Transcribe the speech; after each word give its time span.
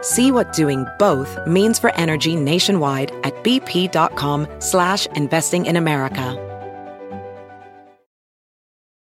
See 0.00 0.30
what 0.30 0.52
doing 0.52 0.86
both 0.98 1.38
means 1.46 1.78
for 1.78 1.92
energy 1.96 2.36
nationwide 2.36 3.12
at 3.24 3.34
bp.com 3.42 4.46
slash 4.60 5.06
investing 5.14 5.66
in 5.66 5.76
America. 5.76 6.36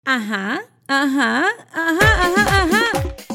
Ajá, 0.06 0.62
ajá, 0.88 1.44
ajá, 1.74 2.08
ajá, 2.24 2.62
ajá. 2.62 2.84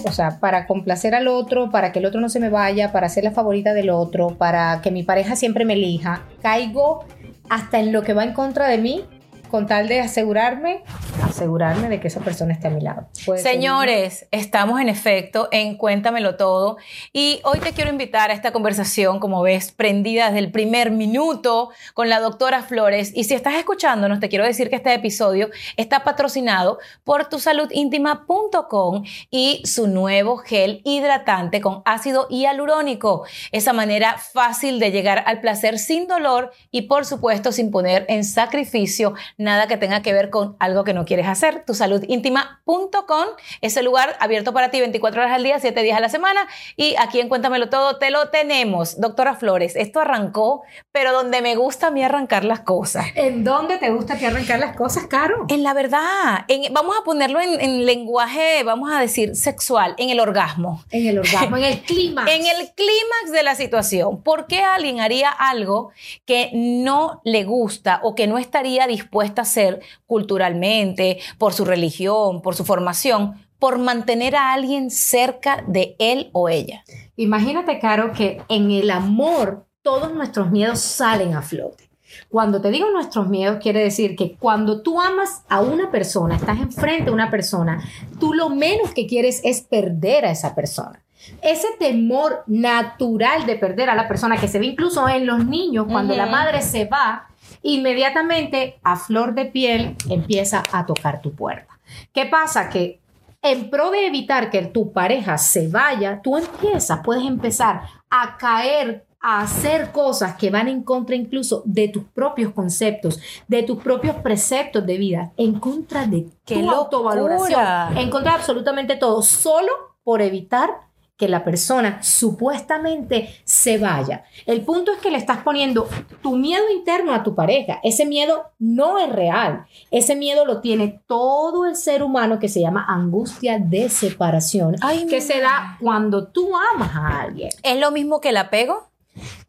O 0.05 0.11
sea, 0.11 0.39
para 0.39 0.65
complacer 0.65 1.13
al 1.13 1.27
otro, 1.27 1.69
para 1.69 1.91
que 1.91 1.99
el 1.99 2.05
otro 2.05 2.19
no 2.19 2.29
se 2.29 2.39
me 2.39 2.49
vaya, 2.49 2.91
para 2.91 3.09
ser 3.09 3.23
la 3.23 3.31
favorita 3.31 3.73
del 3.73 3.91
otro, 3.91 4.29
para 4.37 4.81
que 4.81 4.89
mi 4.89 5.03
pareja 5.03 5.35
siempre 5.35 5.65
me 5.65 5.73
elija, 5.73 6.23
caigo 6.41 7.05
hasta 7.49 7.79
en 7.79 7.91
lo 7.91 8.01
que 8.01 8.13
va 8.13 8.23
en 8.23 8.33
contra 8.33 8.67
de 8.67 8.79
mí 8.79 9.05
con 9.53 9.67
tal 9.67 9.87
de 9.87 9.99
asegurarme, 9.99 10.81
asegurarme 11.23 11.87
de 11.87 11.99
que 11.99 12.07
esa 12.07 12.21
persona 12.21 12.53
esté 12.53 12.69
a 12.69 12.71
mi 12.71 12.81
lado. 12.81 13.05
Señores, 13.37 14.25
estamos 14.31 14.81
en 14.81 14.89
efecto 14.89 15.47
en 15.51 15.77
Cuéntamelo 15.77 16.37
Todo 16.37 16.77
y 17.11 17.39
hoy 17.43 17.59
te 17.59 17.71
quiero 17.71 17.91
invitar 17.91 18.31
a 18.31 18.33
esta 18.33 18.51
conversación, 18.51 19.19
como 19.19 19.43
ves, 19.43 19.71
prendida 19.71 20.25
desde 20.25 20.39
el 20.39 20.51
primer 20.51 20.89
minuto 20.89 21.69
con 21.93 22.09
la 22.09 22.19
doctora 22.19 22.63
Flores. 22.63 23.11
Y 23.13 23.25
si 23.25 23.35
estás 23.35 23.53
escuchándonos, 23.53 24.19
te 24.19 24.27
quiero 24.27 24.43
decir 24.43 24.71
que 24.71 24.77
este 24.77 24.91
episodio 24.91 25.51
está 25.77 26.03
patrocinado 26.03 26.79
por 27.03 27.29
tusaludintima.com 27.29 29.03
y 29.29 29.61
su 29.65 29.85
nuevo 29.85 30.37
gel 30.37 30.81
hidratante 30.83 31.61
con 31.61 31.83
ácido 31.85 32.27
hialurónico. 32.27 33.23
Esa 33.51 33.71
manera 33.71 34.17
fácil 34.17 34.79
de 34.79 34.89
llegar 34.89 35.23
al 35.27 35.41
placer 35.41 35.77
sin 35.77 36.07
dolor 36.07 36.53
y 36.71 36.87
por 36.87 37.05
supuesto 37.05 37.51
sin 37.51 37.69
poner 37.69 38.07
en 38.09 38.23
sacrificio 38.23 39.13
nada 39.43 39.67
que 39.67 39.77
tenga 39.77 40.01
que 40.01 40.13
ver 40.13 40.29
con 40.29 40.55
algo 40.59 40.83
que 40.83 40.93
no 40.93 41.05
quieres 41.05 41.27
hacer. 41.27 41.63
Tusaludintima.com 41.65 43.27
es 43.61 43.77
el 43.77 43.85
lugar 43.85 44.15
abierto 44.19 44.53
para 44.53 44.71
ti 44.71 44.79
24 44.79 45.21
horas 45.21 45.33
al 45.33 45.43
día, 45.43 45.59
7 45.59 45.81
días 45.83 45.97
a 45.97 46.01
la 46.01 46.09
semana. 46.09 46.47
Y 46.75 46.95
aquí 46.99 47.19
en 47.19 47.29
Cuéntamelo 47.29 47.69
Todo 47.69 47.97
te 47.97 48.09
lo 48.11 48.29
tenemos. 48.29 48.99
Doctora 48.99 49.35
Flores, 49.35 49.75
esto 49.75 49.99
arrancó, 49.99 50.63
pero 50.91 51.11
donde 51.13 51.41
me 51.41 51.55
gusta 51.55 51.87
a 51.87 51.91
mí 51.91 52.03
arrancar 52.03 52.45
las 52.45 52.61
cosas. 52.61 53.05
¿En 53.15 53.43
dónde 53.43 53.77
te 53.77 53.89
gusta 53.91 54.17
que 54.17 54.27
arrancar 54.27 54.59
las 54.59 54.75
cosas, 54.75 55.05
Caro? 55.07 55.45
En 55.49 55.63
la 55.63 55.73
verdad, 55.73 56.45
en- 56.47 56.73
vamos 56.73 56.95
a 56.99 57.03
ponerlo 57.03 57.39
en, 57.41 57.59
en 57.61 57.85
lenguaje, 57.85 58.63
vamos 58.63 58.91
a 58.91 58.99
decir, 58.99 59.35
sexual, 59.35 59.95
en 59.97 60.09
el 60.09 60.19
orgasmo. 60.19 60.83
En 60.91 61.07
el 61.07 61.19
orgasmo, 61.19 61.57
en 61.57 61.63
el 61.65 61.81
clima. 61.83 62.25
En 62.29 62.45
el 62.45 62.71
clímax 62.73 63.31
de 63.31 63.43
la 63.43 63.55
situación, 63.55 64.21
¿por 64.21 64.47
qué 64.47 64.61
alguien 64.63 64.99
haría 65.01 65.29
algo 65.29 65.91
que 66.25 66.49
no 66.53 67.21
le 67.23 67.43
gusta 67.43 67.99
o 68.03 68.15
que 68.15 68.27
no 68.27 68.37
estaría 68.37 68.87
dispuesta 69.33 69.41
a 69.41 69.43
hacer 69.43 69.81
culturalmente, 70.05 71.19
por 71.37 71.53
su 71.53 71.65
religión, 71.65 72.41
por 72.41 72.55
su 72.55 72.65
formación, 72.65 73.33
por 73.59 73.79
mantener 73.79 74.35
a 74.35 74.53
alguien 74.53 74.91
cerca 74.91 75.63
de 75.67 75.95
él 75.99 76.29
o 76.33 76.49
ella? 76.49 76.83
Imagínate, 77.15 77.79
Caro, 77.79 78.11
que 78.11 78.41
en 78.49 78.71
el 78.71 78.91
amor 78.91 79.65
todos 79.81 80.13
nuestros 80.13 80.51
miedos 80.51 80.79
salen 80.79 81.33
a 81.35 81.41
flote. 81.41 81.89
Cuando 82.29 82.61
te 82.61 82.69
digo 82.69 82.91
nuestros 82.91 83.27
miedos, 83.27 83.57
quiere 83.61 83.81
decir 83.81 84.15
que 84.15 84.35
cuando 84.35 84.81
tú 84.81 85.01
amas 85.01 85.43
a 85.49 85.61
una 85.61 85.89
persona, 85.89 86.35
estás 86.35 86.59
enfrente 86.59 87.09
a 87.09 87.13
una 87.13 87.31
persona, 87.31 87.83
tú 88.19 88.33
lo 88.33 88.49
menos 88.49 88.93
que 88.93 89.07
quieres 89.07 89.41
es 89.43 89.61
perder 89.61 90.25
a 90.25 90.31
esa 90.31 90.53
persona. 90.53 91.03
Ese 91.41 91.67
temor 91.79 92.43
natural 92.47 93.45
de 93.45 93.55
perder 93.55 93.89
a 93.89 93.95
la 93.95 94.07
persona 94.07 94.37
que 94.37 94.47
se 94.47 94.59
ve 94.59 94.67
incluso 94.67 95.07
en 95.07 95.25
los 95.25 95.45
niños 95.45 95.87
cuando 95.89 96.15
la 96.15 96.25
madre 96.25 96.61
se 96.61 96.85
va, 96.85 97.29
inmediatamente 97.63 98.79
a 98.83 98.95
flor 98.95 99.33
de 99.33 99.45
piel 99.45 99.95
empieza 100.09 100.63
a 100.71 100.85
tocar 100.85 101.21
tu 101.21 101.33
puerta. 101.33 101.79
¿Qué 102.13 102.25
pasa? 102.25 102.69
Que 102.69 102.99
en 103.41 103.69
pro 103.69 103.91
de 103.91 104.05
evitar 104.07 104.49
que 104.49 104.61
tu 104.67 104.93
pareja 104.93 105.37
se 105.37 105.67
vaya, 105.67 106.21
tú 106.23 106.37
empiezas, 106.37 107.01
puedes 107.03 107.25
empezar 107.25 107.81
a 108.09 108.37
caer, 108.37 109.05
a 109.19 109.41
hacer 109.41 109.91
cosas 109.91 110.35
que 110.35 110.49
van 110.49 110.67
en 110.67 110.83
contra 110.83 111.15
incluso 111.15 111.61
de 111.65 111.87
tus 111.87 112.03
propios 112.03 112.53
conceptos, 112.53 113.19
de 113.47 113.63
tus 113.63 113.81
propios 113.81 114.15
preceptos 114.17 114.85
de 114.85 114.97
vida, 114.97 115.31
en 115.37 115.59
contra 115.59 116.05
de 116.05 116.27
¡Qué 116.45 116.55
tu 116.55 116.61
locura! 116.61 116.77
autovaloración, 116.77 117.97
en 117.97 118.09
contra 118.09 118.31
de 118.31 118.37
absolutamente 118.37 118.95
todo, 118.95 119.21
solo 119.21 119.71
por 120.03 120.21
evitar 120.21 120.69
que 121.17 121.29
la 121.29 121.43
persona 121.43 122.01
supuestamente 122.01 123.35
se 123.43 123.77
vaya. 123.77 124.23
El 124.45 124.61
punto 124.61 124.91
es 124.91 124.99
que 124.99 125.11
le 125.11 125.17
estás 125.17 125.39
poniendo 125.43 125.87
tu 126.21 126.35
miedo 126.35 126.63
interno 126.75 127.13
a 127.13 127.23
tu 127.23 127.35
pareja. 127.35 127.79
Ese 127.83 128.05
miedo 128.05 128.51
no 128.59 128.97
es 128.97 129.11
real. 129.11 129.65
Ese 129.91 130.15
miedo 130.15 130.45
lo 130.45 130.59
tiene 130.59 131.01
todo 131.07 131.65
el 131.65 131.75
ser 131.75 132.03
humano 132.03 132.39
que 132.39 132.49
se 132.49 132.61
llama 132.61 132.85
angustia 132.87 133.59
de 133.59 133.89
separación, 133.89 134.75
Ay, 134.81 135.05
que 135.05 135.21
se 135.21 135.39
da 135.39 135.77
cuando 135.79 136.27
tú 136.27 136.51
amas 136.73 136.95
a 136.95 137.21
alguien. 137.21 137.49
¿Es 137.61 137.79
lo 137.79 137.91
mismo 137.91 138.19
que 138.19 138.29
el 138.29 138.37
apego? 138.37 138.89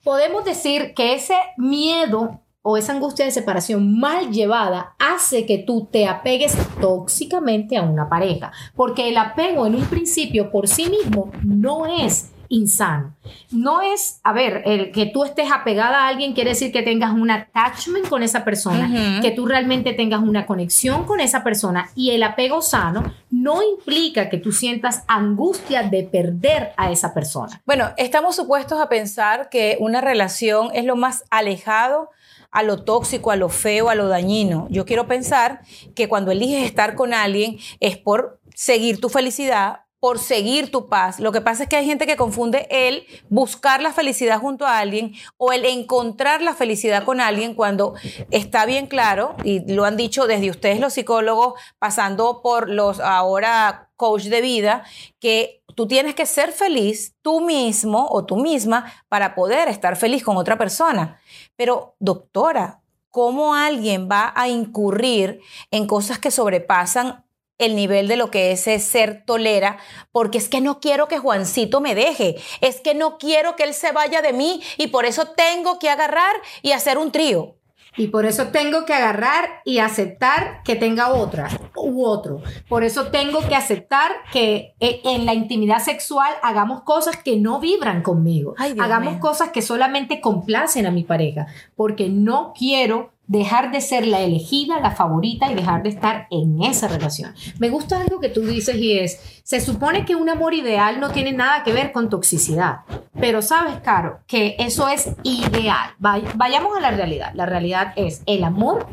Podemos 0.03 0.45
decir 0.45 0.93
que 0.95 1.15
ese 1.15 1.37
miedo 1.57 2.41
o 2.67 2.79
esa 2.79 2.95
angustia 2.95 3.27
de 3.27 3.31
separación 3.31 4.01
mal 4.01 4.33
llevada 4.33 4.95
hace 4.99 5.45
que 5.45 5.59
tú 5.59 5.87
te 5.93 6.09
apegues 6.09 6.57
tóxicamente 6.81 7.77
a 7.77 7.83
una 7.83 8.09
pareja, 8.09 8.53
porque 8.75 9.11
el 9.11 9.19
apego 9.19 9.67
en 9.67 9.75
un 9.75 9.85
principio 9.85 10.51
por 10.51 10.67
sí 10.67 10.89
mismo 10.89 11.31
no 11.43 11.85
es 11.87 12.31
insano. 12.49 13.15
No 13.51 13.83
es, 13.83 14.21
a 14.23 14.33
ver, 14.33 14.63
el 14.65 14.93
que 14.93 15.07
tú 15.07 15.25
estés 15.25 15.51
apegada 15.53 16.05
a 16.05 16.09
alguien 16.09 16.33
quiere 16.33 16.51
decir 16.51 16.73
que 16.73 16.83
tengas 16.83 17.13
un 17.13 17.31
attachment 17.31 18.09
con 18.09 18.23
esa 18.23 18.45
persona, 18.45 19.21
que 19.21 19.31
tú 19.31 19.45
realmente 19.45 19.93
tengas 19.93 20.23
una 20.23 20.47
conexión 20.47 21.05
con 21.05 21.21
esa 21.21 21.45
persona 21.45 21.91
y 21.95 22.11
el 22.11 22.23
apego 22.23 22.63
sano 22.63 23.13
no 23.31 23.61
implica 23.63 24.31
que 24.31 24.39
tú 24.39 24.53
sientas 24.53 25.05
angustia 25.07 25.83
de 25.83 26.05
perder 26.05 26.73
a 26.77 26.91
esa 26.91 27.13
persona. 27.13 27.61
Bueno, 27.67 27.91
estamos 27.99 28.37
supuestos 28.37 28.81
a 28.81 28.89
pensar 28.89 29.51
que 29.51 29.77
una 29.81 30.01
relación 30.01 30.71
es 30.75 30.85
lo 30.85 30.97
más 30.97 31.25
alejado 31.31 32.11
a 32.55 32.63
lo 32.63 32.85
tóxico, 32.85 33.33
a 33.33 33.37
lo 33.37 33.49
feo, 33.49 33.91
a 33.91 33.97
lo 33.97 34.09
dañino. 34.09 34.69
Yo 34.71 34.87
quiero 34.87 35.09
pensar 35.09 35.61
que 35.95 36.09
cuando 36.09 36.31
eliges 36.31 36.65
estar 36.65 36.95
con 36.95 37.13
alguien 37.13 37.59
es 37.81 37.99
por 37.99 38.41
seguir 38.55 39.01
tu 39.01 39.09
felicidad, 39.09 39.81
por 40.05 40.19
seguir 40.19 40.71
tu 40.71 40.91
paz. 40.91 41.19
Lo 41.19 41.33
que 41.33 41.41
pasa 41.41 41.63
es 41.63 41.69
que 41.71 41.77
hay 41.77 41.87
gente 41.87 42.07
que 42.07 42.19
confunde 42.19 42.67
el 42.69 43.07
buscar 43.31 43.81
la 43.81 43.91
felicidad 43.91 44.39
junto 44.39 44.67
a 44.67 44.79
alguien 44.79 45.15
o 45.39 45.51
el 45.51 45.65
encontrar 45.65 46.43
la 46.43 46.53
felicidad 46.53 47.05
con 47.05 47.23
alguien 47.23 47.55
cuando 47.55 47.95
está 48.31 48.67
bien 48.67 48.87
claro, 48.87 49.35
y 49.45 49.61
lo 49.73 49.87
han 49.87 49.97
dicho 49.97 50.27
desde 50.27 50.51
ustedes 50.51 50.79
los 50.79 50.93
psicólogos, 50.93 51.55
pasando 51.79 52.43
por 52.43 52.69
los 52.69 53.01
ahora 53.01 53.89
coach 53.97 54.25
de 54.25 54.43
vida, 54.43 54.85
que 55.21 55.63
tú 55.75 55.89
tienes 55.89 56.15
que 56.15 56.27
ser 56.27 56.53
feliz 56.53 57.15
tú 57.23 57.41
mismo 57.41 58.07
o 58.11 58.27
tú 58.27 58.37
misma 58.37 58.93
para 59.09 59.35
poder 59.35 59.69
estar 59.69 59.97
feliz 59.97 60.23
con 60.23 60.37
otra 60.37 60.59
persona. 60.59 61.19
Pero, 61.57 61.97
doctora, 61.99 62.83
¿cómo 63.09 63.55
alguien 63.55 64.07
va 64.13 64.35
a 64.37 64.49
incurrir 64.49 65.41
en 65.71 65.87
cosas 65.87 66.19
que 66.19 66.31
sobrepasan 66.31 67.24
el 67.59 67.77
nivel 67.77 68.09
de 68.09 68.17
lo 68.17 68.31
que 68.31 68.53
ese 68.53 68.79
ser 68.79 69.25
tolera, 69.25 69.79
porque 70.13 70.39
es 70.39 70.49
que 70.49 70.61
no 70.61 70.81
quiero 70.81 71.09
que 71.09 71.19
Juancito 71.19 71.81
me 71.81 71.95
deje, 71.95 72.37
es 72.61 72.81
que 72.81 72.95
no 72.95 73.19
quiero 73.19 73.57
que 73.57 73.65
él 73.65 73.75
se 73.75 73.93
vaya 73.93 74.23
de 74.23 74.33
mí 74.33 74.61
y 74.77 74.89
por 74.89 75.05
eso 75.05 75.27
tengo 75.29 75.79
que 75.79 75.91
agarrar 75.91 76.35
y 76.63 76.73
hacer 76.73 76.99
un 76.99 77.13
trío. 77.13 77.57
Y 77.97 78.09
por 78.09 78.27
eso 78.27 78.49
tengo 78.49 78.85
que 78.85 78.93
agarrar 78.93 79.61
y 79.65 79.79
aceptar 79.79 80.63
que 80.65 80.75
tenga 80.75 81.13
otra 81.13 81.49
u 81.77 82.05
otro. 82.05 82.43
Por 82.69 82.83
eso 82.83 83.09
tengo 83.09 83.47
que 83.47 83.55
aceptar 83.55 84.11
que 84.33 84.75
eh, 84.81 85.01
en 85.05 85.27
la 85.27 85.35
intimidad 85.35 85.79
sexual 85.79 86.33
hagamos 86.43 86.83
cosas 86.83 87.17
que 87.17 87.37
no 87.37 87.61
vibran 87.61 88.03
conmigo. 88.03 88.55
Ay, 88.59 88.75
hagamos 88.81 89.13
mío. 89.13 89.21
cosas 89.21 89.51
que 89.51 89.63
solamente 89.63 90.21
complacen 90.21 90.87
a 90.87 90.91
mi 90.91 91.05
pareja. 91.05 91.47
Porque 91.77 92.09
no 92.09 92.53
quiero 92.59 93.14
dejar 93.27 93.73
de 93.73 93.81
ser 93.81 94.07
la 94.07 94.21
elegida, 94.21 94.81
la 94.81 94.91
favorita 94.91 95.51
y 95.51 95.55
dejar 95.55 95.83
de 95.83 95.89
estar 95.89 96.27
en 96.31 96.63
esa 96.63 96.89
relación. 96.89 97.35
Me 97.59 97.71
gusta 97.71 98.01
algo 98.01 98.21
que 98.21 98.29
tú 98.29 98.43
dices 98.43 98.77
y 98.77 98.99
es, 98.99 99.41
se 99.43 99.61
supone 99.61 100.05
que 100.05 100.17
un 100.17 100.29
amor 100.29 100.55
ideal 100.55 101.01
no 101.01 101.11
tiene 101.11 101.33
nada 101.33 101.63
que 101.65 101.73
ver 101.73 101.93
con 101.93 102.11
toxicidad, 102.11 102.81
pero 103.19 103.43
sabes, 103.43 103.77
Caro, 103.83 104.21
que 104.27 104.57
eso 104.59 104.89
es 104.89 105.11
ideal. 105.23 105.91
Vayamos 105.99 106.77
a 106.77 106.81
la 106.81 106.91
realidad. 106.91 107.33
La 107.35 107.47
realidad 107.47 107.93
es, 107.97 108.23
el 108.27 108.45
amor 108.45 108.87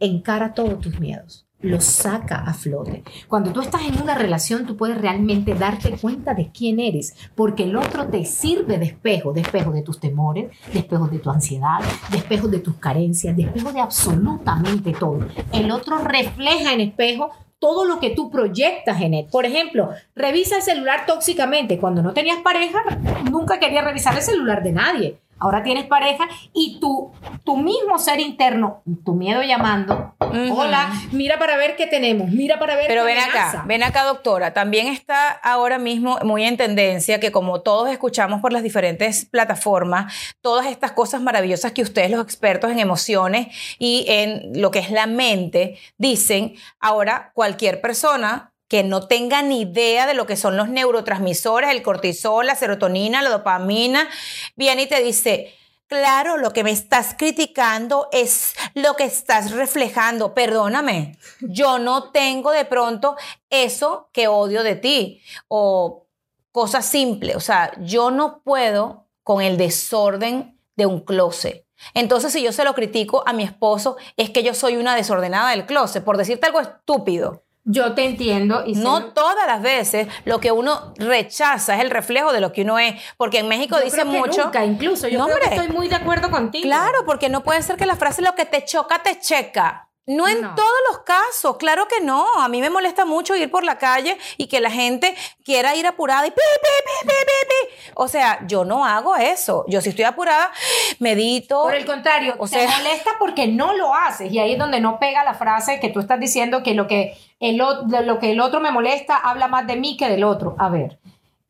encara 0.00 0.52
todos 0.52 0.80
tus 0.80 0.98
miedos 1.00 1.45
lo 1.66 1.80
saca 1.80 2.38
a 2.38 2.54
flote. 2.54 3.02
Cuando 3.28 3.52
tú 3.52 3.60
estás 3.60 3.82
en 3.82 4.00
una 4.00 4.14
relación, 4.14 4.66
tú 4.66 4.76
puedes 4.76 5.00
realmente 5.00 5.54
darte 5.54 5.90
cuenta 5.98 6.34
de 6.34 6.50
quién 6.50 6.80
eres, 6.80 7.14
porque 7.34 7.64
el 7.64 7.76
otro 7.76 8.06
te 8.08 8.24
sirve 8.24 8.78
de 8.78 8.86
espejo, 8.86 9.32
de 9.32 9.42
espejo 9.42 9.72
de 9.72 9.82
tus 9.82 10.00
temores, 10.00 10.50
de 10.72 10.78
espejo 10.78 11.08
de 11.08 11.18
tu 11.18 11.30
ansiedad, 11.30 11.80
de 12.10 12.18
espejo 12.18 12.48
de 12.48 12.60
tus 12.60 12.76
carencias, 12.76 13.36
de 13.36 13.44
espejo 13.44 13.72
de 13.72 13.80
absolutamente 13.80 14.92
todo. 14.92 15.26
El 15.52 15.70
otro 15.70 15.98
refleja 15.98 16.72
en 16.72 16.80
espejo 16.80 17.30
todo 17.58 17.84
lo 17.84 18.00
que 18.00 18.10
tú 18.10 18.30
proyectas 18.30 19.00
en 19.00 19.14
él. 19.14 19.26
Por 19.30 19.46
ejemplo, 19.46 19.90
revisa 20.14 20.56
el 20.56 20.62
celular 20.62 21.06
tóxicamente. 21.06 21.78
Cuando 21.78 22.02
no 22.02 22.12
tenías 22.12 22.38
pareja, 22.38 22.82
nunca 23.30 23.58
querías 23.58 23.84
revisar 23.84 24.14
el 24.14 24.22
celular 24.22 24.62
de 24.62 24.72
nadie 24.72 25.18
ahora 25.38 25.62
tienes 25.62 25.84
pareja 25.86 26.28
y 26.52 26.78
tu, 26.80 27.12
tu 27.44 27.56
mismo 27.56 27.98
ser 27.98 28.20
interno, 28.20 28.82
tu 29.04 29.14
miedo 29.14 29.42
llamando, 29.42 30.14
hola, 30.18 30.92
mira 31.12 31.38
para 31.38 31.56
ver 31.56 31.76
qué 31.76 31.86
tenemos, 31.86 32.30
mira 32.30 32.58
para 32.58 32.76
ver 32.76 32.86
Pero 32.86 33.04
ven 33.04 33.18
acá, 33.18 33.64
ven 33.66 33.82
acá, 33.82 34.04
doctora, 34.04 34.52
también 34.52 34.86
está 34.86 35.28
ahora 35.28 35.78
mismo 35.78 36.18
muy 36.24 36.44
en 36.44 36.56
tendencia 36.56 37.20
que 37.20 37.32
como 37.32 37.60
todos 37.60 37.90
escuchamos 37.90 38.40
por 38.40 38.52
las 38.52 38.62
diferentes 38.62 39.26
plataformas, 39.26 40.12
todas 40.40 40.66
estas 40.66 40.92
cosas 40.92 41.20
maravillosas 41.20 41.72
que 41.72 41.82
ustedes, 41.82 42.10
los 42.10 42.22
expertos 42.22 42.70
en 42.70 42.78
emociones 42.78 43.48
y 43.78 44.04
en 44.08 44.60
lo 44.60 44.70
que 44.70 44.78
es 44.78 44.90
la 44.90 45.06
mente, 45.06 45.78
dicen, 45.98 46.54
ahora 46.80 47.30
cualquier 47.34 47.80
persona 47.80 48.52
que 48.68 48.82
no 48.82 49.06
tenga 49.06 49.42
ni 49.42 49.62
idea 49.62 50.06
de 50.06 50.14
lo 50.14 50.26
que 50.26 50.36
son 50.36 50.56
los 50.56 50.68
neurotransmisores, 50.68 51.70
el 51.70 51.82
cortisol, 51.82 52.46
la 52.46 52.56
serotonina, 52.56 53.22
la 53.22 53.30
dopamina, 53.30 54.08
viene 54.56 54.82
y 54.82 54.86
te 54.88 55.02
dice, 55.02 55.54
claro, 55.86 56.36
lo 56.36 56.52
que 56.52 56.64
me 56.64 56.72
estás 56.72 57.14
criticando 57.16 58.08
es 58.12 58.54
lo 58.74 58.94
que 58.94 59.04
estás 59.04 59.52
reflejando. 59.52 60.34
Perdóname, 60.34 61.18
yo 61.40 61.78
no 61.78 62.10
tengo 62.10 62.50
de 62.50 62.64
pronto 62.64 63.16
eso 63.50 64.10
que 64.12 64.28
odio 64.28 64.62
de 64.62 64.74
ti 64.74 65.22
o 65.48 66.06
cosas 66.50 66.86
simples. 66.86 67.36
O 67.36 67.40
sea, 67.40 67.72
yo 67.80 68.10
no 68.10 68.42
puedo 68.42 69.08
con 69.22 69.42
el 69.42 69.56
desorden 69.56 70.58
de 70.76 70.86
un 70.86 71.00
closet. 71.00 71.66
Entonces, 71.94 72.32
si 72.32 72.42
yo 72.42 72.52
se 72.52 72.64
lo 72.64 72.74
critico 72.74 73.22
a 73.26 73.32
mi 73.32 73.42
esposo, 73.42 73.96
es 74.16 74.30
que 74.30 74.42
yo 74.42 74.54
soy 74.54 74.76
una 74.76 74.96
desordenada 74.96 75.50
del 75.50 75.66
closet, 75.66 76.04
por 76.04 76.16
decirte 76.16 76.46
algo 76.46 76.60
estúpido. 76.60 77.45
Yo 77.68 77.94
te 77.94 78.04
entiendo. 78.04 78.62
Y 78.64 78.74
no 78.74 79.06
todas 79.06 79.44
las 79.44 79.60
veces 79.60 80.06
lo 80.24 80.38
que 80.38 80.52
uno 80.52 80.94
rechaza 80.98 81.74
es 81.74 81.80
el 81.80 81.90
reflejo 81.90 82.32
de 82.32 82.40
lo 82.40 82.52
que 82.52 82.62
uno 82.62 82.78
es. 82.78 82.94
Porque 83.16 83.40
en 83.40 83.48
México 83.48 83.76
dicen 83.80 84.06
mucho. 84.06 84.44
Nunca, 84.44 84.64
incluso. 84.64 85.08
Yo 85.08 85.24
creo 85.24 85.38
que 85.40 85.54
estoy 85.56 85.68
muy 85.68 85.88
de 85.88 85.96
acuerdo 85.96 86.30
contigo. 86.30 86.62
Claro, 86.62 87.04
porque 87.04 87.28
no 87.28 87.42
puede 87.42 87.60
ser 87.62 87.76
que 87.76 87.84
la 87.84 87.96
frase 87.96 88.22
lo 88.22 88.36
que 88.36 88.44
te 88.44 88.64
choca, 88.64 89.02
te 89.02 89.18
checa. 89.18 89.88
No 90.06 90.28
en 90.28 90.40
todos 90.40 90.78
los 90.90 91.00
casos, 91.00 91.56
claro 91.56 91.88
que 91.88 92.00
no. 92.00 92.24
A 92.40 92.48
mí 92.48 92.60
me 92.60 92.70
molesta 92.70 93.04
mucho 93.04 93.34
ir 93.34 93.50
por 93.50 93.64
la 93.64 93.76
calle 93.76 94.16
y 94.36 94.46
que 94.46 94.60
la 94.60 94.70
gente 94.70 95.16
quiera 95.44 95.74
ir 95.74 95.84
apurada 95.84 96.26
y 96.26 96.30
pi, 96.30 96.36
pi, 96.36 97.08
pi, 97.08 97.08
pi, 97.08 97.90
O 97.94 98.06
sea, 98.06 98.38
yo 98.46 98.64
no 98.64 98.84
hago 98.84 99.16
eso. 99.16 99.64
Yo 99.66 99.80
si 99.80 99.88
estoy 99.88 100.04
apurada, 100.04 100.52
medito. 101.00 101.62
Por 101.62 101.74
el 101.74 101.84
contrario, 101.84 102.36
o 102.38 102.48
te 102.48 102.68
molesta 102.68 103.12
porque 103.18 103.48
no 103.48 103.74
lo 103.74 103.94
haces. 103.94 104.30
Y 104.30 104.38
ahí 104.38 104.52
es 104.52 104.58
donde 104.58 104.80
no 104.80 105.00
pega 105.00 105.24
la 105.24 105.34
frase 105.34 105.80
que 105.80 105.88
tú 105.88 105.98
estás 105.98 106.20
diciendo 106.20 106.62
que 106.62 106.74
lo 106.74 106.86
que 106.86 107.18
el, 107.40 107.56
lo 107.56 108.18
que 108.20 108.30
el 108.30 108.40
otro 108.40 108.60
me 108.60 108.70
molesta 108.70 109.16
habla 109.16 109.48
más 109.48 109.66
de 109.66 109.74
mí 109.74 109.96
que 109.96 110.08
del 110.08 110.22
otro. 110.22 110.54
A 110.58 110.68
ver, 110.68 111.00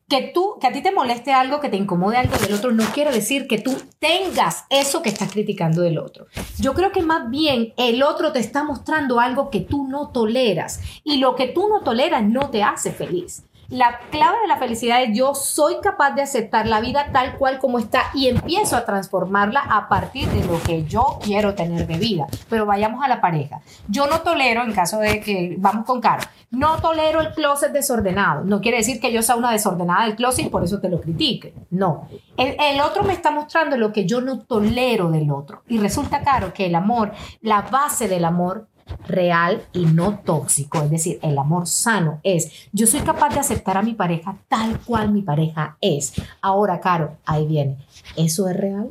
que 0.09 0.31
tú, 0.33 0.57
que 0.61 0.69
a 0.69 0.73
ti 0.73 0.83
te 0.83 0.93
moleste 0.93 1.33
algo, 1.33 1.61
que 1.61 1.69
te 1.69 1.77
incomode 1.77 2.17
algo 2.17 2.37
del 2.37 2.55
otro, 2.55 2.71
no 2.71 2.85
quiere 2.95 3.11
decir 3.11 3.49
que 3.49 3.59
tú 3.59 3.77
tengas 3.99 4.65
eso 4.71 5.03
que 5.03 5.09
estás 5.09 5.33
criticando 5.33 5.83
del 5.83 5.99
otro. 5.99 6.27
Yo 6.59 6.75
creo 6.75 6.93
que 6.93 7.03
más 7.03 7.29
bien 7.29 7.73
el 7.77 8.03
otro 8.03 8.33
te 8.33 8.39
está 8.39 8.63
mostrando 8.63 9.19
algo 9.19 9.51
que 9.51 9.61
tú 9.61 9.89
no 9.89 10.11
toleras 10.11 10.81
y 11.03 11.17
lo 11.17 11.35
que 11.35 11.49
tú 11.49 11.69
no 11.69 11.81
toleras 11.81 12.23
no 12.23 12.51
te 12.51 12.63
hace 12.63 12.93
feliz. 12.93 13.43
La 13.69 13.99
clave 14.11 14.39
de 14.43 14.47
la 14.47 14.59
felicidad 14.59 15.03
es 15.03 15.11
yo 15.13 15.35
soy 15.35 15.81
capaz 15.83 16.13
de 16.13 16.23
aceptar 16.23 16.69
la 16.69 16.81
vida 16.81 17.09
tal 17.13 17.37
cual 17.37 17.59
como 17.59 17.81
está 17.81 18.05
y 18.15 18.29
empiezo 18.29 18.77
a 18.77 18.85
transformarla 18.85 19.61
a 19.61 19.89
partir 19.89 20.29
de 20.29 20.45
lo 20.45 20.63
que 20.63 20.85
yo 20.85 21.19
quiero 21.21 21.55
tener 21.57 21.85
de 21.87 21.99
vida. 21.99 22.27
Pero 22.49 22.65
vayamos 22.65 23.03
a 23.05 23.09
la 23.09 23.21
pareja. 23.21 23.61
Yo 23.89 24.07
no 24.07 24.21
tolero, 24.21 24.63
en 24.63 24.73
caso 24.73 24.99
de 24.99 25.21
que 25.21 25.57
vamos 25.59 25.85
con 25.85 26.01
Caro, 26.01 26.23
no 26.53 26.77
tolero 26.81 27.21
el 27.21 27.33
closet 27.33 27.73
desordenado. 27.73 28.45
No 28.45 28.61
quiere 28.61 28.79
decir 28.79 29.01
que 29.01 29.13
yo 29.13 29.21
sea 29.21 29.35
una 29.35 29.51
desordenada 29.51 30.05
del 30.05 30.15
closet 30.15 30.47
y 30.47 30.49
por 30.49 30.63
eso 30.63 30.81
te 30.81 30.89
lo 30.89 31.01
critique. 31.01 31.53
No. 31.71 32.09
El, 32.37 32.57
el 32.61 32.81
otro 32.81 33.03
me 33.03 33.15
está 33.15 33.33
mostrando 33.33 33.77
lo 33.77 33.93
que 33.93 34.07
yo 34.07 34.21
no 34.21 34.39
tolero 34.39 35.11
del 35.11 35.33
otro. 35.33 35.63
Y 35.67 35.79
resulta, 35.79 36.23
Caro, 36.23 36.55
que 36.55 36.67
el 36.67 36.75
amor, 36.77 37.11
la 37.41 37.63
base 37.63 38.07
del 38.07 38.25
amor 38.25 38.69
real 39.07 39.63
y 39.73 39.87
no 39.87 40.19
tóxico, 40.21 40.83
es 40.83 40.91
decir, 40.91 41.19
el 41.23 41.39
amor 41.39 41.67
sano 41.67 42.21
es, 42.23 42.69
yo 42.73 42.87
soy 42.87 43.01
capaz 43.01 43.31
de 43.35 43.41
aceptar 43.41 43.77
a 43.77 43.83
mi 43.83 43.95
pareja 43.95 44.37
tal 44.49 44.79
cual 44.81 45.13
mi 45.13 45.23
pareja 45.23 45.77
es. 45.81 46.15
Ahora, 46.41 46.81
Caro, 46.81 47.17
ahí 47.25 47.47
viene, 47.47 47.79
¿eso 48.17 48.49
es 48.49 48.57
real? 48.57 48.91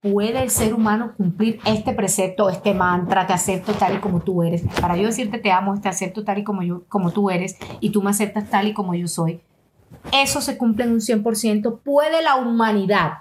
¿Puede 0.00 0.42
el 0.42 0.48
ser 0.48 0.72
humano 0.72 1.12
cumplir 1.14 1.60
este 1.66 1.92
precepto, 1.92 2.48
este 2.48 2.72
mantra, 2.72 3.26
te 3.26 3.34
acepto 3.34 3.74
tal 3.74 3.96
y 3.96 3.98
como 3.98 4.20
tú 4.20 4.42
eres? 4.42 4.62
Para 4.80 4.96
yo 4.96 5.04
decirte 5.04 5.38
te 5.38 5.52
amo, 5.52 5.78
te 5.78 5.90
acepto 5.90 6.24
tal 6.24 6.38
y 6.38 6.44
como, 6.44 6.62
yo, 6.62 6.84
como 6.88 7.10
tú 7.10 7.28
eres 7.28 7.58
y 7.80 7.90
tú 7.90 8.02
me 8.02 8.10
aceptas 8.10 8.48
tal 8.48 8.68
y 8.68 8.72
como 8.72 8.94
yo 8.94 9.08
soy. 9.08 9.42
¿Eso 10.12 10.40
se 10.40 10.56
cumple 10.56 10.84
en 10.84 10.92
un 10.92 11.00
100%? 11.00 11.80
¿Puede 11.80 12.22
la 12.22 12.36
humanidad 12.36 13.18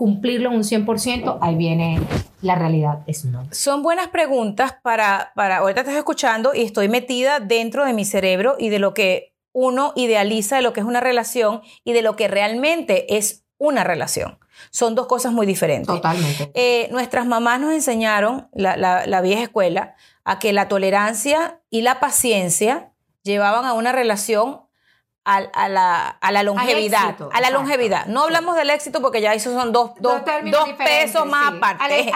cumplirlo 0.00 0.48
un 0.48 0.62
100%, 0.62 1.40
ahí 1.42 1.56
viene 1.56 2.00
la 2.40 2.54
realidad, 2.54 3.00
es 3.06 3.26
no. 3.26 3.46
Son 3.50 3.82
buenas 3.82 4.08
preguntas 4.08 4.74
para, 4.82 5.30
para, 5.34 5.58
ahorita 5.58 5.82
estás 5.82 5.94
escuchando 5.94 6.54
y 6.54 6.62
estoy 6.62 6.88
metida 6.88 7.38
dentro 7.38 7.84
de 7.84 7.92
mi 7.92 8.06
cerebro 8.06 8.56
y 8.58 8.70
de 8.70 8.78
lo 8.78 8.94
que 8.94 9.34
uno 9.52 9.92
idealiza 9.96 10.56
de 10.56 10.62
lo 10.62 10.72
que 10.72 10.80
es 10.80 10.86
una 10.86 11.00
relación 11.00 11.60
y 11.84 11.92
de 11.92 12.00
lo 12.00 12.16
que 12.16 12.28
realmente 12.28 13.18
es 13.18 13.44
una 13.58 13.84
relación. 13.84 14.38
Son 14.70 14.94
dos 14.94 15.06
cosas 15.06 15.34
muy 15.34 15.44
diferentes. 15.44 15.94
Totalmente. 15.94 16.50
Eh, 16.54 16.88
nuestras 16.90 17.26
mamás 17.26 17.60
nos 17.60 17.74
enseñaron, 17.74 18.48
la, 18.54 18.78
la 18.78 19.20
vieja 19.20 19.42
escuela, 19.42 19.96
a 20.24 20.38
que 20.38 20.54
la 20.54 20.66
tolerancia 20.66 21.60
y 21.68 21.82
la 21.82 22.00
paciencia 22.00 22.90
llevaban 23.22 23.66
a 23.66 23.74
una 23.74 23.92
relación 23.92 24.62
a, 25.36 25.68
la, 25.68 26.08
a 26.08 26.32
la 26.32 26.42
longevidad. 26.42 27.16
a 27.32 27.40
la 27.40 27.50
longevidad. 27.50 28.06
No 28.06 28.22
hablamos 28.24 28.56
del 28.56 28.70
éxito 28.70 29.00
porque 29.00 29.20
ya 29.20 29.34
esos 29.34 29.54
son 29.54 29.72
dos, 29.72 29.92
dos, 29.98 30.22
pesos 30.78 31.26
más 31.26 31.54
aparte. 31.54 32.12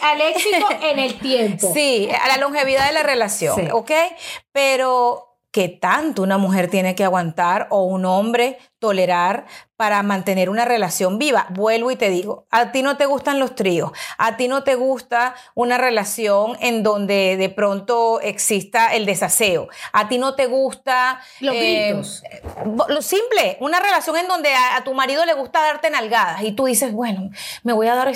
Al, 0.00 0.20
éxito 0.20 0.66
en 0.82 0.98
el 0.98 1.18
tiempo. 1.20 1.72
Sí, 1.72 2.08
a 2.10 2.28
la 2.28 2.38
longevidad 2.38 2.86
de 2.86 2.92
la 2.92 3.02
relación. 3.02 3.70
¿Ok? 3.72 3.90
Pero 4.52 5.35
¿qué 5.56 5.70
tanto 5.70 6.22
una 6.22 6.36
mujer 6.36 6.68
tiene 6.68 6.94
que 6.94 7.02
aguantar 7.02 7.66
o 7.70 7.84
un 7.84 8.04
hombre 8.04 8.58
tolerar 8.78 9.46
para 9.76 10.02
mantener 10.02 10.50
una 10.50 10.66
relación 10.66 11.18
viva. 11.18 11.46
Vuelvo 11.48 11.90
y 11.90 11.96
te 11.96 12.10
digo, 12.10 12.46
a 12.50 12.72
ti 12.72 12.82
no 12.82 12.98
te 12.98 13.06
gustan 13.06 13.38
los 13.38 13.54
tríos, 13.54 13.90
a 14.18 14.36
ti 14.36 14.48
no 14.48 14.64
te 14.64 14.74
gusta 14.74 15.34
una 15.54 15.78
relación 15.78 16.58
en 16.60 16.82
donde 16.82 17.38
de 17.38 17.48
pronto 17.48 18.20
exista 18.20 18.94
el 18.94 19.06
desaseo, 19.06 19.68
a 19.92 20.08
ti 20.08 20.18
no 20.18 20.34
te 20.34 20.44
gusta... 20.44 21.20
Los 21.40 21.54
eh, 21.54 22.02
Lo 22.88 23.00
simple, 23.00 23.56
una 23.60 23.80
relación 23.80 24.18
en 24.18 24.28
donde 24.28 24.50
a, 24.54 24.84
tu 24.84 24.92
marido 24.92 25.24
le 25.24 25.32
gusta 25.32 25.62
darte 25.62 25.88
nalgadas 25.88 26.42
y 26.42 26.52
tú 26.52 26.66
dices, 26.66 26.92
bueno, 26.92 27.30
me 27.62 27.72
voy 27.72 27.88
a 27.88 27.94
dar, 27.94 28.12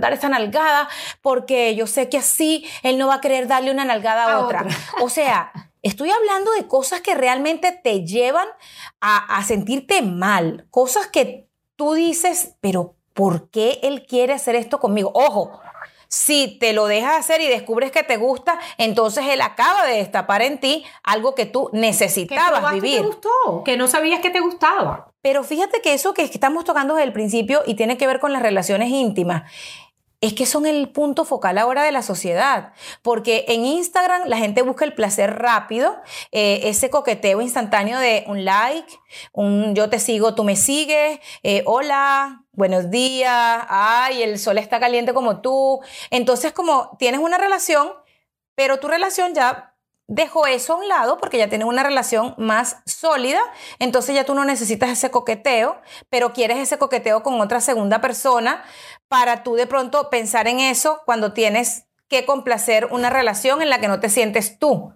dar 0.00 0.12
esta 0.14 0.30
nalgada 0.30 0.88
porque 1.20 1.74
yo 1.74 1.86
sé 1.86 2.08
que 2.08 2.16
así 2.16 2.66
él 2.82 2.96
no 2.96 3.08
va 3.08 3.16
a 3.16 3.20
querer 3.20 3.48
darle 3.48 3.70
una 3.70 3.84
nalgada 3.84 4.32
a, 4.32 4.38
otra. 4.40 4.64
O 5.02 5.10
sea... 5.10 5.52
Estoy 5.82 6.10
hablando 6.10 6.52
de 6.52 6.68
cosas 6.68 7.00
que 7.00 7.14
realmente 7.14 7.72
te 7.72 8.04
llevan 8.04 8.46
a, 9.00 9.42
sentirte 9.44 10.00
mal, 10.00 10.66
cosas 10.70 11.08
que 11.08 11.48
tú 11.74 11.94
dices, 11.94 12.54
pero 12.60 12.94
¿por 13.14 13.50
qué 13.50 13.80
él 13.82 14.06
quiere 14.06 14.32
hacer 14.32 14.54
esto 14.54 14.78
conmigo? 14.78 15.10
Ojo, 15.12 15.60
si 16.06 16.58
te 16.60 16.72
lo 16.72 16.86
dejas 16.86 17.18
hacer 17.18 17.40
y 17.40 17.48
descubres 17.48 17.90
que 17.90 18.04
te 18.04 18.16
gusta, 18.16 18.60
entonces 18.78 19.24
él 19.28 19.40
acaba 19.40 19.84
de 19.86 19.96
destapar 19.96 20.42
en 20.42 20.60
ti 20.60 20.84
algo 21.02 21.34
que 21.34 21.46
tú 21.46 21.68
necesitabas 21.72 22.64
que 22.66 22.74
vivir. 22.74 22.96
Que 22.96 23.00
te 23.00 23.06
gustó, 23.06 23.64
que 23.64 23.76
no 23.76 23.88
sabías 23.88 24.20
que 24.20 24.30
te 24.30 24.40
gustaba. 24.40 25.12
Pero 25.20 25.42
fíjate 25.42 25.80
que 25.80 25.94
eso 25.94 26.14
que 26.14 26.22
estamos 26.22 26.64
tocando 26.64 26.94
desde 26.94 27.06
el 27.06 27.12
principio 27.12 27.62
y 27.66 27.74
tiene 27.74 27.96
que 27.96 28.06
ver 28.06 28.20
con 28.20 28.32
las 28.32 28.42
relaciones 28.42 28.90
íntimas, 28.90 29.50
es 30.22 30.34
que 30.34 30.46
son 30.46 30.66
el 30.66 30.88
punto 30.88 31.24
focal 31.24 31.58
ahora 31.58 31.82
de 31.82 31.90
la 31.90 32.00
sociedad, 32.00 32.72
porque 33.02 33.44
en 33.48 33.64
Instagram 33.64 34.22
la 34.26 34.38
gente 34.38 34.62
busca 34.62 34.84
el 34.84 34.94
placer 34.94 35.34
rápido, 35.34 36.00
eh, 36.30 36.60
ese 36.62 36.90
coqueteo 36.90 37.40
instantáneo 37.42 37.98
de 37.98 38.24
un 38.28 38.44
like, 38.44 39.00
un 39.32 39.74
yo 39.74 39.90
te 39.90 39.98
sigo, 39.98 40.36
tú 40.36 40.44
me 40.44 40.54
sigues, 40.54 41.18
eh, 41.42 41.64
hola, 41.66 42.44
buenos 42.52 42.88
días, 42.88 43.64
ay, 43.68 44.22
el 44.22 44.38
sol 44.38 44.58
está 44.58 44.78
caliente 44.78 45.12
como 45.12 45.40
tú. 45.40 45.80
Entonces, 46.10 46.52
como 46.52 46.96
tienes 47.00 47.20
una 47.20 47.36
relación, 47.36 47.92
pero 48.54 48.78
tu 48.78 48.86
relación 48.86 49.34
ya 49.34 49.71
dejó 50.08 50.46
eso 50.46 50.74
a 50.74 50.76
un 50.76 50.88
lado 50.88 51.18
porque 51.18 51.38
ya 51.38 51.48
tienes 51.48 51.66
una 51.66 51.82
relación 51.82 52.34
más 52.38 52.78
sólida, 52.86 53.40
entonces 53.78 54.14
ya 54.14 54.24
tú 54.24 54.34
no 54.34 54.44
necesitas 54.44 54.90
ese 54.90 55.10
coqueteo, 55.10 55.80
pero 56.10 56.32
quieres 56.32 56.58
ese 56.58 56.78
coqueteo 56.78 57.22
con 57.22 57.40
otra 57.40 57.60
segunda 57.60 58.00
persona 58.00 58.62
para 59.08 59.42
tú 59.42 59.54
de 59.54 59.66
pronto 59.66 60.10
pensar 60.10 60.48
en 60.48 60.60
eso 60.60 61.00
cuando 61.04 61.32
tienes 61.32 61.86
que 62.08 62.26
complacer 62.26 62.88
una 62.90 63.10
relación 63.10 63.62
en 63.62 63.70
la 63.70 63.80
que 63.80 63.88
no 63.88 64.00
te 64.00 64.10
sientes 64.10 64.58
tú. 64.58 64.92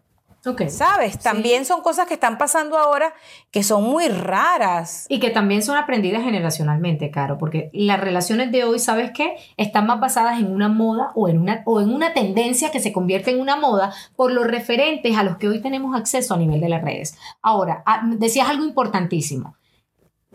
¿Sabes? 0.69 1.19
También 1.19 1.65
son 1.65 1.81
cosas 1.81 2.07
que 2.07 2.15
están 2.15 2.39
pasando 2.39 2.79
ahora 2.79 3.13
que 3.51 3.63
son 3.63 3.83
muy 3.83 4.09
raras. 4.09 5.07
Y 5.09 5.19
que 5.19 5.31
también 5.31 5.63
son 5.63 5.77
aprendidas 5.77 6.23
generacionalmente, 6.23 7.11
Caro, 7.11 7.37
porque 7.39 7.71
las 7.73 7.99
relaciones 7.99 8.53
de 8.53 8.65
hoy, 8.65 8.79
¿sabes 8.79 9.11
qué? 9.13 9.37
Están 9.57 9.87
más 9.87 9.99
basadas 9.99 10.39
en 10.39 10.53
una 10.53 10.69
moda 10.69 11.11
o 11.15 11.29
en 11.29 11.39
una, 11.41 11.63
o 11.65 11.81
en 11.81 11.93
una 11.93 12.13
tendencia 12.13 12.71
que 12.71 12.81
se 12.81 12.93
convierte 12.93 13.33
en 13.33 13.41
una 13.41 13.57
moda 13.57 13.93
por 14.15 14.31
los 14.31 14.47
referentes 14.47 15.17
a 15.17 15.23
los 15.23 15.37
que 15.37 15.49
hoy 15.49 15.61
tenemos 15.61 15.97
acceso 15.97 16.35
a 16.35 16.39
nivel 16.39 16.61
de 16.61 16.69
las 16.69 16.83
redes. 16.83 17.19
Ahora, 17.43 17.83
ah, 17.87 18.03
decías 18.05 18.49
algo 18.49 18.65
importantísimo. 18.65 19.57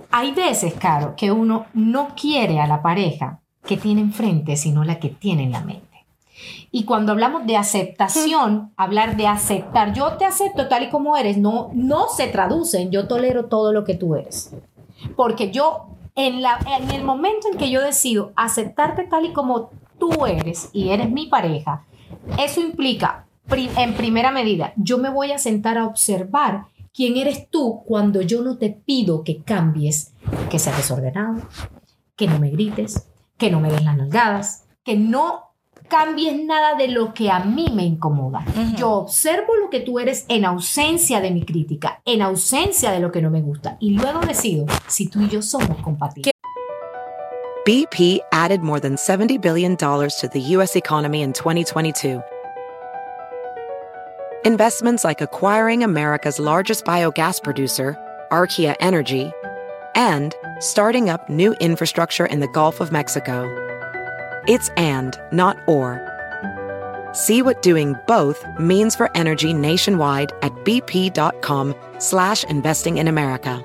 Hay 0.10 0.32
veces, 0.32 0.74
Caro, 0.74 1.16
que 1.16 1.32
uno 1.32 1.68
no 1.74 2.10
quiere 2.20 2.60
a 2.60 2.68
la 2.68 2.82
pareja 2.82 3.40
que 3.66 3.78
tiene 3.78 4.02
enfrente, 4.02 4.58
sino 4.58 4.84
la 4.84 5.00
que 5.00 5.10
tiene 5.10 5.44
en 5.44 5.52
la 5.52 5.62
mente. 5.62 5.91
Y 6.72 6.86
cuando 6.86 7.12
hablamos 7.12 7.46
de 7.46 7.58
aceptación, 7.58 8.72
hablar 8.78 9.18
de 9.18 9.28
aceptar, 9.28 9.94
yo 9.94 10.14
te 10.18 10.26
acepto 10.26 10.68
tal 10.68 10.84
y 10.84 10.90
como 10.90 11.18
eres, 11.18 11.38
no, 11.38 11.70
no 11.74 12.08
se 12.08 12.28
traduce 12.28 12.82
en 12.82 12.92
yo 12.92 13.08
tolero 13.08 13.46
todo 13.46 13.74
lo 13.74 13.84
que 13.84 13.96
tú 13.96 14.16
eres. 14.16 14.56
Porque 15.16 15.52
yo, 15.52 15.88
en, 16.16 16.42
la, 16.42 16.60
en 16.80 16.92
el 16.92 17.04
momento 17.04 17.48
en 17.52 17.58
que 17.58 17.70
yo 17.70 17.82
decido 17.82 18.32
aceptarte 18.36 19.04
tal 19.04 19.26
y 19.26 19.34
como 19.34 19.70
tú 20.00 20.26
eres 20.26 20.70
y 20.74 20.90
eres 20.90 21.10
mi 21.10 21.28
pareja, 21.28 21.86
eso 22.38 22.62
implica, 22.62 23.26
en 23.50 23.94
primera 23.96 24.32
medida, 24.32 24.74
yo 24.78 24.98
me 24.98 25.10
voy 25.10 25.32
a 25.32 25.38
sentar 25.38 25.78
a 25.78 25.86
observar 25.86 26.66
quién 26.94 27.18
eres 27.18 27.50
tú 27.50 27.84
cuando 27.86 28.22
yo 28.22 28.42
no 28.42 28.58
te 28.58 28.70
pido 28.70 29.24
que 29.24 29.42
cambies, 29.44 30.14
que 30.50 30.60
seas 30.60 30.78
desordenado, 30.78 31.42
que 32.16 32.28
no 32.28 32.40
me 32.40 32.50
grites, 32.50 33.08
que 33.38 33.50
no 33.50 33.60
me 33.60 33.72
des 33.72 33.84
las 33.84 33.98
nalgadas, 33.98 34.66
que 34.84 34.96
no 34.96 35.51
cambies 35.92 36.34
nada 36.46 36.76
de 36.76 36.88
lo 36.88 37.14
que 37.14 37.30
a 37.30 37.40
mí 37.42 37.68
me 37.74 37.84
incomoda. 37.84 38.46
Yo 38.78 38.92
observo 38.92 39.56
lo 39.56 39.70
que 39.70 39.82
tú 39.82 40.00
eres 40.00 40.26
en 40.30 40.46
ausencia 40.46 41.20
de 41.20 41.32
mi 41.32 41.44
crítica, 41.44 42.02
en 42.06 42.22
ausencia 42.22 42.92
de 42.92 43.02
lo 43.02 43.12
que 43.12 43.22
no 43.22 43.30
me 43.30 43.42
gusta 43.42 43.76
y 43.82 43.92
luego 43.92 44.22
decido 44.22 44.66
si 44.88 45.10
tú 45.10 45.22
y 45.22 45.28
yo 45.28 45.42
somos 45.42 45.78
compatibles. 45.84 46.32
BP 47.66 48.22
added 48.32 48.62
more 48.62 48.80
than 48.80 48.98
70 48.98 49.38
billion 49.38 49.76
dollars 49.76 50.16
to 50.16 50.28
the 50.30 50.40
US 50.56 50.76
economy 50.76 51.22
in 51.22 51.34
2022. 51.34 52.22
Investments 54.44 55.04
like 55.04 55.22
acquiring 55.22 55.84
America's 55.84 56.40
largest 56.40 56.86
biogas 56.86 57.44
producer, 57.44 57.96
Archaea 58.32 58.76
Energy, 58.80 59.32
and 59.94 60.34
starting 60.60 61.10
up 61.10 61.30
new 61.30 61.54
infrastructure 61.60 62.26
in 62.26 62.40
the 62.40 62.48
Gulf 62.48 62.80
of 62.80 62.92
Mexico. 62.92 63.71
It's 64.48 64.70
and, 64.78 65.20
not 65.32 65.58
or. 65.68 66.02
See 67.14 67.42
what 67.42 67.62
doing 67.62 67.96
both 68.08 68.44
means 68.60 68.96
for 68.96 69.10
energy 69.16 69.54
nationwide 69.54 70.32
at 70.42 70.52
bp.com 70.64 71.76
slash 72.00 72.44
investing 72.46 72.98
in 72.98 73.08
America. 73.08 73.64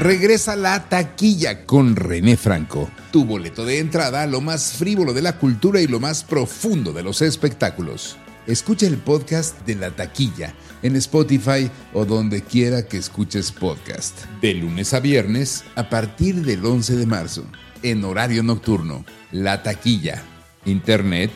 Regresa 0.00 0.54
la 0.54 0.88
taquilla 0.88 1.66
con 1.66 1.96
René 1.96 2.36
Franco, 2.36 2.88
tu 3.10 3.24
boleto 3.24 3.64
de 3.64 3.80
entrada 3.80 4.24
lo 4.26 4.40
más 4.40 4.72
frívolo 4.72 5.12
de 5.12 5.20
la 5.20 5.36
cultura 5.36 5.80
y 5.80 5.88
lo 5.88 5.98
más 5.98 6.22
profundo 6.22 6.92
de 6.92 7.02
los 7.02 7.22
espectáculos. 7.22 8.16
Escucha 8.46 8.86
el 8.86 8.98
podcast 8.98 9.66
de 9.66 9.74
La 9.74 9.90
Taquilla 9.90 10.54
en 10.82 10.94
Spotify 10.94 11.68
o 11.92 12.04
donde 12.04 12.42
quiera 12.42 12.86
que 12.86 12.96
escuches 12.96 13.50
podcast. 13.50 14.24
De 14.40 14.54
lunes 14.54 14.94
a 14.94 15.00
viernes 15.00 15.64
a 15.74 15.88
partir 15.88 16.36
del 16.44 16.64
11 16.64 16.94
de 16.94 17.06
marzo, 17.06 17.44
en 17.82 18.04
horario 18.04 18.44
nocturno. 18.44 19.04
La 19.32 19.64
Taquilla. 19.64 20.22
Internet, 20.64 21.32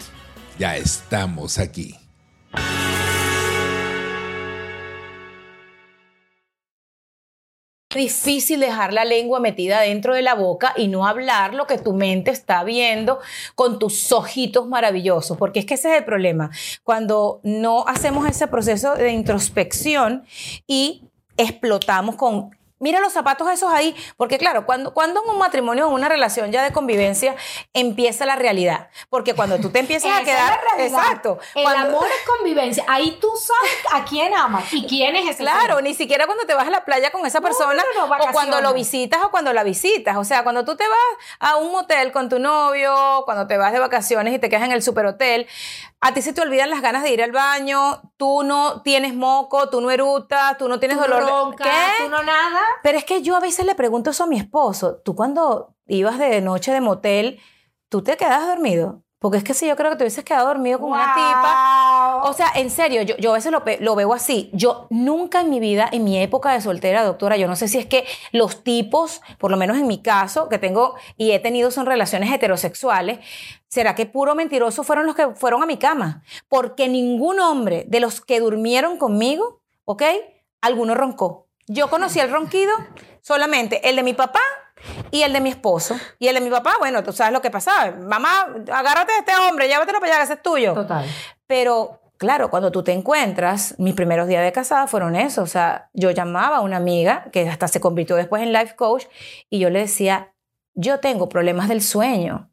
ya 0.56 0.76
estamos 0.76 1.58
aquí. 1.58 1.96
Difícil 7.98 8.60
dejar 8.60 8.92
la 8.92 9.04
lengua 9.04 9.40
metida 9.40 9.80
dentro 9.80 10.14
de 10.14 10.22
la 10.22 10.34
boca 10.34 10.72
y 10.76 10.88
no 10.88 11.06
hablar 11.06 11.54
lo 11.54 11.66
que 11.66 11.78
tu 11.78 11.92
mente 11.92 12.30
está 12.30 12.62
viendo 12.62 13.18
con 13.54 13.78
tus 13.78 14.12
ojitos 14.12 14.68
maravillosos, 14.68 15.36
porque 15.36 15.60
es 15.60 15.66
que 15.66 15.74
ese 15.74 15.90
es 15.92 15.98
el 15.98 16.04
problema. 16.04 16.50
Cuando 16.84 17.40
no 17.42 17.84
hacemos 17.86 18.28
ese 18.28 18.46
proceso 18.46 18.94
de 18.94 19.10
introspección 19.10 20.24
y 20.66 21.04
explotamos 21.36 22.16
con 22.16 22.50
Mira 22.80 22.98
los 22.98 23.12
zapatos 23.12 23.48
esos 23.50 23.70
ahí, 23.72 23.94
porque 24.16 24.38
claro, 24.38 24.64
cuando, 24.64 24.94
cuando 24.94 25.22
en 25.22 25.30
un 25.30 25.38
matrimonio, 25.38 25.86
en 25.86 25.92
una 25.92 26.08
relación 26.08 26.50
ya 26.50 26.62
de 26.62 26.72
convivencia, 26.72 27.36
empieza 27.74 28.24
la 28.24 28.36
realidad. 28.36 28.88
Porque 29.10 29.34
cuando 29.34 29.58
tú 29.58 29.68
te 29.70 29.80
empiezas 29.80 30.18
a 30.18 30.24
quedar... 30.24 30.58
exacto. 30.78 31.38
El 31.54 31.66
amor 31.66 32.06
es 32.06 32.26
convivencia. 32.26 32.82
Ahí 32.88 33.18
tú 33.20 33.28
sabes 33.36 33.76
a 33.92 34.04
quién 34.04 34.34
amas 34.34 34.72
y 34.72 34.86
quién 34.86 35.14
es 35.14 35.28
ese 35.28 35.42
Claro, 35.42 35.82
ni 35.82 35.92
siquiera 35.92 36.24
cuando 36.24 36.46
te 36.46 36.54
vas 36.54 36.66
a 36.66 36.70
la 36.70 36.84
playa 36.86 37.12
con 37.12 37.26
esa 37.26 37.42
persona 37.42 37.84
o 38.18 38.32
cuando 38.32 38.62
lo 38.62 38.72
visitas 38.72 39.22
o 39.22 39.30
cuando 39.30 39.52
la 39.52 39.62
visitas. 39.62 40.16
O 40.16 40.24
sea, 40.24 40.42
cuando 40.42 40.64
tú 40.64 40.74
te 40.74 40.84
vas 40.88 41.26
a 41.38 41.56
un 41.56 41.72
motel 41.72 42.12
con 42.12 42.30
tu 42.30 42.38
novio, 42.38 43.22
cuando 43.26 43.46
te 43.46 43.58
vas 43.58 43.72
de 43.72 43.78
vacaciones 43.78 44.34
y 44.34 44.38
te 44.38 44.48
quedas 44.48 44.64
en 44.64 44.72
el 44.72 44.82
superhotel, 44.82 45.46
a 46.00 46.14
ti 46.14 46.22
se 46.22 46.32
te 46.32 46.40
olvidan 46.40 46.70
las 46.70 46.80
ganas 46.80 47.02
de 47.02 47.10
ir 47.10 47.22
al 47.22 47.32
baño, 47.32 48.00
tú 48.20 48.42
no 48.42 48.82
tienes 48.82 49.14
moco, 49.14 49.70
tú 49.70 49.80
no 49.80 49.90
erutas, 49.90 50.58
tú 50.58 50.68
no 50.68 50.78
tienes 50.78 50.98
dolor. 50.98 51.26
Ronca, 51.26 51.64
¿Qué? 51.64 52.04
Tú 52.04 52.10
no 52.10 52.22
nada. 52.22 52.60
Pero 52.82 52.98
es 52.98 53.04
que 53.06 53.22
yo 53.22 53.34
a 53.34 53.40
veces 53.40 53.64
le 53.64 53.74
pregunto 53.74 54.10
eso 54.10 54.24
a 54.24 54.26
mi 54.26 54.36
esposo. 54.36 54.96
Tú 54.96 55.14
cuando 55.16 55.74
ibas 55.86 56.18
de 56.18 56.42
noche 56.42 56.70
de 56.70 56.82
motel, 56.82 57.40
¿tú 57.88 58.02
te 58.04 58.18
quedas 58.18 58.46
dormido? 58.46 59.02
Porque 59.20 59.36
es 59.36 59.44
que 59.44 59.52
si 59.52 59.68
yo 59.68 59.76
creo 59.76 59.90
que 59.90 59.96
te 59.98 60.04
hubieses 60.04 60.24
quedado 60.24 60.46
dormido 60.46 60.80
con 60.80 60.92
una 60.92 61.12
tipa. 61.14 62.22
O 62.24 62.32
sea, 62.32 62.50
en 62.54 62.70
serio, 62.70 63.02
yo, 63.02 63.18
yo 63.18 63.32
a 63.32 63.34
veces 63.34 63.52
lo, 63.52 63.62
lo, 63.80 63.94
veo 63.94 64.14
así. 64.14 64.48
Yo 64.54 64.86
nunca 64.88 65.42
en 65.42 65.50
mi 65.50 65.60
vida, 65.60 65.90
en 65.92 66.04
mi 66.04 66.18
época 66.18 66.54
de 66.54 66.62
soltera, 66.62 67.04
doctora, 67.04 67.36
yo 67.36 67.46
no 67.46 67.54
sé 67.54 67.68
si 67.68 67.76
es 67.76 67.84
que 67.84 68.06
los 68.32 68.64
tipos, 68.64 69.20
por 69.36 69.50
lo 69.50 69.58
menos 69.58 69.76
en 69.76 69.86
mi 69.86 70.00
caso, 70.00 70.48
que 70.48 70.56
tengo 70.56 70.94
y 71.18 71.32
he 71.32 71.38
tenido 71.38 71.70
son 71.70 71.84
relaciones 71.84 72.32
heterosexuales, 72.32 73.18
¿será 73.68 73.94
que 73.94 74.06
puro 74.06 74.34
mentiroso 74.34 74.84
fueron 74.84 75.04
los 75.04 75.14
que 75.14 75.28
fueron 75.34 75.62
a 75.62 75.66
mi 75.66 75.76
cama? 75.76 76.22
Porque 76.48 76.88
ningún 76.88 77.40
hombre 77.40 77.84
de 77.88 78.00
los 78.00 78.22
que 78.22 78.40
durmieron 78.40 78.96
conmigo, 78.96 79.60
¿ok? 79.84 80.02
Alguno 80.62 80.94
roncó. 80.94 81.46
Yo 81.66 81.90
conocí 81.90 82.20
el 82.20 82.30
ronquido 82.30 82.72
solamente 83.20 83.86
el 83.86 83.96
de 83.96 84.02
mi 84.02 84.14
papá 84.14 84.40
y 85.10 85.22
el 85.22 85.32
de 85.32 85.40
mi 85.40 85.50
esposo. 85.50 85.96
Y 86.18 86.28
el 86.28 86.34
de 86.34 86.40
mi 86.40 86.50
papá, 86.50 86.74
bueno, 86.78 87.02
tú 87.02 87.12
sabes 87.12 87.32
lo 87.32 87.40
que 87.40 87.50
pasaba. 87.50 87.92
Mamá, 87.92 88.48
agárrate 88.72 89.12
de 89.12 89.18
este 89.18 89.32
hombre, 89.36 89.68
llévatelo 89.68 90.00
para 90.00 90.12
allá, 90.12 90.18
que 90.20 90.24
ese 90.24 90.34
es 90.34 90.42
tuyo. 90.42 90.74
Total. 90.74 91.06
Pero 91.46 92.00
claro, 92.16 92.50
cuando 92.50 92.70
tú 92.70 92.82
te 92.82 92.92
encuentras, 92.92 93.74
mis 93.78 93.94
primeros 93.94 94.28
días 94.28 94.44
de 94.44 94.52
casada 94.52 94.86
fueron 94.86 95.16
eso. 95.16 95.42
O 95.42 95.46
sea, 95.46 95.88
yo 95.94 96.10
llamaba 96.10 96.58
a 96.58 96.60
una 96.60 96.76
amiga 96.76 97.28
que 97.32 97.48
hasta 97.48 97.66
se 97.66 97.80
convirtió 97.80 98.16
después 98.16 98.42
en 98.42 98.52
life 98.52 98.76
coach 98.76 99.06
y 99.48 99.58
yo 99.58 99.70
le 99.70 99.80
decía, 99.80 100.32
yo 100.74 101.00
tengo 101.00 101.28
problemas 101.28 101.68
del 101.68 101.82
sueño. 101.82 102.50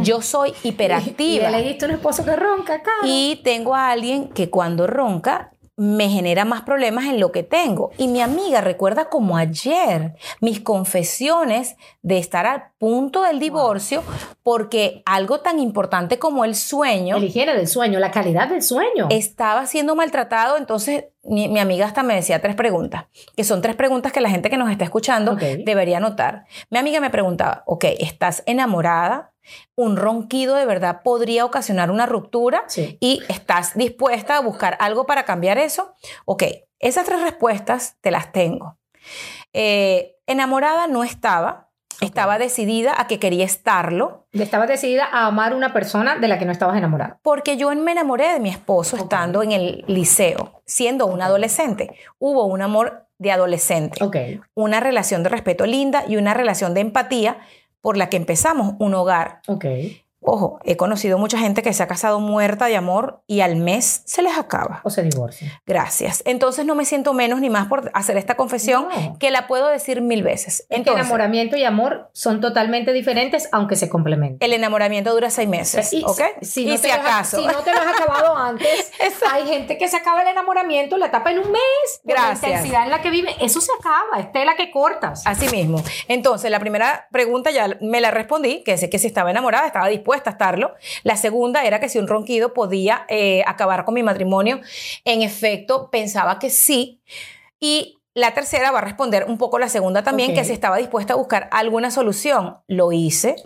Yo 0.00 0.22
soy 0.22 0.54
hiperactiva. 0.62 1.48
Y, 1.48 1.52
le 1.52 1.62
diste 1.62 1.84
un 1.84 1.90
esposo 1.92 2.24
que 2.24 2.36
ronca, 2.36 2.82
claro. 2.82 3.00
Y 3.04 3.40
tengo 3.44 3.74
a 3.74 3.90
alguien 3.90 4.28
que 4.28 4.50
cuando 4.50 4.86
ronca 4.86 5.52
me 5.78 6.08
genera 6.08 6.44
más 6.44 6.62
problemas 6.62 7.06
en 7.06 7.20
lo 7.20 7.30
que 7.30 7.44
tengo. 7.44 7.92
Y 7.98 8.08
mi 8.08 8.20
amiga 8.20 8.60
recuerda 8.60 9.08
como 9.08 9.36
ayer 9.36 10.16
mis 10.40 10.60
confesiones 10.60 11.76
de 12.02 12.18
estar 12.18 12.46
al 12.46 12.72
punto 12.78 13.22
del 13.22 13.38
divorcio 13.38 14.02
porque 14.42 15.02
algo 15.06 15.38
tan 15.38 15.60
importante 15.60 16.18
como 16.18 16.44
el 16.44 16.56
sueño. 16.56 17.16
El 17.16 17.24
higiene 17.24 17.54
del 17.54 17.68
sueño, 17.68 18.00
la 18.00 18.10
calidad 18.10 18.48
del 18.48 18.62
sueño. 18.62 19.06
Estaba 19.10 19.66
siendo 19.66 19.94
maltratado, 19.94 20.56
entonces 20.56 21.04
mi, 21.28 21.58
amiga 21.58 21.86
hasta 21.86 22.02
me 22.02 22.14
decía 22.14 22.40
tres 22.40 22.54
preguntas, 22.54 23.06
que 23.36 23.44
son 23.44 23.62
tres 23.62 23.76
preguntas 23.76 24.12
que 24.12 24.20
la 24.20 24.30
gente 24.30 24.50
que 24.50 24.56
nos 24.56 24.70
está 24.70 24.84
escuchando 24.84 25.36
debería 25.36 26.00
notar. 26.00 26.46
Mi 26.70 26.78
amiga 26.78 27.00
me 27.00 27.10
preguntaba, 27.10 27.62
ok, 27.66 27.84
¿estás 27.98 28.42
enamorada? 28.46 29.32
un 29.76 29.96
ronquido 29.96 30.56
de 30.56 30.66
verdad 30.66 31.00
podría 31.02 31.44
ocasionar 31.44 31.90
una 31.90 32.06
ruptura 32.06 32.64
y 33.00 33.22
estás 33.28 33.76
dispuesta 33.76 34.36
a 34.36 34.40
buscar 34.40 34.76
algo 34.80 35.06
para 35.06 35.24
cambiar 35.24 35.58
eso, 35.58 35.94
ok, 36.26 36.44
esas 36.78 37.06
tres 37.06 37.22
respuestas 37.22 37.96
te 38.00 38.10
las 38.10 38.32
tengo. 38.32 38.78
Eh, 39.52 40.16
enamorada 40.26 40.86
no 40.86 41.04
estaba. 41.04 41.67
Estaba 42.00 42.38
decidida 42.38 42.94
a 43.00 43.06
que 43.06 43.18
quería 43.18 43.44
estarlo. 43.44 44.26
Estabas 44.32 44.68
decidida 44.68 45.04
a 45.04 45.26
amar 45.26 45.54
una 45.54 45.72
persona 45.72 46.16
de 46.16 46.28
la 46.28 46.38
que 46.38 46.44
no 46.44 46.52
estabas 46.52 46.76
enamorada. 46.76 47.18
Porque 47.22 47.56
yo 47.56 47.74
me 47.74 47.92
enamoré 47.92 48.32
de 48.32 48.40
mi 48.40 48.50
esposo 48.50 48.96
estando 48.96 49.42
en 49.42 49.52
el 49.52 49.84
liceo, 49.88 50.62
siendo 50.64 51.06
una 51.06 51.26
adolescente. 51.26 51.90
Hubo 52.18 52.44
un 52.44 52.62
amor 52.62 53.06
de 53.18 53.32
adolescente. 53.32 54.02
Ok. 54.04 54.16
Una 54.54 54.80
relación 54.80 55.22
de 55.22 55.28
respeto 55.30 55.66
linda 55.66 56.04
y 56.06 56.16
una 56.16 56.34
relación 56.34 56.72
de 56.74 56.80
empatía 56.80 57.38
por 57.80 57.96
la 57.96 58.08
que 58.08 58.16
empezamos 58.16 58.74
un 58.78 58.94
hogar. 58.94 59.40
Ojo, 60.30 60.58
he 60.64 60.76
conocido 60.76 61.16
mucha 61.18 61.38
gente 61.38 61.62
que 61.62 61.72
se 61.72 61.82
ha 61.82 61.86
casado 61.88 62.20
muerta 62.20 62.66
de 62.66 62.76
amor 62.76 63.22
y 63.26 63.40
al 63.40 63.56
mes 63.56 64.02
se 64.04 64.20
les 64.22 64.36
acaba. 64.36 64.80
O 64.84 64.90
se 64.90 65.02
divorcia. 65.02 65.62
Gracias. 65.66 66.22
Entonces 66.26 66.66
no 66.66 66.74
me 66.74 66.84
siento 66.84 67.14
menos 67.14 67.40
ni 67.40 67.48
más 67.50 67.66
por 67.66 67.90
hacer 67.94 68.16
esta 68.18 68.36
confesión 68.36 68.88
No. 68.94 69.16
que 69.18 69.30
la 69.30 69.46
puedo 69.46 69.68
decir 69.68 70.02
mil 70.02 70.22
veces. 70.22 70.60
Es 70.60 70.66
que 70.68 70.76
Entonces, 70.76 71.00
enamoramiento 71.02 71.56
y 71.56 71.64
amor 71.64 72.10
son 72.12 72.40
totalmente 72.40 72.92
diferentes, 72.92 73.48
aunque 73.52 73.76
se 73.76 73.88
complementan. 73.88 74.38
el 74.46 74.52
enamoramiento 74.52 75.12
dura 75.14 75.30
seis 75.30 75.48
meses, 75.48 75.92
Y 75.92 76.02
¿ok? 76.04 76.20
Si 76.42 76.64
y 76.64 76.66
no 76.72 76.76
si 76.76 76.82
te 76.82 76.88
lo 76.88 76.94
has- 76.94 77.00
acaso. 77.00 77.36
si 77.38 77.46
no 77.46 77.58
te 77.62 77.72
lo 77.72 77.78
has 77.80 77.86
acabado 78.00 78.36
antes, 78.36 78.92
hay 79.32 79.46
gente 79.46 79.78
que 79.78 79.88
se 79.88 79.96
acaba 79.96 80.22
el 80.22 80.28
enamoramiento, 80.28 80.98
la 80.98 81.06
etapa 81.06 81.30
en 81.30 81.38
un 81.38 81.50
mes. 81.52 81.60
por 82.04 82.12
Gracias. 82.12 82.42
La 82.42 82.48
intensidad 82.48 82.82
en 82.84 82.90
la 82.90 83.00
que 83.00 83.10
vive, 83.10 83.34
eso 83.40 83.60
se 83.60 83.70
acaba, 83.78 84.20
es 84.20 84.30
tela 84.32 84.56
que 84.56 84.70
cortas. 84.70 85.26
Así 85.26 85.48
mismo. 85.48 85.82
Entonces, 86.08 86.50
la 86.50 86.60
primera 86.60 87.08
pregunta 87.10 87.50
ya 87.50 87.78
me 87.80 88.00
la 88.02 88.10
respondí, 88.10 88.62
que 88.64 88.76
sé 88.76 88.90
que 88.90 88.98
si 88.98 89.06
estaba 89.06 89.30
enamorada, 89.30 89.66
estaba 89.66 89.88
dispuesta 89.88 90.17
a 90.26 90.32
estarlo. 90.32 90.74
La 91.02 91.16
segunda 91.16 91.64
era 91.64 91.80
que 91.80 91.88
si 91.88 91.98
un 91.98 92.08
ronquido 92.08 92.54
podía 92.54 93.04
eh, 93.08 93.42
acabar 93.46 93.84
con 93.84 93.94
mi 93.94 94.02
matrimonio. 94.02 94.60
En 95.04 95.22
efecto, 95.22 95.90
pensaba 95.90 96.38
que 96.38 96.50
sí. 96.50 97.00
Y 97.60 97.98
la 98.14 98.34
tercera 98.34 98.72
va 98.72 98.78
a 98.78 98.82
responder 98.82 99.26
un 99.28 99.38
poco 99.38 99.58
la 99.58 99.68
segunda 99.68 100.02
también, 100.02 100.34
que 100.34 100.44
si 100.44 100.52
estaba 100.52 100.76
dispuesta 100.76 101.12
a 101.12 101.16
buscar 101.16 101.48
alguna 101.52 101.90
solución. 101.90 102.58
Lo 102.66 102.90
hice. 102.90 103.36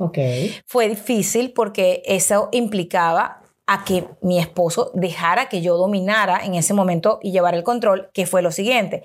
Fue 0.67 0.89
difícil 0.89 1.53
porque 1.53 2.03
eso 2.07 2.49
implicaba 2.53 3.43
a 3.67 3.85
que 3.85 4.07
mi 4.23 4.39
esposo 4.39 4.91
dejara 4.95 5.49
que 5.49 5.61
yo 5.61 5.77
dominara 5.77 6.41
en 6.45 6.55
ese 6.55 6.75
momento 6.75 7.21
y 7.23 7.33
llevara 7.33 7.57
el 7.57 7.63
control, 7.63 8.11
que 8.13 8.27
fue 8.27 8.43
lo 8.43 8.51
siguiente. 8.51 9.05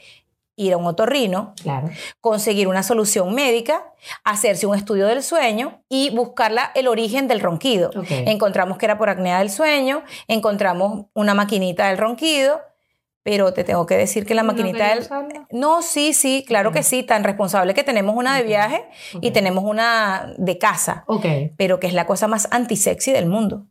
Ir 0.60 0.74
a 0.74 0.78
un 0.78 0.86
otorrino, 0.88 1.54
Claro. 1.62 1.90
conseguir 2.20 2.68
una 2.68 2.82
solución 2.82 3.34
médica, 3.36 3.94
hacerse 4.24 4.66
un 4.66 4.74
estudio 4.76 5.06
del 5.06 5.22
sueño 5.22 5.84
y 5.88 6.10
buscar 6.10 6.52
la- 6.52 6.72
el 6.74 6.88
origen 6.88 7.28
del 7.28 7.40
ronquido. 7.42 7.92
Encontramos 8.10 8.80
que 8.80 8.86
era 8.88 8.98
por 8.98 9.08
apnea 9.10 9.38
del 9.38 9.52
sueño, 9.52 10.02
encontramos 10.28 11.06
una 11.14 11.36
maquinita 11.36 11.88
del 11.90 12.00
ronquido, 12.00 12.60
pero 13.22 13.54
te 13.54 13.64
tengo 13.64 13.86
que 13.86 13.96
decir 13.98 14.26
que 14.26 14.34
la 14.34 14.42
¿No 14.42 14.48
maquinita 14.54 14.88
del... 14.96 15.04
No, 15.52 15.84
sí, 15.84 16.14
sí, 16.14 16.44
claro 16.48 16.72
que 16.72 16.82
sí, 16.82 17.04
tan 17.04 17.24
responsable 17.24 17.76
que 17.76 17.84
tenemos 17.84 18.16
una 18.16 18.36
de 18.36 18.42
viaje 18.44 18.84
y 19.22 19.30
tenemos 19.32 19.64
una 19.64 20.34
de 20.40 20.58
casa, 20.58 21.06
pero 21.56 21.80
que 21.80 21.86
es 21.86 21.94
la 21.94 22.08
cosa 22.08 22.28
más 22.28 22.48
antisexy 22.50 23.12
del 23.12 23.28
mundo. 23.28 23.68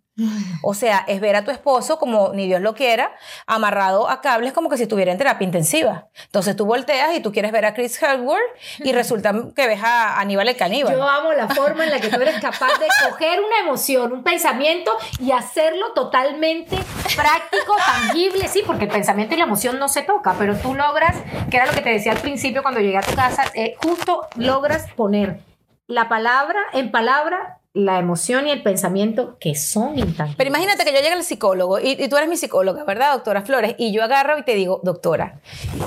O 0.63 0.73
sea, 0.73 1.05
es 1.07 1.21
ver 1.21 1.37
a 1.37 1.45
tu 1.45 1.51
esposo 1.51 1.99
como 1.99 2.33
ni 2.33 2.47
Dios 2.47 2.61
lo 2.61 2.75
quiera, 2.75 3.13
amarrado 3.47 4.09
a 4.09 4.21
cables 4.21 4.53
como 4.53 4.71
que 4.71 4.77
si 4.77 4.85
estuviera 4.85 5.13
en 5.13 5.19
terapia 5.19 5.45
intensiva. 5.45 6.09
Entonces 6.25 6.57
tú 6.57 6.65
volteas 6.65 7.15
y 7.15 7.21
tú 7.21 7.33
quieres 7.33 7.53
ver 7.53 7.67
a 7.67 7.75
Chris 7.75 8.03
Hemsworth 8.03 8.41
y 8.79 8.93
resulta 8.93 9.35
que 9.55 9.67
ves 9.67 9.81
a 9.83 10.19
Aníbal 10.19 10.49
el 10.49 10.57
caníbal. 10.57 10.95
Yo 10.95 11.07
amo 11.07 11.33
la 11.33 11.49
forma 11.49 11.85
en 11.85 11.91
la 11.91 12.01
que 12.01 12.09
tú 12.09 12.21
eres 12.21 12.41
capaz 12.41 12.79
de 12.79 12.87
coger 13.09 13.41
una 13.41 13.59
emoción, 13.61 14.13
un 14.13 14.23
pensamiento 14.23 14.91
y 15.21 15.33
hacerlo 15.33 15.93
totalmente 15.93 16.77
práctico, 17.15 17.77
tangible. 17.77 18.49
Sí, 18.49 18.63
porque 18.67 18.85
el 18.85 18.91
pensamiento 18.91 19.35
y 19.35 19.39
la 19.39 19.45
emoción 19.45 19.79
no 19.79 19.89
se 19.89 20.03
toca, 20.03 20.35
pero 20.39 20.57
tú 20.57 20.75
logras, 20.75 21.17
que 21.51 21.57
era 21.59 21.67
lo 21.67 21.73
que 21.73 21.83
te 21.83 21.91
decía 21.91 22.13
al 22.13 22.19
principio 22.19 22.63
cuando 22.63 22.81
llegué 22.81 22.99
a 22.99 23.03
tu 23.03 23.15
casa, 23.15 23.45
eh, 23.55 23.77
justo 23.83 24.27
logras 24.37 24.91
poner 24.93 25.41
la 25.87 26.09
palabra 26.09 26.59
en 26.73 26.91
palabra, 26.91 27.59
la 27.77 27.99
emoción 27.99 28.49
y 28.49 28.51
el 28.51 28.63
pensamiento 28.63 29.37
que 29.39 29.55
son 29.55 29.99
intangibles. 29.99 30.37
Pero 30.37 30.49
imagínate 30.49 30.83
que 30.83 30.93
yo 30.93 30.97
llegue 30.97 31.13
al 31.13 31.25
psicólogo 31.25 31.79
y, 31.79 31.91
y 31.91 32.09
tú 32.09 32.17
eres 32.17 32.29
mi 32.29 32.39
psicóloga, 32.39 32.85
¿verdad, 32.85 33.13
doctora 33.13 33.43
Flores? 33.43 33.75
Y 33.77 33.93
yo 33.93 34.03
agarro 34.03 34.39
y 34.39 34.45
te 34.45 34.55
digo, 34.55 34.81
doctora, 34.83 35.41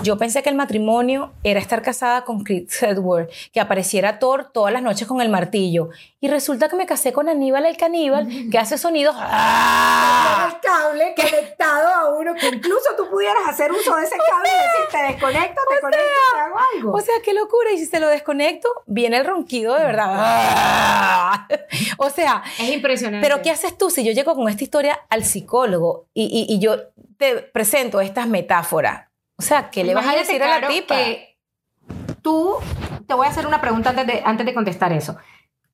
yo 0.04 0.18
pensé 0.20 0.44
que 0.44 0.50
el 0.50 0.56
matrimonio 0.56 1.32
era 1.44 1.60
estar 1.60 1.82
casada 1.82 2.26
con 2.26 2.44
Chris 2.44 2.82
Hemsworth, 2.84 3.32
que 3.52 3.60
apareciera 3.60 4.20
Thor 4.20 4.52
todas 4.54 4.72
las 4.72 4.84
noches 4.84 5.08
con 5.08 5.20
el 5.20 5.30
martillo. 5.30 5.90
Y 6.22 6.28
resulta 6.28 6.70
que 6.70 6.76
me 6.76 6.86
casé 6.86 7.12
con 7.12 7.28
Aníbal 7.28 7.66
el 7.66 7.78
caníbal, 7.78 8.28
que 8.52 8.58
hace 8.60 8.78
sonidos... 8.78 9.16
¡ah! 9.18 10.50
el 10.54 10.60
cable 10.60 11.16
conectado 11.16 11.88
a 11.88 12.18
uno 12.18 12.34
que 12.36 12.48
incluso 12.48 12.90
tú 12.98 13.10
pudieras 13.10 13.48
hacer 13.48 13.72
uso 13.72 13.96
de 13.96 14.04
ese 14.04 14.16
cable 14.18 14.50
y 14.50 14.54
decir 14.54 14.92
te 14.92 15.14
desconecto, 15.14 15.62
te 15.70 15.82
conecto, 15.82 16.06
te 16.34 16.40
hago 16.40 16.58
algo. 16.76 16.94
O 16.94 17.02
sea, 17.02 17.16
qué 17.24 17.34
locura. 17.34 17.72
Y 17.72 17.78
si 17.80 17.86
se 17.86 18.00
lo 18.00 18.08
desconecto, 18.08 18.70
viene 18.86 19.18
el 19.18 19.26
ronquido 19.26 19.76
de 19.76 19.86
verdad. 19.86 20.08
¡Ah! 20.10 21.48
O 21.98 22.10
sea, 22.10 22.44
es 22.60 22.70
impresionante. 22.72 23.26
pero 23.28 23.42
¿qué 23.42 23.52
haces 23.52 23.78
tú 23.78 23.90
si 23.90 24.04
yo 24.04 24.12
llego 24.12 24.36
con 24.36 24.48
esta 24.50 24.64
historia 24.64 25.00
al 25.10 25.24
psicólogo 25.24 26.08
y, 26.14 26.24
y- 26.26 26.54
y 26.54 26.60
yo 26.60 26.78
te 27.18 27.36
presento 27.38 28.02
estas 28.02 28.28
metáforas? 28.28 29.08
O 29.38 29.42
sea, 29.42 29.70
¿qué 29.70 29.84
le 29.84 29.94
vas 29.94 30.06
a 30.08 30.16
decir 30.16 30.42
a 30.44 30.60
la 30.60 30.68
tipa? 30.68 30.96
que 30.96 31.38
tú, 32.22 32.56
te 33.08 33.14
voy 33.14 33.26
a 33.26 33.30
hacer 33.30 33.48
una 33.48 33.62
pregunta 33.62 33.90
antes 33.92 34.06
de, 34.08 34.22
antes 34.26 34.46
de 34.46 34.54
contestar 34.54 34.92
eso. 34.92 35.18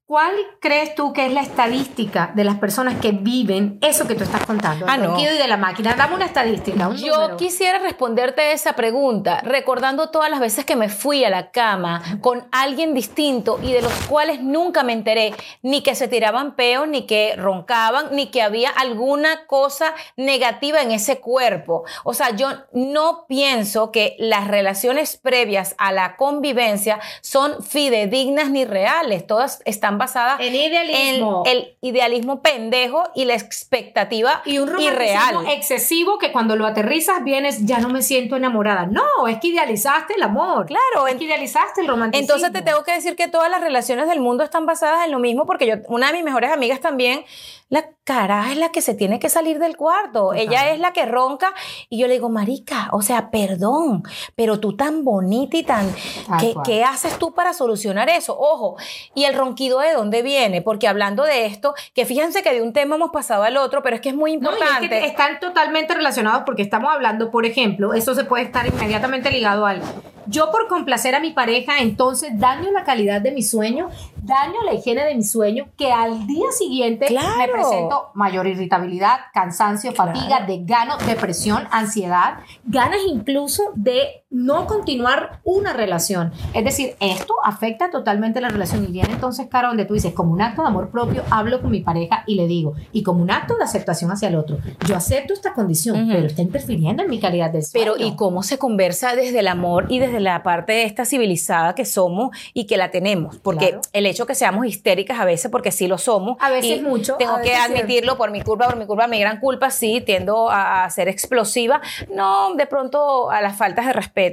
¿Cuál 0.08 0.36
crees 0.62 0.94
tú 0.94 1.14
que 1.14 1.26
es 1.26 1.34
la 1.34 1.42
estadística 1.42 2.32
de 2.36 2.44
las 2.44 2.58
personas 2.60 3.00
que 3.02 3.12
viven 3.12 3.80
eso 3.82 4.06
que 4.06 4.14
tú 4.14 4.24
estás 4.24 4.46
contando? 4.46 4.86
Ah, 4.88 4.98
no. 4.98 5.20
y 5.20 5.26
de 5.26 5.48
la 5.48 5.58
máquina. 5.58 5.96
Dame 5.96 6.14
una 6.14 6.26
estadística, 6.26 6.88
un 6.88 6.96
Yo 6.98 7.16
número. 7.16 7.38
quisiera 7.38 7.80
responderte 7.80 8.52
esa 8.52 8.74
pregunta 8.74 9.42
recordando 9.42 10.12
todas 10.12 10.30
las 10.30 10.40
veces 10.40 10.64
que 10.64 10.76
me 10.76 10.90
fui 10.90 11.24
a 11.24 11.32
la 11.32 11.50
cama 11.50 12.04
con 12.22 12.48
alguien 12.52 12.94
distinto 12.94 13.60
y 13.64 13.72
de 13.72 13.82
los 13.82 13.92
cuales 14.08 14.44
nunca 14.44 14.84
me 14.84 14.94
enteré 14.94 15.34
ni 15.64 15.82
que 15.82 15.96
se 15.96 16.08
tiraban 16.08 16.56
peos, 16.56 16.88
ni 16.88 17.08
que 17.08 17.34
roncaban, 17.36 18.10
ni 18.12 18.28
que 18.28 18.44
había 18.44 18.70
alguna 18.70 19.48
cosa 19.48 19.96
negativa 20.18 20.84
en 20.84 20.92
ese 20.92 21.20
cuerpo. 21.20 21.84
O 22.04 22.14
sea, 22.14 22.30
yo 22.30 22.50
no 22.74 23.26
pienso 23.28 23.92
que 23.92 24.16
las 24.20 24.48
relaciones 24.50 25.18
previas 25.18 25.74
a 25.80 25.92
la 25.92 26.16
convivencia 26.16 27.00
son 27.22 27.64
fidedignas 27.64 28.52
ni 28.52 28.66
reales. 28.66 29.26
Todas 29.26 29.64
están 29.66 29.95
basadas 29.98 30.40
En 30.40 30.54
idealismo. 30.56 31.44
en 31.46 31.52
el 31.52 31.78
idealismo 31.82 32.42
pendejo 32.42 33.04
y 33.16 33.26
la 33.26 33.36
expectativa 33.36 34.42
y 34.46 34.60
un 34.60 34.70
irreal. 34.80 35.34
romanticismo 35.34 35.52
excesivo 35.52 36.18
que 36.20 36.32
cuando 36.32 36.56
lo 36.56 36.66
aterrizas 36.66 37.24
vienes, 37.24 37.66
ya 37.66 37.80
no 37.80 37.90
me 37.90 38.02
siento 38.02 38.36
enamorada. 38.36 38.86
No, 38.86 39.28
es 39.28 39.40
que 39.40 39.48
idealizaste 39.48 40.14
el 40.16 40.24
amor. 40.24 40.66
Claro, 40.66 41.08
es 41.08 41.14
en- 41.14 41.20
que 41.20 41.26
idealizaste 41.26 41.82
el 41.82 41.88
romanticismo. 41.88 42.34
Entonces 42.36 42.52
te 42.54 42.62
tengo 42.62 42.84
que 42.84 42.94
decir 42.94 43.16
que 43.16 43.28
todas 43.28 43.50
las 43.50 43.62
relaciones 43.62 44.08
del 44.08 44.20
mundo 44.20 44.44
están 44.44 44.66
basadas 44.66 45.06
en 45.06 45.12
lo 45.12 45.20
mismo, 45.20 45.46
porque 45.46 45.68
yo, 45.68 45.76
una 45.88 46.08
de 46.08 46.14
mis 46.14 46.24
mejores 46.24 46.52
amigas 46.52 46.80
también, 46.82 47.24
la 47.70 47.90
caraja 48.04 48.52
es 48.52 48.58
la 48.58 48.70
que 48.70 48.82
se 48.82 48.94
tiene 48.94 49.20
que 49.20 49.28
salir 49.30 49.58
del 49.58 49.76
cuarto. 49.76 50.34
Ella 50.34 50.72
es 50.72 50.80
la 50.80 50.94
que 50.94 51.06
ronca 51.06 51.54
y 51.90 51.98
yo 51.98 52.06
le 52.08 52.14
digo, 52.14 52.30
marica, 52.30 52.90
o 52.92 53.02
sea, 53.02 53.32
perdón, 53.32 54.04
pero 54.36 54.60
tú 54.60 54.76
tan 54.78 55.04
bonita 55.04 55.58
y 55.58 55.64
tan... 55.64 55.92
¿qué, 56.40 56.54
qué 56.64 56.84
haces 56.84 57.18
tú 57.18 57.34
para 57.34 57.54
solucionar 57.54 58.08
eso? 58.10 58.38
Ojo, 58.38 58.78
y 59.16 59.24
el 59.24 59.34
ronquido 59.34 59.80
de 59.80 59.94
dónde 59.94 60.22
viene, 60.22 60.62
porque 60.62 60.88
hablando 60.88 61.24
de 61.24 61.48
esto, 61.48 61.74
que 61.96 62.06
fíjense 62.06 62.44
que 62.44 62.54
de 62.54 62.62
un 62.62 62.72
tema 62.74 62.96
hemos 62.98 63.10
pasado 63.10 63.44
al 63.44 63.58
otro, 63.58 63.82
pero 63.82 63.96
es 63.96 64.02
que 64.02 64.10
es 64.10 64.16
muy 64.16 64.38
No, 64.38 64.52
importante. 64.52 64.96
es 64.98 65.02
que 65.02 65.08
están 65.08 65.40
totalmente 65.40 65.96
relacionados 65.96 66.44
porque 66.46 66.62
estamos 66.62 66.92
hablando, 66.94 67.32
por 67.32 67.46
ejemplo, 67.48 67.94
eso 67.96 68.14
se 68.14 68.26
puede 68.26 68.44
estar 68.44 68.68
inmediatamente 68.68 69.32
ligado 69.32 69.66
al 69.66 69.82
yo 70.28 70.50
por 70.52 70.68
complacer 70.68 71.14
a 71.14 71.20
mi 71.20 71.34
pareja, 71.34 71.78
entonces 71.82 72.32
daño 72.40 72.72
la 72.72 72.84
calidad 72.84 73.22
de 73.22 73.32
mi 73.32 73.44
sueño, 73.44 73.90
daño 74.24 74.56
la 74.66 74.74
higiene 74.74 75.06
de 75.06 75.14
mi 75.14 75.24
sueño, 75.24 75.68
que 75.78 75.92
al 75.92 76.26
día 76.26 76.48
siguiente 76.52 77.06
Claro. 77.06 77.38
me 77.38 77.48
presento 77.56 78.12
mayor 78.14 78.48
irritabilidad, 78.48 79.20
cansancio, 79.34 79.94
fatiga, 79.94 80.46
desgano, 80.46 80.98
depresión, 80.98 81.68
ansiedad, 81.72 82.40
ganas 82.66 83.00
incluso 83.08 83.72
de 83.76 84.25
no 84.36 84.68
continuar 84.68 85.40
una 85.46 85.72
relación. 85.72 86.34
Es 86.54 86.66
decir, 86.66 86.96
esto 87.00 87.34
afecta 87.44 87.90
totalmente 87.90 88.42
la 88.42 88.50
relación 88.50 88.84
y 88.84 88.88
viene 88.92 89.14
entonces, 89.14 89.48
Caro, 89.50 89.70
donde 89.70 89.86
tú 89.86 89.94
dices, 89.94 90.14
como 90.14 90.34
un 90.34 90.42
acto 90.42 90.62
de 90.62 90.68
amor 90.68 90.90
propio, 90.90 91.24
hablo 91.32 91.62
con 91.62 91.72
mi 91.72 91.80
pareja 91.80 92.24
y 92.28 92.36
le 92.36 92.46
digo, 92.46 92.74
y 92.92 93.02
como 93.02 93.22
un 93.22 93.32
acto 93.32 93.56
de 93.56 93.64
aceptación 93.64 94.12
hacia 94.12 94.28
el 94.28 94.36
otro, 94.36 94.58
yo 94.86 94.98
acepto 94.98 95.34
esta 95.34 95.54
condición, 95.54 96.10
pero 96.12 96.28
está 96.28 96.42
interfiriendo 96.42 97.02
en 97.04 97.10
mi 97.10 97.20
calidad 97.20 97.50
del 97.50 97.64
sueño. 97.64 97.94
Pero 97.96 98.06
¿y 98.06 98.16
cómo 98.18 98.44
se 98.44 98.58
conversa 98.58 99.16
desde 99.16 99.40
el 99.40 99.48
amor 99.48 99.86
y 99.88 100.00
desde 100.00 100.20
la 100.20 100.44
parte 100.44 100.84
esta 100.84 101.06
civilizada 101.06 101.74
que 101.74 101.86
somos 101.86 102.36
y 102.54 102.66
que 102.66 102.76
la 102.76 102.92
tenemos? 102.92 103.38
Porque 103.38 103.70
Claro. 103.70 103.82
el 103.94 104.06
hecho 104.06 104.26
que 104.26 104.36
seamos 104.36 104.66
histéricas 104.66 105.18
a 105.18 105.24
veces, 105.26 105.50
porque 105.50 105.72
sí 105.72 105.88
lo 105.88 105.98
somos. 105.98 106.36
A 106.42 106.50
veces 106.50 106.82
mucho, 106.84 107.16
Tengo 107.16 107.40
que 107.42 107.56
admitirlo 107.56 108.18
por 108.18 108.32
mi 108.32 108.42
culpa, 108.42 108.68
por 108.68 108.76
mi 108.76 108.86
culpa, 108.86 109.08
mi 109.08 109.20
gran 109.20 109.40
culpa, 109.40 109.70
sí, 109.70 110.02
tiendo 110.06 110.50
a, 110.50 110.84
a 110.84 110.90
ser 110.90 111.08
explosiva. 111.08 111.80
No, 112.14 112.54
de 112.56 112.66
pronto 112.68 113.30
a 113.32 113.40
las 113.42 113.56
faltas 113.56 113.86
de 113.86 113.94
respeto. 113.94 114.25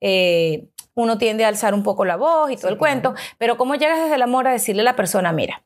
Eh, 0.00 0.64
uno 0.94 1.18
tiende 1.18 1.44
a 1.44 1.48
alzar 1.48 1.74
un 1.74 1.82
poco 1.82 2.04
la 2.04 2.16
voz 2.16 2.50
y 2.50 2.56
todo 2.56 2.70
el 2.70 2.78
cuento, 2.78 3.14
pero 3.38 3.56
¿cómo 3.56 3.74
llegas 3.74 4.00
desde 4.00 4.16
el 4.16 4.22
amor 4.22 4.46
a 4.46 4.52
decirle 4.52 4.82
a 4.82 4.84
la 4.84 4.96
persona, 4.96 5.32
mira, 5.32 5.62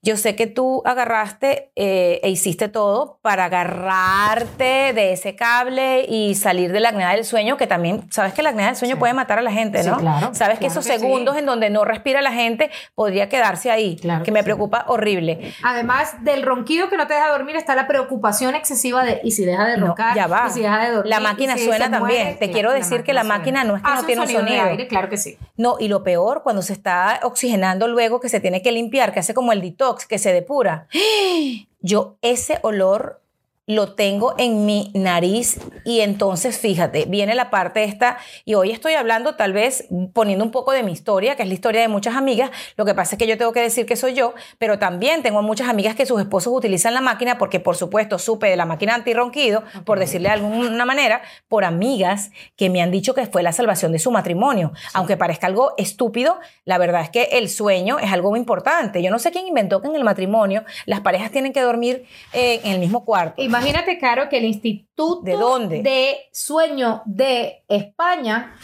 yo 0.00 0.16
sé 0.16 0.36
que 0.36 0.46
tú 0.46 0.82
agarraste 0.84 1.72
eh, 1.74 2.20
e 2.22 2.30
hiciste 2.30 2.68
todo 2.68 3.18
para 3.22 3.46
agarrarte 3.46 4.92
de 4.94 5.12
ese 5.12 5.34
cable 5.34 6.04
y 6.08 6.34
salir 6.34 6.72
de 6.72 6.80
la 6.80 6.90
apnea 6.90 7.10
del 7.14 7.24
sueño, 7.24 7.56
que 7.56 7.66
también, 7.66 8.06
sabes 8.12 8.32
que 8.32 8.42
la 8.42 8.50
apnea 8.50 8.66
del 8.66 8.76
sueño 8.76 8.98
puede 8.98 9.12
matar 9.12 9.38
a 9.38 9.42
la 9.42 9.50
gente, 9.50 9.82
Sí, 9.82 9.88
¿no? 9.90 9.98
claro, 9.98 10.34
sabes 10.34 10.58
que 10.58 10.66
claro 10.66 10.72
esos 10.80 10.86
que 10.86 10.92
sí. 10.94 10.98
segundos 11.00 11.36
en 11.36 11.46
donde 11.46 11.70
no 11.70 11.84
respira 11.84 12.22
la 12.22 12.32
gente 12.32 12.70
podría 12.94 13.28
quedarse 13.28 13.70
ahí, 13.70 13.96
Claro 13.96 14.20
que 14.20 14.26
que 14.28 14.32
me 14.32 14.40
sí. 14.40 14.44
preocupa 14.44 14.84
horrible. 14.88 15.52
Además 15.64 16.22
del 16.22 16.42
ronquido 16.42 16.88
que 16.90 16.96
no 16.96 17.06
te 17.06 17.14
deja 17.14 17.28
dormir, 17.30 17.56
está 17.56 17.74
la 17.74 17.86
preocupación 17.88 18.54
excesiva 18.54 19.04
de 19.04 19.20
y 19.24 19.30
si 19.32 19.44
deja 19.44 19.66
de 19.66 19.78
No, 19.78 19.86
roncar, 19.88 20.14
ya 20.14 20.26
va. 20.26 20.44
y 20.48 20.50
si 20.52 20.60
deja 20.60 20.78
de 20.84 20.90
dormir. 20.92 21.10
La 21.10 21.20
máquina 21.20 21.56
si 21.56 21.64
suena 21.64 21.90
también. 21.90 22.22
muere. 22.24 22.36
Te 22.38 22.50
quiero 22.50 22.72
decir 22.72 23.02
que 23.04 23.12
la 23.12 23.24
máquina 23.24 23.64
no 23.64 23.76
es 23.76 23.82
que 23.82 23.88
no 23.90 24.04
tiene 24.04 24.20
un 24.22 24.28
de 24.28 24.34
sonido. 24.34 24.62
aire, 24.64 24.86
claro 24.86 25.08
que 25.08 25.16
sí. 25.16 25.38
No, 25.56 25.76
y 25.80 25.88
lo 25.88 26.02
peor, 26.04 26.42
cuando 26.42 26.62
se 26.62 26.72
está 26.72 27.20
oxigenando 27.22 27.88
luego, 27.88 28.20
que 28.20 28.28
se 28.28 28.38
tiene 28.40 28.62
que 28.62 28.70
limpiar, 28.72 29.12
que 29.12 29.20
hace 29.20 29.34
como 29.34 29.52
el 29.52 29.60
que 29.96 30.18
se 30.18 30.32
depura. 30.32 30.88
Yo 31.80 32.16
ese 32.22 32.58
olor 32.62 33.22
lo 33.68 33.92
tengo 33.92 34.34
en 34.38 34.64
mi 34.64 34.90
nariz 34.94 35.60
y 35.84 36.00
entonces 36.00 36.58
fíjate, 36.58 37.04
viene 37.04 37.34
la 37.34 37.50
parte 37.50 37.84
esta 37.84 38.18
y 38.46 38.54
hoy 38.54 38.70
estoy 38.70 38.94
hablando 38.94 39.36
tal 39.36 39.52
vez 39.52 39.86
poniendo 40.14 40.42
un 40.42 40.50
poco 40.50 40.72
de 40.72 40.82
mi 40.82 40.90
historia, 40.90 41.36
que 41.36 41.42
es 41.42 41.48
la 41.48 41.54
historia 41.54 41.82
de 41.82 41.88
muchas 41.88 42.16
amigas, 42.16 42.50
lo 42.76 42.86
que 42.86 42.94
pasa 42.94 43.14
es 43.14 43.18
que 43.18 43.26
yo 43.26 43.36
tengo 43.36 43.52
que 43.52 43.60
decir 43.60 43.84
que 43.84 43.94
soy 43.94 44.14
yo, 44.14 44.34
pero 44.58 44.78
también 44.78 45.22
tengo 45.22 45.42
muchas 45.42 45.68
amigas 45.68 45.94
que 45.94 46.06
sus 46.06 46.18
esposos 46.18 46.52
utilizan 46.52 46.94
la 46.94 47.02
máquina 47.02 47.36
porque 47.36 47.60
por 47.60 47.76
supuesto 47.76 48.18
supe 48.18 48.48
de 48.48 48.56
la 48.56 48.64
máquina 48.64 48.94
antirronquido, 48.94 49.62
por 49.84 49.98
decirle 49.98 50.30
de 50.30 50.34
alguna 50.34 50.86
manera, 50.86 51.20
por 51.48 51.64
amigas 51.64 52.30
que 52.56 52.70
me 52.70 52.80
han 52.80 52.90
dicho 52.90 53.14
que 53.14 53.26
fue 53.26 53.42
la 53.42 53.52
salvación 53.52 53.92
de 53.92 53.98
su 53.98 54.10
matrimonio, 54.10 54.72
aunque 54.94 55.18
parezca 55.18 55.46
algo 55.46 55.74
estúpido, 55.76 56.38
la 56.64 56.78
verdad 56.78 57.02
es 57.02 57.10
que 57.10 57.24
el 57.32 57.50
sueño 57.50 57.98
es 57.98 58.10
algo 58.12 58.30
muy 58.30 58.38
importante. 58.38 59.02
Yo 59.02 59.10
no 59.10 59.18
sé 59.18 59.30
quién 59.30 59.46
inventó 59.46 59.82
que 59.82 59.88
en 59.88 59.94
el 59.94 60.04
matrimonio 60.04 60.64
las 60.86 61.00
parejas 61.00 61.30
tienen 61.30 61.52
que 61.52 61.60
dormir 61.60 62.06
eh, 62.32 62.60
en 62.64 62.72
el 62.72 62.78
mismo 62.78 63.04
cuarto. 63.04 63.42
Imagínate, 63.58 63.98
Caro, 63.98 64.28
que 64.28 64.38
el 64.38 64.44
Instituto 64.44 65.22
¿De 65.22 65.36
dónde? 65.36 65.82
de 65.82 66.16
Sueño 66.32 67.02
de 67.06 67.64
España 67.68 68.54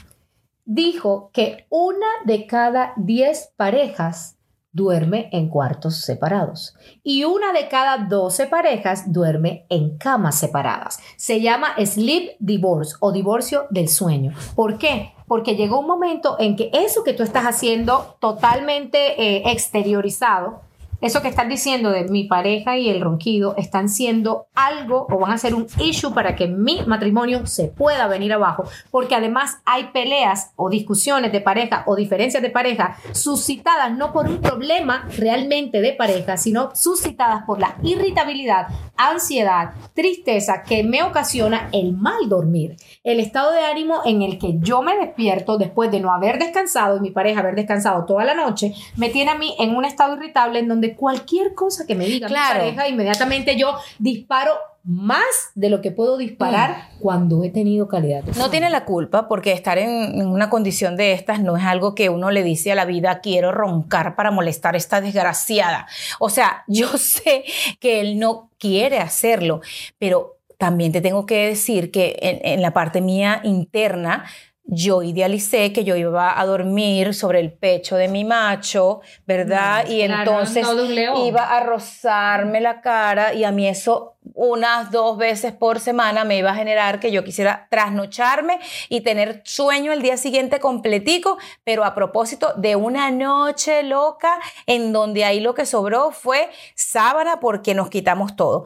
dijo 0.65 1.31
que 1.33 1.67
una 1.69 2.07
de 2.25 2.47
cada 2.47 2.93
10 2.97 3.55
parejas 3.57 4.37
duerme 4.75 5.29
en 5.33 5.49
cuartos 5.49 6.01
separados 6.01 6.75
y 7.05 7.23
una 7.23 7.53
de 7.53 7.69
cada 7.69 8.09
12 8.09 8.49
parejas 8.49 9.13
duerme 9.13 9.67
en 9.69 9.97
camas 9.99 10.37
separadas. 10.39 10.99
Se 11.17 11.41
llama 11.41 11.75
sleep 11.85 12.37
divorce 12.41 12.97
o 13.01 13.13
divorcio 13.13 13.67
del 13.71 13.89
sueño. 13.89 14.33
¿Por 14.57 14.79
qué? 14.79 15.13
Porque 15.29 15.55
llegó 15.55 15.79
un 15.79 15.87
momento 15.87 16.37
en 16.41 16.57
que 16.57 16.71
eso 16.73 17.05
que 17.05 17.15
tú 17.15 17.23
estás 17.23 17.45
haciendo 17.45 18.17
totalmente 18.21 18.99
eh, 19.23 19.43
exteriorizado, 19.47 20.63
eso 21.05 21.21
que 21.21 21.29
están 21.29 21.51
diciendo 21.51 21.91
de 21.91 22.05
mi 22.05 22.25
pareja 22.25 22.79
y 22.79 22.89
el 22.89 23.03
ronquido 23.03 23.55
están 23.59 23.91
siendo 23.91 24.47
algo 24.55 25.07
o 25.11 25.19
van 25.19 25.33
a 25.33 25.39
ser 25.39 25.55
un 25.55 25.67
issue 25.79 26.15
para 26.15 26.35
que 26.35 26.49
mi 26.49 26.81
matrimonio 26.87 27.47
se 27.47 27.69
pueda 27.69 28.09
venir 28.09 28.33
abajo, 28.33 28.65
porque 28.91 29.15
además 29.15 29.59
hay 29.67 29.91
peleas 29.93 30.53
o 30.57 30.71
discusiones 30.71 31.31
de 31.31 31.43
pareja 31.43 31.85
o 31.87 31.95
diferencias 31.95 32.43
de 32.43 32.49
pareja 32.49 32.97
suscitadas 33.13 33.95
no 33.95 34.15
por 34.15 34.27
un 34.27 34.41
problema 34.41 35.07
realmente 35.19 35.83
de 35.83 35.93
pareja, 35.93 36.39
sino 36.39 36.75
suscitadas 36.75 37.43
por 37.45 37.61
la 37.61 37.77
irritabilidad, 37.83 38.69
ansiedad, 38.97 39.73
tristeza 39.93 40.63
que 40.63 40.85
me 40.85 41.03
ocasiona 41.03 41.69
el 41.73 41.93
mal 41.93 42.31
dormir, 42.31 42.77
el 43.03 43.21
estado 43.21 43.53
de 43.53 43.61
ánimo 43.61 44.01
en 44.07 44.23
el 44.23 44.39
que 44.39 44.55
yo 44.61 44.81
me 44.81 44.97
despierto 44.97 45.59
después 45.59 45.91
de 45.91 46.01
no 46.01 46.15
haber 46.15 46.39
descansado 46.39 46.97
y 46.97 47.01
mi 47.01 47.11
pareja 47.11 47.41
haber 47.41 47.57
descansado 47.57 48.07
toda 48.07 48.25
la 48.25 48.35
noche, 48.35 48.73
me 48.97 49.11
tiene 49.11 49.33
a 49.33 49.35
mí 49.35 49.55
en 49.59 49.77
un 49.77 49.85
estado 49.85 50.17
irritable 50.17 50.61
en 50.61 50.69
donde 50.69 50.94
cualquier 50.95 51.55
cosa 51.55 51.87
que 51.87 51.95
me 51.95 52.07
diga 52.07 52.29
Claro. 52.29 52.65
mi 52.65 52.71
pareja, 52.73 52.89
inmediatamente 52.89 53.57
yo 53.57 53.75
disparo 53.99 54.53
más 54.87 55.25
de 55.55 55.71
lo 55.71 55.81
que 55.81 55.91
puedo 55.91 56.19
disparar 56.19 56.91
cuando 57.01 57.43
he 57.43 57.49
tenido 57.49 57.89
calidad 57.89 58.23
de 58.23 58.33
No 58.39 58.51
tiene 58.51 58.69
la 58.69 58.85
culpa 58.85 59.29
porque 59.29 59.53
estar 59.53 59.79
en, 59.79 59.89
en 60.21 60.27
una 60.27 60.51
condición 60.51 60.97
de 60.97 61.13
estas 61.15 61.41
no 61.41 61.57
es 61.57 61.65
algo 61.65 61.95
que 61.95 62.11
uno 62.11 62.31
le 62.31 62.43
dice 62.43 62.71
a 62.73 62.75
la 62.75 62.85
vida, 62.85 63.21
quiero 63.21 63.51
roncar 63.51 64.15
para 64.15 64.31
molestar 64.31 64.75
a 64.75 64.77
esta 64.77 65.01
desgraciada. 65.01 65.87
O 66.19 66.29
sea, 66.29 66.65
yo 66.69 66.89
sé 66.99 67.45
que 67.81 68.01
él 68.01 68.19
no 68.19 68.51
quiere 68.59 68.99
hacerlo, 68.99 69.63
pero 69.99 70.37
también 70.59 70.93
te 70.93 71.01
tengo 71.01 71.25
que 71.25 71.49
decir 71.49 71.91
que 71.91 72.17
en, 72.21 72.41
en 72.53 72.61
la 72.63 72.73
parte 72.75 73.01
mía 73.01 73.41
interna, 73.43 74.25
yo 74.67 75.03
idealicé 75.03 75.73
que 75.73 75.85
yo 75.85 75.95
iba 75.95 76.39
a 76.39 76.47
dormir 76.47 77.15
sobre 77.15 77.41
el 77.41 77.53
pecho 77.53 77.97
de 77.97 78.09
mi 78.09 78.25
macho, 78.25 79.01
¿verdad? 79.27 79.85
No, 79.87 79.93
y 79.93 80.05
claro, 80.07 80.33
entonces 80.33 80.67
no 80.67 81.27
iba 81.27 81.57
a 81.57 81.61
rozarme 81.61 82.61
la 82.61 82.81
cara 82.81 83.35
y 83.35 83.45
a 83.45 83.53
mí 83.53 83.69
eso 83.69 84.15
unas 84.33 84.91
dos 84.91 85.19
veces 85.19 85.53
por 85.53 85.81
semana 85.81 86.25
me 86.25 86.39
iba 86.39 86.51
a 86.51 86.55
generar 86.55 86.99
que 86.99 87.13
yo 87.13 87.25
quisiera 87.25 87.69
trasnocharme 87.71 88.59
y 88.89 89.03
tener 89.03 89.43
sueño 89.45 89.93
el 89.93 90.01
día 90.01 90.17
siguiente 90.17 90.61
completico, 90.61 91.37
pero 91.63 91.85
a 91.85 91.95
propósito 91.95 92.55
de 92.57 92.75
una 92.75 93.11
noche 93.11 93.83
loca 93.83 94.41
en 94.67 94.93
donde 94.93 95.25
ahí 95.25 95.41
lo 95.41 95.55
que 95.55 95.67
sobró 95.67 96.11
fue 96.11 96.49
sábana 96.75 97.39
porque 97.39 97.75
nos 97.75 97.91
quitamos 97.91 98.35
todo. 98.35 98.65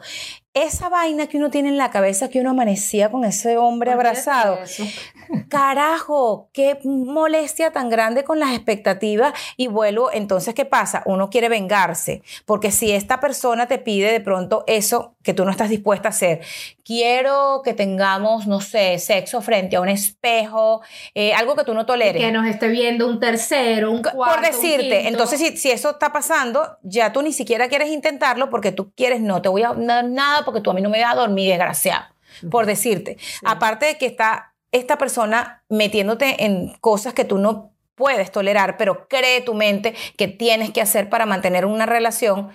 Esa 0.55 0.89
vaina 0.89 1.27
que 1.27 1.37
uno 1.37 1.51
tiene 1.51 1.69
en 1.69 1.77
la 1.77 1.91
cabeza 1.91 2.29
que 2.29 2.41
uno 2.41 2.49
amanecía 2.49 3.11
con 3.11 3.23
ese 3.23 3.57
hombre 3.57 3.91
abrazado. 3.91 4.57
Carajo, 5.49 6.49
qué 6.53 6.79
molestia 6.83 7.71
tan 7.71 7.89
grande 7.89 8.23
con 8.23 8.39
las 8.39 8.55
expectativas 8.55 9.33
y 9.57 9.67
vuelvo, 9.67 10.11
entonces, 10.11 10.55
¿qué 10.55 10.65
pasa? 10.65 11.03
Uno 11.05 11.29
quiere 11.29 11.49
vengarse, 11.49 12.23
porque 12.45 12.71
si 12.71 12.91
esta 12.91 13.19
persona 13.19 13.67
te 13.67 13.77
pide 13.77 14.11
de 14.11 14.21
pronto 14.21 14.63
eso 14.65 15.15
que 15.21 15.35
tú 15.35 15.45
no 15.45 15.51
estás 15.51 15.69
dispuesta 15.69 16.07
a 16.07 16.09
hacer, 16.09 16.41
quiero 16.83 17.61
que 17.63 17.75
tengamos, 17.75 18.47
no 18.47 18.59
sé, 18.59 18.97
sexo 18.97 19.41
frente 19.41 19.75
a 19.75 19.81
un 19.81 19.89
espejo, 19.89 20.81
eh, 21.13 21.33
algo 21.33 21.55
que 21.55 21.63
tú 21.63 21.75
no 21.75 21.85
toleres. 21.85 22.23
Que 22.23 22.31
nos 22.31 22.47
esté 22.47 22.69
viendo 22.69 23.07
un 23.07 23.19
tercero, 23.19 23.91
un 23.91 24.01
cuarto, 24.01 24.17
Por 24.17 24.41
decirte, 24.41 25.07
entonces 25.07 25.39
si, 25.39 25.57
si 25.57 25.69
eso 25.69 25.91
está 25.91 26.11
pasando, 26.11 26.79
ya 26.81 27.13
tú 27.13 27.21
ni 27.21 27.33
siquiera 27.33 27.69
quieres 27.69 27.89
intentarlo 27.89 28.49
porque 28.49 28.71
tú 28.71 28.91
quieres, 28.95 29.21
no 29.21 29.43
te 29.43 29.49
voy 29.49 29.61
a 29.61 29.73
dar 29.73 30.05
nada 30.39 30.45
porque 30.45 30.61
tú 30.61 30.71
a 30.71 30.73
mí 30.73 30.81
no 30.81 30.89
me 30.89 31.01
vas 31.01 31.13
a 31.13 31.19
dormir, 31.19 31.49
desgraciado. 31.49 32.05
Por 32.49 32.65
decirte. 32.65 33.17
Aparte 33.43 33.85
de 33.87 33.97
que 33.97 34.05
está 34.05 34.53
esta 34.71 34.97
persona 34.97 35.63
metiéndote 35.67 36.45
en 36.45 36.73
cosas 36.79 37.13
que 37.13 37.25
tú 37.25 37.37
no 37.37 37.71
puedes 37.95 38.31
tolerar, 38.31 38.77
pero 38.77 39.07
cree 39.07 39.41
tu 39.41 39.53
mente 39.53 39.93
que 40.15 40.27
tienes 40.27 40.71
que 40.71 40.81
hacer 40.81 41.09
para 41.09 41.25
mantener 41.25 41.65
una 41.65 41.85
relación. 41.85 42.49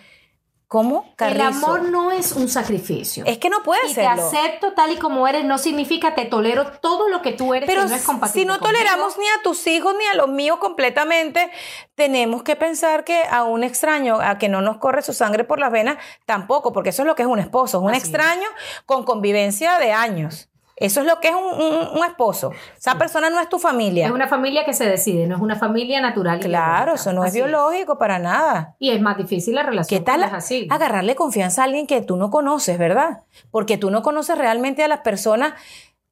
¿Cómo? 0.74 1.14
El 1.20 1.40
amor 1.40 1.82
no 1.82 2.10
es 2.10 2.32
un 2.32 2.48
sacrificio. 2.48 3.22
Es 3.28 3.38
que 3.38 3.48
no 3.48 3.62
puede 3.62 3.88
y 3.88 3.94
te 3.94 4.08
acepto 4.08 4.72
tal 4.72 4.90
y 4.90 4.96
como 4.96 5.28
eres 5.28 5.44
no 5.44 5.56
significa 5.56 6.16
te 6.16 6.24
tolero 6.24 6.66
todo 6.80 7.08
lo 7.08 7.22
que 7.22 7.30
tú 7.30 7.54
eres 7.54 7.68
Pero 7.68 7.82
que 7.82 7.90
no 7.90 7.94
es 7.94 8.02
compatible 8.02 8.40
si 8.40 8.44
no 8.44 8.58
conmigo. 8.58 8.72
toleramos 8.72 9.16
ni 9.16 9.24
a 9.24 9.42
tus 9.44 9.64
hijos 9.68 9.94
ni 9.96 10.04
a 10.06 10.14
los 10.14 10.26
míos 10.26 10.58
completamente, 10.58 11.48
tenemos 11.94 12.42
que 12.42 12.56
pensar 12.56 13.04
que 13.04 13.22
a 13.22 13.44
un 13.44 13.62
extraño, 13.62 14.18
a 14.20 14.36
que 14.36 14.48
no 14.48 14.62
nos 14.62 14.78
corre 14.78 15.02
su 15.02 15.12
sangre 15.12 15.44
por 15.44 15.60
las 15.60 15.70
venas, 15.70 15.98
tampoco, 16.26 16.72
porque 16.72 16.88
eso 16.88 17.02
es 17.02 17.06
lo 17.06 17.14
que 17.14 17.22
es 17.22 17.28
un 17.28 17.38
esposo, 17.38 17.78
es 17.78 17.84
un 17.84 17.90
Así 17.90 18.00
extraño 18.00 18.48
con 18.84 19.04
convivencia 19.04 19.78
de 19.78 19.92
años. 19.92 20.48
Eso 20.76 21.00
es 21.00 21.06
lo 21.06 21.20
que 21.20 21.28
es 21.28 21.34
un, 21.34 21.44
un- 21.44 21.98
un 21.98 22.04
esposo. 22.04 22.50
Esa 22.76 22.98
persona 22.98 23.30
no 23.30 23.38
es 23.40 23.48
tu 23.48 23.58
familia. 23.60 24.06
es 24.06 24.12
una 24.12 24.26
familia 24.26 24.64
que 24.64 24.72
se 24.72 24.84
decide 24.88 25.26
no 25.26 25.36
es 25.36 25.40
una 25.42 25.54
familia 25.56 26.00
natural 26.00 26.40
Claro, 26.40 26.94
eso 26.94 27.12
no 27.12 27.24
es 27.24 27.32
biológico 27.32 27.96
para 27.98 28.18
nada. 28.18 28.74
y 28.80 28.90
es 28.90 29.00
más 29.00 29.16
difícil 29.16 29.54
la 29.54 29.62
relación 29.62 29.98
¿Qué 30.00 30.04
tal 30.04 30.22
es 30.24 30.32
así 30.32 30.66
agarrarle 30.70 31.14
confianza 31.14 31.62
a 31.62 31.64
alguien 31.66 31.86
que 31.86 32.00
tú 32.02 32.16
no 32.16 32.30
conoces, 32.30 32.76
verdad? 32.78 33.22
Porque 33.52 33.78
tú 33.78 33.90
no 33.90 34.02
conoces 34.02 34.36
realmente 34.36 34.82
a 34.82 34.88
las 34.88 35.00
personas, 35.00 35.54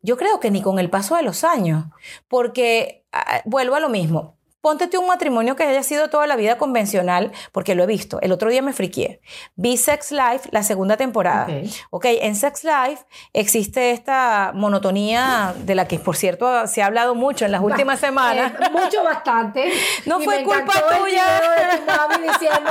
yo 0.00 0.16
creo 0.16 0.38
que 0.40 0.50
ni 0.50 0.62
con 0.62 0.78
el 0.78 0.90
paso 0.90 1.16
de 1.16 1.22
los 1.22 1.42
años, 1.44 1.84
porque 2.28 3.04
ah, 3.12 3.40
vuelvo 3.44 3.74
a 3.74 3.80
lo 3.80 3.88
mismo. 3.88 4.36
Ponte 4.62 4.86
tú 4.86 5.00
un 5.00 5.08
matrimonio 5.08 5.56
que 5.56 5.64
haya 5.64 5.82
sido 5.82 6.08
toda 6.08 6.26
la 6.26 6.36
vida 6.36 6.56
convencional, 6.56 7.32
porque 7.52 7.74
lo 7.74 7.82
he 7.82 7.86
visto. 7.86 8.20
El 8.22 8.32
otro 8.32 8.48
día 8.48 8.62
me 8.62 8.72
friqué. 8.72 9.20
Vi 9.56 9.76
Sex 9.76 10.12
Life, 10.12 10.48
la 10.52 10.62
segunda 10.62 10.96
temporada. 10.96 11.46
Ok. 11.48 11.66
ok, 11.90 12.04
en 12.20 12.36
Sex 12.36 12.62
Life 12.64 13.04
existe 13.32 13.90
esta 13.90 14.52
monotonía 14.54 15.52
de 15.58 15.74
la 15.74 15.88
que, 15.88 15.98
por 15.98 16.16
cierto, 16.16 16.66
se 16.68 16.80
ha 16.80 16.86
hablado 16.86 17.14
mucho 17.16 17.44
en 17.44 17.52
las 17.52 17.60
últimas 17.60 17.98
semanas. 18.00 18.52
Eh, 18.52 18.70
mucho 18.70 19.02
bastante 19.02 19.72
No 20.06 20.20
Y 20.20 20.24
fue 20.24 20.44
culpa 20.44 20.72
el 20.90 20.98
tuya. 20.98 21.24
video 21.24 21.50
de 21.50 21.78
tu 21.78 21.86
mami 21.86 22.28
diciendo 22.28 22.70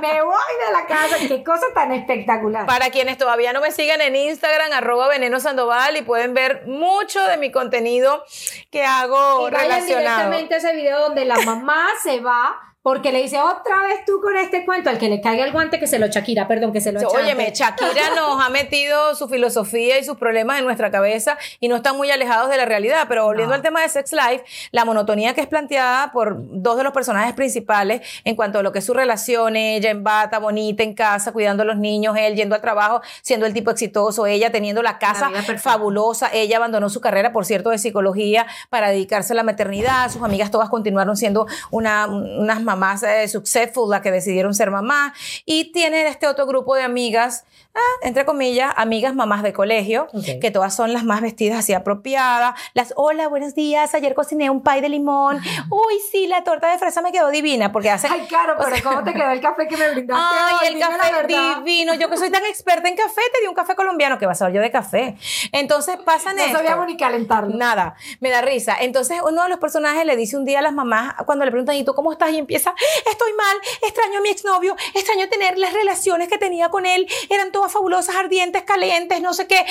me 0.00 0.22
voy 0.22 0.34
de 0.66 0.72
la 0.72 0.86
casa 0.86 1.16
qué 1.26 1.42
cosa 1.42 1.66
tan 1.74 1.90
espectacular 1.92 2.66
Para 2.66 2.90
quienes 2.90 3.18
todavía 3.18 3.52
no 3.52 3.60
me 3.60 3.72
sigan 3.72 4.00
en 4.00 4.14
Instagram, 4.14 4.72
arroba 4.72 5.08
Veneno 5.08 5.40
Sandoval, 5.40 5.96
y 5.96 6.02
pueden 6.02 6.34
ver 6.34 6.66
mucho 6.68 7.20
de 7.26 7.36
mi 7.36 7.50
contenido 7.50 8.24
que 8.70 8.84
hago 8.84 9.48
y 9.48 9.50
vayan 9.50 9.70
relacionado. 9.82 9.98
directamente 10.00 10.54
a 10.54 10.58
ese 10.58 10.72
video 10.74 11.00
donde 11.00 11.31
la 11.36 11.44
mamá 11.44 11.86
se 12.02 12.20
va 12.20 12.71
Porque 12.82 13.12
le 13.12 13.22
dice, 13.22 13.40
otra 13.40 13.78
vez 13.84 14.04
tú 14.04 14.20
con 14.20 14.36
este 14.36 14.64
cuento, 14.64 14.90
al 14.90 14.98
que 14.98 15.08
le 15.08 15.20
caiga 15.20 15.44
el 15.44 15.52
guante 15.52 15.78
que 15.78 15.86
se 15.86 16.00
lo 16.00 16.08
Shakira, 16.08 16.48
perdón, 16.48 16.72
que 16.72 16.80
se 16.80 16.90
lo 16.90 17.00
chante. 17.00 17.16
Óyeme, 17.16 17.52
Shakira 17.54 18.14
nos 18.16 18.44
ha 18.44 18.48
metido 18.48 19.14
su 19.14 19.28
filosofía 19.28 19.98
y 20.00 20.04
sus 20.04 20.16
problemas 20.16 20.58
en 20.58 20.64
nuestra 20.64 20.90
cabeza 20.90 21.38
y 21.60 21.68
no 21.68 21.76
están 21.76 21.96
muy 21.96 22.10
alejados 22.10 22.50
de 22.50 22.56
la 22.56 22.64
realidad. 22.64 23.04
Pero 23.08 23.24
volviendo 23.24 23.50
No. 23.50 23.54
al 23.54 23.62
tema 23.62 23.82
de 23.82 23.88
Sex 23.88 24.12
Life, 24.12 24.44
la 24.72 24.84
monotonía 24.84 25.32
que 25.32 25.42
es 25.42 25.46
planteada 25.46 26.10
por 26.10 26.36
dos 26.38 26.76
de 26.76 26.82
los 26.82 26.92
personajes 26.92 27.34
principales 27.34 28.00
en 28.24 28.34
cuanto 28.34 28.58
a 28.58 28.62
lo 28.64 28.72
que 28.72 28.80
es 28.80 28.84
su 28.84 28.94
relación, 28.94 29.54
ella 29.54 29.90
en 29.90 30.02
bata, 30.02 30.40
bonita, 30.40 30.82
en 30.82 30.94
casa, 30.94 31.32
cuidando 31.32 31.62
a 31.62 31.66
los 31.66 31.76
niños, 31.76 32.16
él 32.18 32.34
yendo 32.34 32.56
al 32.56 32.60
trabajo, 32.60 33.00
siendo 33.22 33.46
el 33.46 33.54
tipo 33.54 33.70
exitoso, 33.70 34.26
ella 34.26 34.50
teniendo 34.50 34.82
la 34.82 34.98
casa 34.98 35.30
fabulosa, 35.58 36.30
ella 36.32 36.56
abandonó 36.56 36.90
su 36.90 37.00
carrera, 37.00 37.32
por 37.32 37.44
cierto, 37.44 37.70
de 37.70 37.78
psicología 37.78 38.46
para 38.70 38.88
dedicarse 38.88 39.34
a 39.34 39.36
la 39.36 39.44
maternidad, 39.44 40.10
sus 40.10 40.22
amigas 40.22 40.50
todas 40.50 40.68
continuaron 40.68 41.16
siendo 41.16 41.46
una, 41.70 42.06
unas 42.06 42.71
mamás 42.72 43.02
eh, 43.02 43.28
successful, 43.28 43.90
las 43.90 44.00
que 44.00 44.10
decidieron 44.10 44.54
ser 44.54 44.70
mamás, 44.70 45.12
y 45.44 45.72
tiene 45.72 46.06
este 46.08 46.26
otro 46.26 46.46
grupo 46.46 46.74
de 46.74 46.82
amigas, 46.82 47.44
ah, 47.74 47.80
entre 48.02 48.24
comillas, 48.24 48.72
amigas 48.76 49.14
mamás 49.14 49.42
de 49.42 49.52
colegio, 49.52 50.08
Ok. 50.12 50.40
que 50.40 50.50
todas 50.50 50.74
son 50.74 50.92
las 50.92 51.04
más 51.04 51.20
vestidas 51.20 51.58
así 51.58 51.72
apropiadas, 51.74 52.54
las, 52.74 52.92
hola, 52.96 53.28
buenos 53.28 53.54
días, 53.54 53.94
ayer 53.94 54.14
cociné 54.14 54.48
un 54.50 54.62
pie 54.62 54.80
de 54.80 54.88
limón, 54.88 55.40
uy, 55.70 55.94
sí, 56.10 56.26
la 56.26 56.44
torta 56.44 56.70
de 56.70 56.78
fresa 56.78 57.02
me 57.02 57.12
quedó 57.12 57.28
divina, 57.30 57.70
porque 57.72 57.90
hace... 57.90 58.08
Ay, 58.10 58.22
claro, 58.28 58.54
pero 58.58 58.76
¿cómo 58.82 59.04
te 59.04 59.12
quedó 59.12 59.30
el 59.30 59.40
café 59.40 59.68
que 59.68 59.76
me 59.76 59.90
brindaste? 59.90 60.24
Ay, 60.26 60.54
hoy? 60.68 60.74
el 60.74 60.80
café 60.80 61.26
divino. 61.26 61.94
Yo 61.94 62.08
que 62.08 62.16
soy 62.16 62.30
tan 62.30 62.44
experta 62.46 62.88
en 62.88 62.96
café, 62.96 63.20
te 63.32 63.40
di 63.42 63.46
un 63.48 63.54
café 63.54 63.74
colombiano, 63.74 64.18
que 64.18 64.26
vas 64.26 64.40
a 64.42 64.46
ver 64.46 64.54
yo 64.56 64.60
de 64.62 64.70
café. 64.70 65.16
Entonces 65.52 65.96
pasan 66.04 66.36
No 66.36 66.42
esto. 66.42 66.58
sabíamos 66.58 66.86
ni 66.86 66.96
calentarlo. 66.96 67.54
Nada, 67.56 67.94
me 68.20 68.30
da 68.30 68.40
risa. 68.40 68.76
Entonces 68.80 69.18
uno 69.26 69.42
de 69.42 69.48
los 69.48 69.58
personajes 69.58 70.04
le 70.06 70.16
dice 70.16 70.36
un 70.36 70.44
día 70.44 70.60
a 70.60 70.62
las 70.62 70.72
mamás, 70.72 71.14
cuando 71.26 71.44
le 71.44 71.50
preguntan, 71.50 71.76
¿y 71.76 71.84
tú 71.84 71.94
cómo 71.94 72.12
estás? 72.12 72.30
Y 72.32 72.38
empieza, 72.38 72.61
estoy 73.10 73.32
mal, 73.34 73.56
extraño 73.82 74.18
a 74.18 74.22
mi 74.22 74.30
exnovio, 74.30 74.76
extraño 74.94 75.28
tener 75.28 75.58
las 75.58 75.72
relaciones 75.72 76.28
que 76.28 76.38
tenía 76.38 76.68
con 76.68 76.86
él, 76.86 77.06
eran 77.30 77.52
todas 77.52 77.72
fabulosas, 77.72 78.16
ardientes, 78.16 78.62
calientes, 78.62 79.20
no 79.20 79.34
sé 79.34 79.46
qué. 79.46 79.64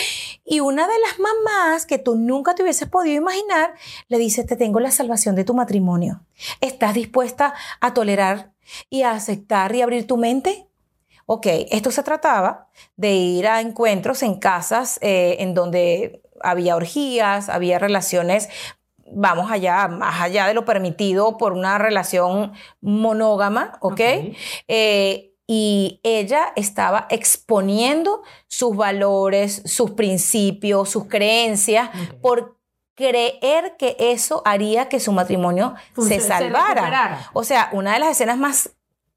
Y 0.46 0.60
una 0.60 0.88
de 0.88 1.00
las 1.00 1.20
mamás 1.20 1.86
que 1.86 1.98
tú 1.98 2.16
nunca 2.16 2.56
te 2.56 2.64
hubieses 2.64 2.90
podido 2.90 3.18
imaginar, 3.18 3.74
le 4.08 4.18
dice, 4.18 4.44
te 4.44 4.56
tengo 4.56 4.80
la 4.80 4.92
salvación 4.92 5.36
de 5.36 5.44
tu 5.44 5.54
matrimonio. 5.54 6.22
¿Estás 6.60 6.94
dispuesta 6.94 7.54
a 7.80 7.94
tolerar 7.94 8.52
y 8.90 9.04
a 9.04 9.12
aceptar 9.12 9.76
y 9.76 9.82
abrir 9.82 10.08
tu 10.08 10.18
mente? 10.18 10.68
Ok, 11.26 11.48
esto 11.70 11.92
se 11.92 12.04
trataba 12.04 12.68
de 12.98 13.14
ir 13.14 13.48
a 13.48 13.62
encuentros 13.62 14.24
en 14.24 14.40
casas 14.40 14.98
eh, 15.02 15.38
en 15.40 15.54
donde 15.54 16.22
había 16.42 16.76
orgías, 16.76 17.50
había 17.50 17.80
relaciones, 17.80 18.50
vamos 19.14 19.52
allá, 19.52 19.88
más 19.88 20.22
allá 20.22 20.48
de 20.48 20.54
lo 20.54 20.66
permitido 20.66 21.38
por 21.38 21.54
una 21.54 21.78
relación 21.78 22.54
monógama, 22.82 23.78
¿ok? 23.82 23.92
Ok. 23.92 24.02
Eh, 24.68 25.28
y 25.48 26.00
ella 26.04 26.54
estaba 26.56 27.08
exponiendo 27.10 28.22
sus 28.48 28.76
valores, 28.76 29.62
sus 29.66 29.92
principios, 29.92 30.90
sus 30.90 31.08
creencias, 31.08 31.90
por 32.22 32.58
creer 32.96 33.76
que 33.78 33.98
eso 34.00 34.44
haría 34.46 34.88
que 34.88 35.02
su 35.02 35.12
matrimonio 35.12 35.76
se 35.98 36.22
salvara. 36.22 37.30
O 37.34 37.44
sea, 37.44 37.70
una 37.74 37.94
de 37.94 38.00
las 38.00 38.12
escenas 38.12 38.38
más 38.38 38.72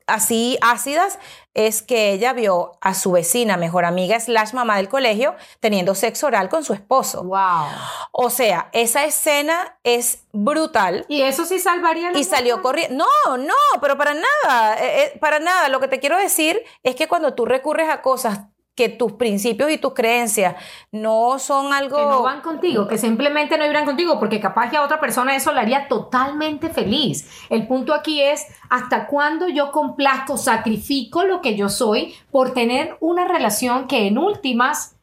así 0.06 0.58
ácidas 0.60 1.18
es 1.54 1.82
que 1.82 2.12
ella 2.12 2.32
vio 2.32 2.72
a 2.80 2.94
su 2.94 3.12
vecina, 3.12 3.56
mejor 3.56 3.84
amiga, 3.84 4.18
slash 4.18 4.52
mamá 4.52 4.76
del 4.76 4.88
colegio, 4.88 5.36
teniendo 5.60 5.94
sexo 5.94 6.26
oral 6.26 6.48
con 6.48 6.64
su 6.64 6.72
esposo. 6.72 7.22
Wow. 7.22 7.66
O 8.10 8.28
sea, 8.28 8.68
esa 8.72 9.04
escena 9.04 9.78
es 9.84 10.24
brutal. 10.32 11.06
Y 11.08 11.22
eso 11.22 11.44
sí 11.44 11.60
salvaría 11.60 12.10
la 12.10 12.18
Y 12.18 12.24
salió 12.24 12.60
corriendo. 12.60 13.06
No, 13.26 13.36
no, 13.36 13.54
pero 13.80 13.96
para 13.96 14.14
nada, 14.14 14.82
eh, 14.82 15.04
eh, 15.04 15.18
para 15.20 15.38
nada. 15.38 15.68
Lo 15.68 15.78
que 15.78 15.88
te 15.88 16.00
quiero 16.00 16.18
decir 16.18 16.60
es 16.82 16.96
que 16.96 17.06
cuando 17.06 17.34
tú 17.34 17.44
recurres 17.44 17.88
a 17.88 18.02
cosas 18.02 18.40
que 18.74 18.88
tus 18.88 19.12
principios 19.12 19.70
y 19.70 19.78
tus 19.78 19.94
creencias 19.94 20.56
no 20.90 21.38
son 21.38 21.72
algo... 21.72 21.96
que 21.96 22.02
no 22.02 22.22
van 22.22 22.40
contigo, 22.40 22.88
que 22.88 22.98
simplemente 22.98 23.56
no 23.56 23.66
irán 23.66 23.84
contigo, 23.84 24.18
porque 24.18 24.40
capaz 24.40 24.70
que 24.70 24.76
a 24.76 24.82
otra 24.82 25.00
persona 25.00 25.36
eso 25.36 25.52
le 25.52 25.60
haría 25.60 25.86
totalmente 25.86 26.70
feliz. 26.70 27.46
El 27.50 27.66
punto 27.68 27.94
aquí 27.94 28.20
es 28.20 28.46
hasta 28.70 29.06
cuándo 29.06 29.48
yo 29.48 29.70
complazco, 29.70 30.36
sacrifico 30.36 31.24
lo 31.24 31.40
que 31.40 31.56
yo 31.56 31.68
soy 31.68 32.14
por 32.30 32.52
tener 32.52 32.96
una 33.00 33.28
relación 33.28 33.86
que 33.86 34.08
en 34.08 34.18
últimas, 34.18 34.93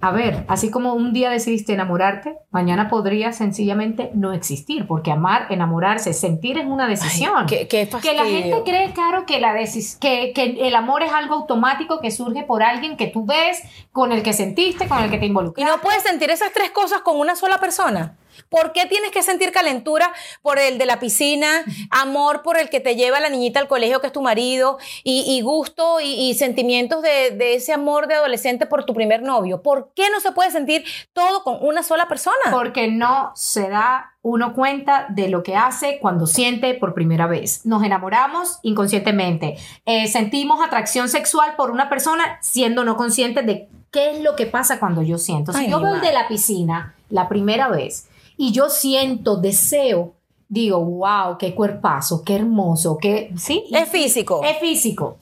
a 0.00 0.10
ver, 0.12 0.44
así 0.48 0.70
como 0.70 0.92
un 0.94 1.12
día 1.12 1.30
decidiste 1.30 1.72
enamorarte, 1.72 2.36
mañana 2.50 2.88
podría 2.88 3.32
sencillamente 3.32 4.10
no 4.14 4.32
existir, 4.34 4.86
porque 4.86 5.10
amar, 5.10 5.46
enamorarse, 5.50 6.12
sentir 6.12 6.58
es 6.58 6.66
una 6.66 6.86
decisión. 6.86 7.46
qué, 7.46 7.66
qué 7.66 7.88
Que 8.02 8.12
la 8.14 8.24
gente 8.26 8.62
cree, 8.64 8.92
claro, 8.92 9.24
que, 9.26 9.40
la 9.40 9.54
decis- 9.54 9.98
que, 9.98 10.32
que 10.34 10.68
el 10.68 10.74
amor 10.74 11.02
es 11.02 11.12
algo 11.12 11.34
automático 11.34 12.00
que 12.00 12.10
surge 12.10 12.42
por 12.42 12.62
alguien 12.62 12.96
que 12.96 13.06
tú 13.06 13.24
ves, 13.24 13.62
con 13.90 14.12
el 14.12 14.22
que 14.22 14.32
sentiste, 14.34 14.86
con 14.86 14.98
el 15.02 15.10
que 15.10 15.18
te 15.18 15.24
Y 15.24 15.28
involucraste. 15.28 15.70
no 15.70 15.80
puedes 15.80 16.02
sentir 16.02 16.30
esas 16.30 16.52
tres 16.52 16.70
cosas 16.70 17.00
con 17.00 17.18
una 17.18 17.34
sola 17.34 17.58
persona. 17.58 18.16
¿Por 18.48 18.72
qué 18.72 18.86
tienes 18.86 19.10
que 19.10 19.22
sentir 19.22 19.52
calentura 19.52 20.12
por 20.42 20.58
el 20.58 20.78
de 20.78 20.86
la 20.86 20.98
piscina, 20.98 21.64
amor 21.90 22.42
por 22.42 22.58
el 22.58 22.68
que 22.70 22.80
te 22.80 22.96
lleva 22.96 23.20
la 23.20 23.28
niñita 23.28 23.60
al 23.60 23.68
colegio, 23.68 24.00
que 24.00 24.08
es 24.08 24.12
tu 24.12 24.22
marido, 24.22 24.78
y, 25.04 25.24
y 25.26 25.40
gusto 25.42 26.00
y, 26.00 26.12
y 26.14 26.34
sentimientos 26.34 27.02
de, 27.02 27.30
de 27.30 27.54
ese 27.54 27.72
amor 27.72 28.06
de 28.06 28.14
adolescente 28.14 28.66
por 28.66 28.84
tu 28.84 28.94
primer 28.94 29.22
novio? 29.22 29.62
¿Por 29.62 29.92
qué 29.94 30.10
no 30.10 30.20
se 30.20 30.32
puede 30.32 30.50
sentir 30.50 30.84
todo 31.12 31.42
con 31.42 31.58
una 31.60 31.82
sola 31.82 32.08
persona? 32.08 32.36
Porque 32.50 32.88
no 32.88 33.32
se 33.34 33.68
da 33.68 34.12
uno 34.22 34.54
cuenta 34.54 35.06
de 35.08 35.28
lo 35.28 35.44
que 35.44 35.54
hace 35.54 35.98
cuando 36.00 36.26
siente 36.26 36.74
por 36.74 36.94
primera 36.94 37.28
vez. 37.28 37.64
Nos 37.64 37.84
enamoramos 37.84 38.58
inconscientemente. 38.62 39.56
Eh, 39.84 40.08
sentimos 40.08 40.60
atracción 40.60 41.08
sexual 41.08 41.54
por 41.56 41.70
una 41.70 41.88
persona 41.88 42.38
siendo 42.40 42.82
no 42.82 42.96
conscientes 42.96 43.46
de 43.46 43.68
qué 43.92 44.16
es 44.16 44.22
lo 44.22 44.34
que 44.34 44.46
pasa 44.46 44.80
cuando 44.80 45.02
yo 45.02 45.18
siento. 45.18 45.52
Si 45.52 45.60
Ay, 45.60 45.70
yo 45.70 45.80
veo 45.80 45.94
el 45.94 46.00
de 46.00 46.12
la 46.12 46.26
piscina 46.26 46.94
la 47.08 47.28
primera 47.28 47.68
vez 47.68 48.08
y 48.36 48.52
yo 48.52 48.68
siento 48.68 49.36
deseo, 49.36 50.14
digo, 50.48 50.78
wow, 50.84 51.38
qué 51.38 51.54
cuerpazo, 51.54 52.22
qué 52.22 52.36
hermoso, 52.36 52.98
qué... 52.98 53.32
Sí. 53.36 53.64
Es 53.70 53.88
físico. 53.88 54.42
Es 54.44 54.58
físico. 54.58 55.18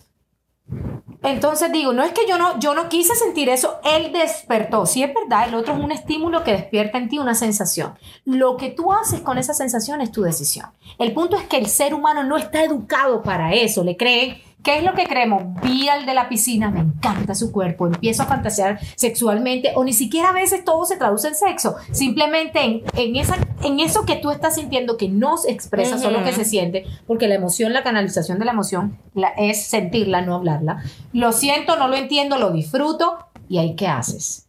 Entonces 1.25 1.73
digo, 1.73 1.95
no 1.95 2.03
es 2.03 2.13
que 2.13 2.27
yo 2.29 2.37
no, 2.37 2.59
yo 2.61 2.75
no 2.75 2.91
quise 2.91 3.15
sentir 3.15 3.49
eso, 3.49 3.79
él 3.83 4.13
despertó. 4.13 4.85
Sí 4.85 5.03
es 5.03 5.13
verdad, 5.15 5.49
el 5.49 5.55
otro 5.55 5.75
es 5.75 5.81
un 5.83 5.91
estímulo 5.91 6.45
que 6.45 6.53
despierta 6.53 6.99
en 6.99 7.09
ti 7.09 7.19
una 7.19 7.35
sensación. 7.35 7.95
Lo 8.27 8.59
que 8.59 8.69
tú 8.69 8.93
haces 8.93 9.21
con 9.21 9.39
esa 9.39 9.55
sensación 9.55 10.03
es 10.03 10.13
tu 10.13 10.23
decisión. 10.23 10.67
El 10.99 11.15
punto 11.15 11.37
es 11.37 11.45
que 11.45 11.57
el 11.57 11.67
ser 11.67 11.95
humano 11.95 12.25
no 12.25 12.37
está 12.37 12.63
educado 12.63 13.23
para 13.23 13.55
eso. 13.55 13.83
Le 13.83 13.97
creen, 13.97 14.37
¿qué 14.65 14.79
es 14.79 14.83
lo 14.85 14.95
que 14.95 15.05
creemos? 15.07 15.43
Vi 15.63 15.89
al 15.89 16.07
de 16.07 16.15
la 16.15 16.29
piscina, 16.29 16.71
me 16.71 16.81
encanta 16.81 17.35
su 17.35 17.53
cuerpo, 17.53 17.87
empiezo 17.87 18.23
a 18.23 18.27
fantasear 18.27 18.81
sexualmente 18.97 19.73
o 19.77 19.85
ni 19.85 19.93
siquiera 19.93 20.31
a 20.31 20.33
veces 20.33 20.65
todo 20.65 20.85
se 20.87 20.97
traduce 20.97 21.29
en 21.29 21.35
sexo. 21.35 21.77
Simplemente 21.93 22.61
en, 22.65 22.83
en, 22.97 23.17
esa, 23.17 23.37
en 23.63 23.79
eso 23.79 24.05
que 24.07 24.17
tú 24.17 24.31
estás 24.31 24.57
sintiendo 24.57 24.97
que 24.97 25.09
no 25.09 25.37
se 25.37 25.53
expresa, 25.53 25.99
solo 25.99 26.25
que 26.25 26.33
se 26.33 26.45
siente, 26.45 26.85
porque 27.07 27.29
la 27.29 27.35
emoción, 27.37 27.73
la 27.73 27.83
canalización 27.85 28.39
de 28.39 28.45
la 28.47 28.53
emoción 28.53 28.99
la, 29.15 29.29
es 29.29 29.67
sentirla, 29.67 30.23
no 30.23 30.35
hablarla. 30.35 30.83
Lo 31.13 31.33
siento, 31.33 31.77
no 31.77 31.87
lo 31.89 31.95
entiendo, 31.97 32.39
lo 32.39 32.51
disfruto. 32.51 33.19
¿Y 33.49 33.59
ahí 33.59 33.77
qué 33.77 33.87
haces? 33.87 34.49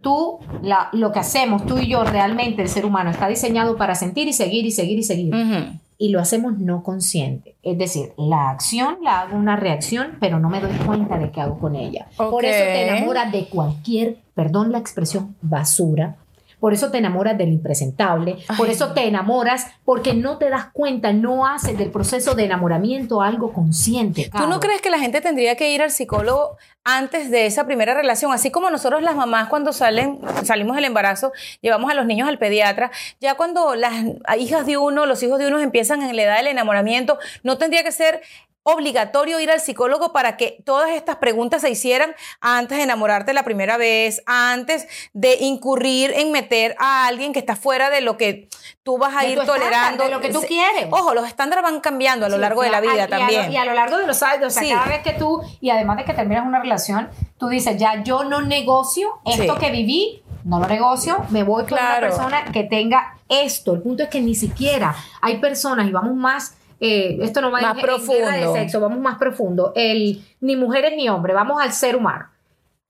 Tú, 0.00 0.38
la- 0.62 0.90
lo 0.92 1.12
que 1.12 1.18
hacemos, 1.18 1.64
tú 1.66 1.78
y 1.78 1.88
yo, 1.88 2.04
realmente 2.04 2.60
el 2.62 2.68
ser 2.68 2.84
humano 2.84 3.10
está 3.10 3.26
diseñado 3.26 3.76
para 3.76 3.94
sentir 3.94 4.28
y 4.28 4.32
seguir 4.34 4.66
y 4.66 4.70
seguir 4.70 4.98
y 4.98 5.02
seguir. 5.02 5.34
Ujú. 5.34 5.78
Y 5.96 6.08
lo 6.08 6.20
hacemos 6.20 6.58
no 6.58 6.82
consciente. 6.82 7.56
Es 7.62 7.78
decir, 7.78 8.12
la 8.16 8.50
acción 8.50 8.98
la 9.02 9.20
hago 9.20 9.36
una 9.36 9.56
reacción, 9.56 10.16
pero 10.20 10.38
no 10.38 10.48
me 10.48 10.60
doy 10.60 10.72
cuenta 10.84 11.18
de 11.18 11.30
qué 11.30 11.40
hago 11.40 11.58
con 11.58 11.76
ella. 11.76 12.08
Por 12.16 12.44
eso 12.44 12.64
te 12.64 12.88
enamoras 12.88 13.30
de 13.30 13.46
cualquier, 13.46 14.18
perdón 14.34 14.72
la 14.72 14.78
expresión, 14.78 15.36
basura. 15.40 16.16
Por 16.64 16.72
eso 16.72 16.90
te 16.90 16.96
enamoras 16.96 17.36
del 17.36 17.50
impresentable, 17.50 18.38
por 18.56 18.70
eso 18.70 18.94
te 18.94 19.06
enamoras 19.06 19.66
porque 19.84 20.14
no 20.14 20.38
te 20.38 20.48
das 20.48 20.68
cuenta, 20.72 21.12
no 21.12 21.46
haces 21.46 21.76
del 21.76 21.90
proceso 21.90 22.34
de 22.34 22.46
enamoramiento 22.46 23.20
algo 23.20 23.52
consciente. 23.52 24.30
¿Tú 24.34 24.46
no 24.46 24.60
crees 24.60 24.80
que 24.80 24.88
la 24.88 24.98
gente 24.98 25.20
tendría 25.20 25.56
que 25.56 25.74
ir 25.74 25.82
al 25.82 25.90
psicólogo 25.90 26.56
antes 26.82 27.30
de 27.30 27.44
esa 27.44 27.66
primera 27.66 27.92
relación? 27.92 28.32
Así 28.32 28.50
como 28.50 28.70
nosotros 28.70 29.02
las 29.02 29.14
mamás 29.14 29.50
cuando 29.50 29.74
salen, 29.74 30.20
salimos 30.42 30.76
del 30.76 30.86
embarazo, 30.86 31.32
llevamos 31.60 31.90
a 31.90 31.94
los 31.94 32.06
niños 32.06 32.30
al 32.30 32.38
pediatra, 32.38 32.90
ya 33.20 33.34
cuando 33.34 33.74
las 33.74 33.92
hijas 34.38 34.64
de 34.64 34.78
uno, 34.78 35.04
los 35.04 35.22
hijos 35.22 35.38
de 35.38 35.48
uno 35.48 35.60
empiezan 35.60 36.00
en 36.00 36.16
la 36.16 36.22
edad 36.22 36.36
del 36.38 36.46
enamoramiento, 36.46 37.18
no 37.42 37.58
tendría 37.58 37.84
que 37.84 37.92
ser 37.92 38.22
obligatorio 38.64 39.38
ir 39.40 39.50
al 39.50 39.60
psicólogo 39.60 40.12
para 40.12 40.36
que 40.36 40.58
todas 40.64 40.90
estas 40.90 41.16
preguntas 41.16 41.60
se 41.62 41.70
hicieran 41.70 42.14
antes 42.40 42.78
de 42.78 42.84
enamorarte 42.84 43.32
la 43.32 43.44
primera 43.44 43.76
vez, 43.76 44.22
antes 44.26 44.88
de 45.12 45.36
incurrir 45.40 46.10
en 46.16 46.32
meter 46.32 46.74
a 46.80 47.06
alguien 47.06 47.32
que 47.32 47.38
está 47.38 47.54
fuera 47.56 47.90
de 47.90 48.00
lo 48.00 48.16
que 48.16 48.48
tú 48.82 48.98
vas 48.98 49.14
a 49.16 49.20
De 49.20 49.28
ir 49.30 49.38
estándar, 49.38 49.56
tolerando. 49.60 50.04
de 50.04 50.10
lo 50.10 50.20
que 50.20 50.30
tú 50.30 50.40
quieres. 50.42 50.86
Ojo, 50.90 51.14
los 51.14 51.26
estándares 51.26 51.62
van 51.62 51.80
cambiando 51.80 52.26
a 52.26 52.28
lo 52.28 52.36
Sí, 52.36 52.40
largo 52.40 52.62
de 52.62 52.70
la 52.70 52.80
vida 52.80 52.96
y 52.96 53.00
a 53.00 53.04
lo- 53.04 53.10
también. 53.16 53.52
Y 53.52 53.56
a, 53.56 53.64
lo 53.64 53.74
largo 53.74 53.98
de 53.98 54.06
los 54.06 54.22
años, 54.22 54.46
o 54.46 54.50
sea, 54.50 54.62
Sí. 54.62 54.70
cada 54.70 54.86
vez 54.86 55.02
que 55.02 55.12
tú, 55.12 55.40
y 55.60 55.70
además 55.70 55.98
de 55.98 56.04
que 56.04 56.14
terminas 56.14 56.44
una 56.46 56.60
relación, 56.60 57.08
tú 57.38 57.48
dices, 57.48 57.76
ya 57.76 58.02
yo 58.02 58.24
no 58.24 58.40
negocio 58.40 59.20
esto 59.26 59.54
Sí. 59.54 59.60
que 59.60 59.70
viví, 59.70 60.22
no 60.44 60.58
lo 60.58 60.66
negocio, 60.66 61.24
me 61.30 61.42
voy 61.42 61.64
con 61.64 61.74
una 61.78 62.00
persona 62.00 62.44
que 62.52 62.64
tenga 62.64 63.16
esto. 63.28 63.74
El 63.74 63.82
punto 63.82 64.02
es 64.04 64.08
que 64.08 64.20
ni 64.20 64.34
siquiera 64.34 64.94
hay 65.22 65.38
personas, 65.38 65.86
y 65.86 65.90
vamos 65.90 66.14
más 66.14 66.54
eh, 66.84 67.18
esto 67.22 67.40
no 67.40 67.50
va 67.50 67.60
Más 67.60 67.62
en- 67.62 67.68
en 67.70 67.76
guerra 67.76 67.94
profundo. 67.96 68.30
de 68.30 68.60
sexo, 68.60 68.80
vamos 68.80 68.98
más 69.00 69.18
profundo. 69.18 69.72
El 69.74 70.22
ni 70.40 70.56
mujeres 70.56 70.92
ni 70.96 71.08
hombres, 71.08 71.34
vamos 71.34 71.60
al 71.62 71.72
ser 71.72 71.96
humano. 71.96 72.26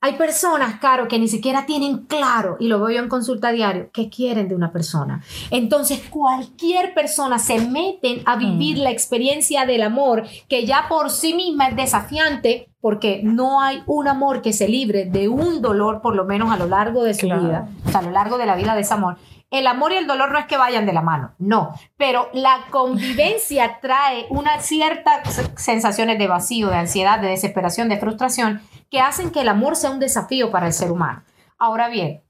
Hay 0.01 0.15
personas, 0.17 0.79
Caro, 0.81 1.09
que 1.09 1.19
ni 1.19 1.29
siquiera 1.29 1.65
tienen 1.65 2.01
claro, 2.05 2.59
y 2.61 2.69
lo 2.69 2.79
veo 2.79 2.91
yo 2.91 3.03
en 3.03 3.09
consulta 3.09 3.53
diario, 3.53 3.89
qué 3.91 4.11
quieren 4.11 4.49
de 4.49 4.55
una 4.55 4.71
persona. 4.71 5.23
Entonces, 5.51 6.03
cualquier 6.11 6.93
persona 6.93 7.39
se 7.39 7.59
meten 7.67 8.21
a 8.27 8.37
vivir 8.37 8.77
la 8.77 8.91
experiencia 8.91 9.65
del 9.65 9.83
amor, 9.83 10.25
que 10.47 10.67
ya 10.67 10.87
por 10.91 11.09
sí 11.09 11.33
misma 11.33 11.69
es 11.69 11.77
desafiante, 11.77 12.69
porque 12.83 13.21
no 13.23 13.63
hay 13.63 13.83
un 13.87 14.07
amor 14.07 14.43
que 14.43 14.53
se 14.53 14.69
libre 14.69 15.07
de 15.07 15.29
un 15.29 15.63
dolor, 15.63 16.03
por 16.03 16.15
lo 16.15 16.27
menos 16.27 16.53
a 16.53 16.59
lo 16.59 16.67
largo 16.67 17.03
de 17.03 17.15
su 17.15 17.25
Claro. 17.27 17.43
vida, 17.43 17.69
o 17.87 17.91
sea, 17.91 18.01
a 18.01 18.03
lo 18.03 18.11
largo 18.11 18.37
de 18.37 18.45
la 18.45 18.57
vida 18.57 18.75
de 18.75 18.83
ese 18.83 18.93
amor. 18.93 19.17
El 19.55 19.69
amor 19.69 19.93
y 19.93 19.97
el 19.99 20.09
dolor 20.09 20.33
no 20.33 20.39
es 20.41 20.47
que 20.47 20.57
vayan 20.57 20.85
de 20.85 20.93
la 20.93 21.01
mano, 21.01 21.37
no, 21.39 21.77
pero 21.97 22.29
la 22.33 22.65
convivencia 22.71 23.79
trae 23.81 24.27
unas 24.29 24.67
ciertas 24.67 25.49
sensaciones 25.55 26.19
de 26.19 26.27
vacío, 26.27 26.71
de 26.71 26.77
ansiedad, 26.77 27.21
de 27.21 27.29
desesperación, 27.29 27.89
de 27.89 28.01
frustración, 28.01 28.63
que 28.91 28.99
hacen 28.99 29.31
que 29.31 29.43
el 29.43 29.49
amor 29.49 29.77
sea 29.77 29.93
un 29.93 30.01
desafío 30.01 30.51
para 30.51 30.67
el 30.67 30.73
ser 30.73 30.91
humano. 30.91 31.23
Ahora 31.57 31.89
bien, 31.89 32.25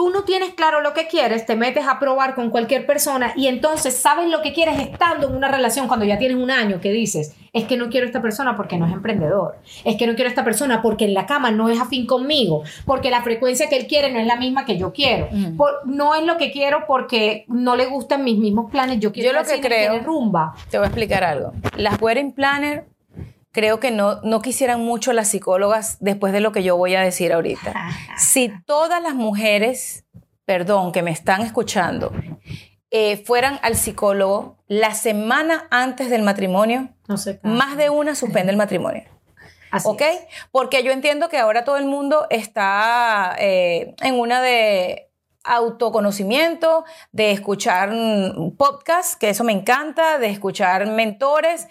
tú 0.00 0.08
no 0.08 0.22
tienes 0.24 0.54
claro 0.54 0.80
lo 0.80 0.94
que 0.94 1.08
quieres, 1.08 1.44
te 1.44 1.56
metes 1.56 1.86
a 1.86 1.98
probar 1.98 2.34
con 2.34 2.48
cualquier 2.48 2.86
persona 2.86 3.34
y 3.36 3.48
entonces 3.48 3.94
sabes 3.94 4.30
lo 4.30 4.40
que 4.40 4.54
quieres 4.54 4.78
estando 4.78 5.28
en 5.28 5.36
una 5.36 5.48
relación 5.48 5.88
cuando 5.88 6.06
ya 6.06 6.16
tienes 6.16 6.38
un 6.38 6.50
año 6.50 6.80
que 6.80 6.90
dices, 6.90 7.36
es 7.52 7.64
que 7.64 7.76
no 7.76 7.90
quiero 7.90 8.06
esta 8.06 8.22
persona 8.22 8.56
porque 8.56 8.78
no 8.78 8.86
es 8.86 8.94
emprendedor, 8.94 9.56
es 9.84 9.96
que 9.96 10.06
no 10.06 10.14
quiero 10.14 10.30
esta 10.30 10.42
persona 10.42 10.80
porque 10.80 11.04
en 11.04 11.12
la 11.12 11.26
cama 11.26 11.50
no 11.50 11.68
es 11.68 11.78
afín 11.78 12.06
conmigo, 12.06 12.62
porque 12.86 13.10
la 13.10 13.20
frecuencia 13.22 13.68
que 13.68 13.76
él 13.76 13.86
quiere 13.88 14.10
no 14.10 14.18
es 14.18 14.26
la 14.26 14.36
misma 14.36 14.64
que 14.64 14.78
yo 14.78 14.90
quiero, 14.94 15.28
Mm. 15.32 15.58
Por- 15.58 15.86
no 15.86 16.14
es 16.14 16.24
lo 16.24 16.38
que 16.38 16.50
quiero 16.50 16.86
porque 16.86 17.44
no 17.48 17.76
le 17.76 17.84
gustan 17.84 18.24
mis 18.24 18.38
mismos 18.38 18.70
planes, 18.70 19.00
yo 19.00 19.12
quiero 19.12 19.32
Yo 19.32 19.38
lo 19.38 19.44
que 19.46 19.60
creo- 19.60 19.98
rumba. 20.00 20.54
Te 20.70 20.78
voy 20.78 20.86
a 20.86 20.88
explicar 20.88 21.24
algo. 21.24 21.52
Las 21.76 22.00
wedding 22.00 22.32
planner 22.32 22.86
creo 23.52 23.80
que 23.80 23.90
no, 23.90 24.20
no 24.22 24.40
quisieran 24.42 24.80
mucho 24.80 25.12
las 25.12 25.28
psicólogas 25.28 25.96
después 26.00 26.32
de 26.32 26.40
lo 26.40 26.52
que 26.52 26.62
yo 26.62 26.76
voy 26.76 26.94
a 26.94 27.00
decir 27.00 27.32
ahorita. 27.32 27.74
Si 28.16 28.52
todas 28.66 29.02
las 29.02 29.14
mujeres, 29.14 30.04
perdón, 30.44 30.92
que 30.92 31.02
me 31.02 31.10
están 31.10 31.42
escuchando, 31.42 32.12
eh, 32.90 33.22
fueran 33.24 33.58
al 33.62 33.76
psicólogo 33.76 34.56
la 34.66 34.94
semana 34.94 35.66
antes 35.70 36.10
del 36.10 36.22
matrimonio, 36.22 36.88
No 37.08 37.16
sé. 37.16 37.40
más 37.42 37.76
de 37.76 37.90
una 37.90 38.14
suspende 38.14 38.50
el 38.52 38.56
matrimonio. 38.58 39.04
Así 39.70 39.86
¿Ok? 39.88 40.00
es. 40.00 40.20
Porque 40.50 40.82
yo 40.82 40.90
entiendo 40.90 41.28
que 41.28 41.38
ahora 41.38 41.64
todo 41.64 41.76
el 41.76 41.84
mundo 41.86 42.26
está 42.30 43.36
eh, 43.38 43.94
en 44.02 44.18
una 44.18 44.42
de 44.42 45.06
autoconocimiento, 45.44 46.84
de 47.12 47.30
escuchar 47.30 47.90
podcasts, 48.58 49.16
que 49.16 49.30
eso 49.30 49.44
me 49.44 49.52
encanta, 49.52 50.18
de 50.18 50.28
escuchar 50.28 50.86
mentores, 50.86 51.68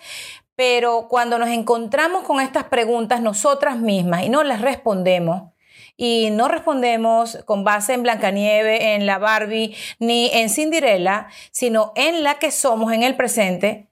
pero 0.59 1.07
cuando 1.07 1.39
nos 1.39 1.47
encontramos 1.47 2.25
con 2.25 2.41
estas 2.41 2.65
preguntas 2.65 3.21
nosotras 3.21 3.77
mismas 3.77 4.23
y 4.23 4.29
no 4.29 4.43
las 4.43 4.59
respondemos, 4.59 5.53
y 5.95 6.31
no 6.31 6.49
respondemos 6.49 7.37
con 7.45 7.63
base 7.63 7.93
en 7.93 8.03
Blancanieve, 8.03 8.95
en 8.95 9.05
la 9.05 9.19
Barbie, 9.19 9.73
ni 9.99 10.29
en 10.33 10.49
Cinderella, 10.49 11.27
sino 11.51 11.93
en 11.95 12.23
la 12.23 12.39
que 12.39 12.51
somos 12.51 12.91
en 12.91 13.03
el 13.03 13.15
presente, 13.15 13.87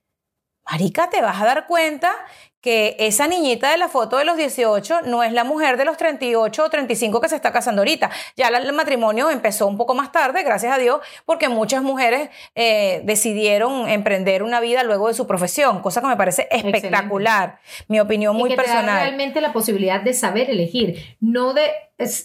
Marica, 0.70 1.10
te 1.10 1.22
vas 1.22 1.42
a 1.42 1.46
dar 1.46 1.68
cuenta 1.68 2.14
que 2.62 2.96
esa 3.00 3.28
niñita 3.28 3.72
de 3.72 3.78
la 3.78 3.88
foto 3.88 4.18
de 4.18 4.26
los 4.26 4.36
18 4.36 5.02
no 5.06 5.24
es 5.24 5.32
la 5.32 5.44
mujer 5.44 5.78
de 5.78 5.86
los 5.86 5.96
38 5.98 6.66
o 6.66 6.70
35 6.70 7.22
que 7.22 7.30
se 7.30 7.36
está 7.36 7.52
casando 7.52 7.82
ahorita. 7.82 8.10
Ya 8.36 8.48
el 8.48 8.74
matrimonio 8.74 9.30
empezó 9.30 9.68
un 9.68 9.78
poco 9.78 9.94
más 9.94 10.12
tarde, 10.12 10.44
gracias 10.44 10.74
a 10.74 10.78
Dios, 10.78 11.00
porque 11.26 11.50
muchas 11.50 11.84
mujeres 11.84 12.30
eh, 12.56 13.02
decidieron 13.04 13.88
emprender 13.88 14.44
una 14.44 14.60
vida 14.60 14.84
luego 14.84 15.08
de 15.08 15.14
su 15.14 15.28
profesión, 15.28 15.82
cosa 15.82 16.02
que 16.02 16.08
me 16.08 16.18
parece 16.18 16.48
espectacular. 16.52 17.60
Mi 17.88 18.00
opinión 18.00 18.36
Y 18.36 18.40
muy 18.40 18.50
que 18.50 18.56
te 18.56 18.62
da 18.64 18.68
personal. 18.68 19.02
realmente 19.02 19.42
la 19.42 19.54
posibilidad 19.54 20.02
de 20.02 20.14
saber 20.14 20.50
elegir, 20.50 21.18
no 21.20 21.54
de, 21.54 21.70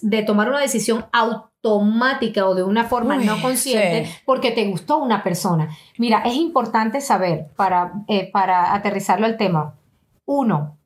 de 0.01 0.23
tomar 0.23 0.49
una 0.49 0.61
decisión 0.61 1.07
automática 1.13 2.47
o 2.49 2.55
de 2.55 2.63
una 2.63 2.85
forma 2.85 3.17
Uy, 3.17 3.25
no 3.25 3.41
consciente 3.41 4.07
sí. 4.07 4.13
porque 4.25 4.51
te 4.51 4.65
gustó 4.65 4.99
una 4.99 5.23
persona. 5.23 5.69
Mira, 5.99 6.23
es 6.25 6.35
importante 6.35 7.01
saber 7.01 7.47
para, 7.57 7.93
eh, 8.09 8.31
para 8.33 8.75
aterrizarlo 8.75 9.27
al 9.27 9.37
tema. 9.37 9.75
Uno, 10.25 10.79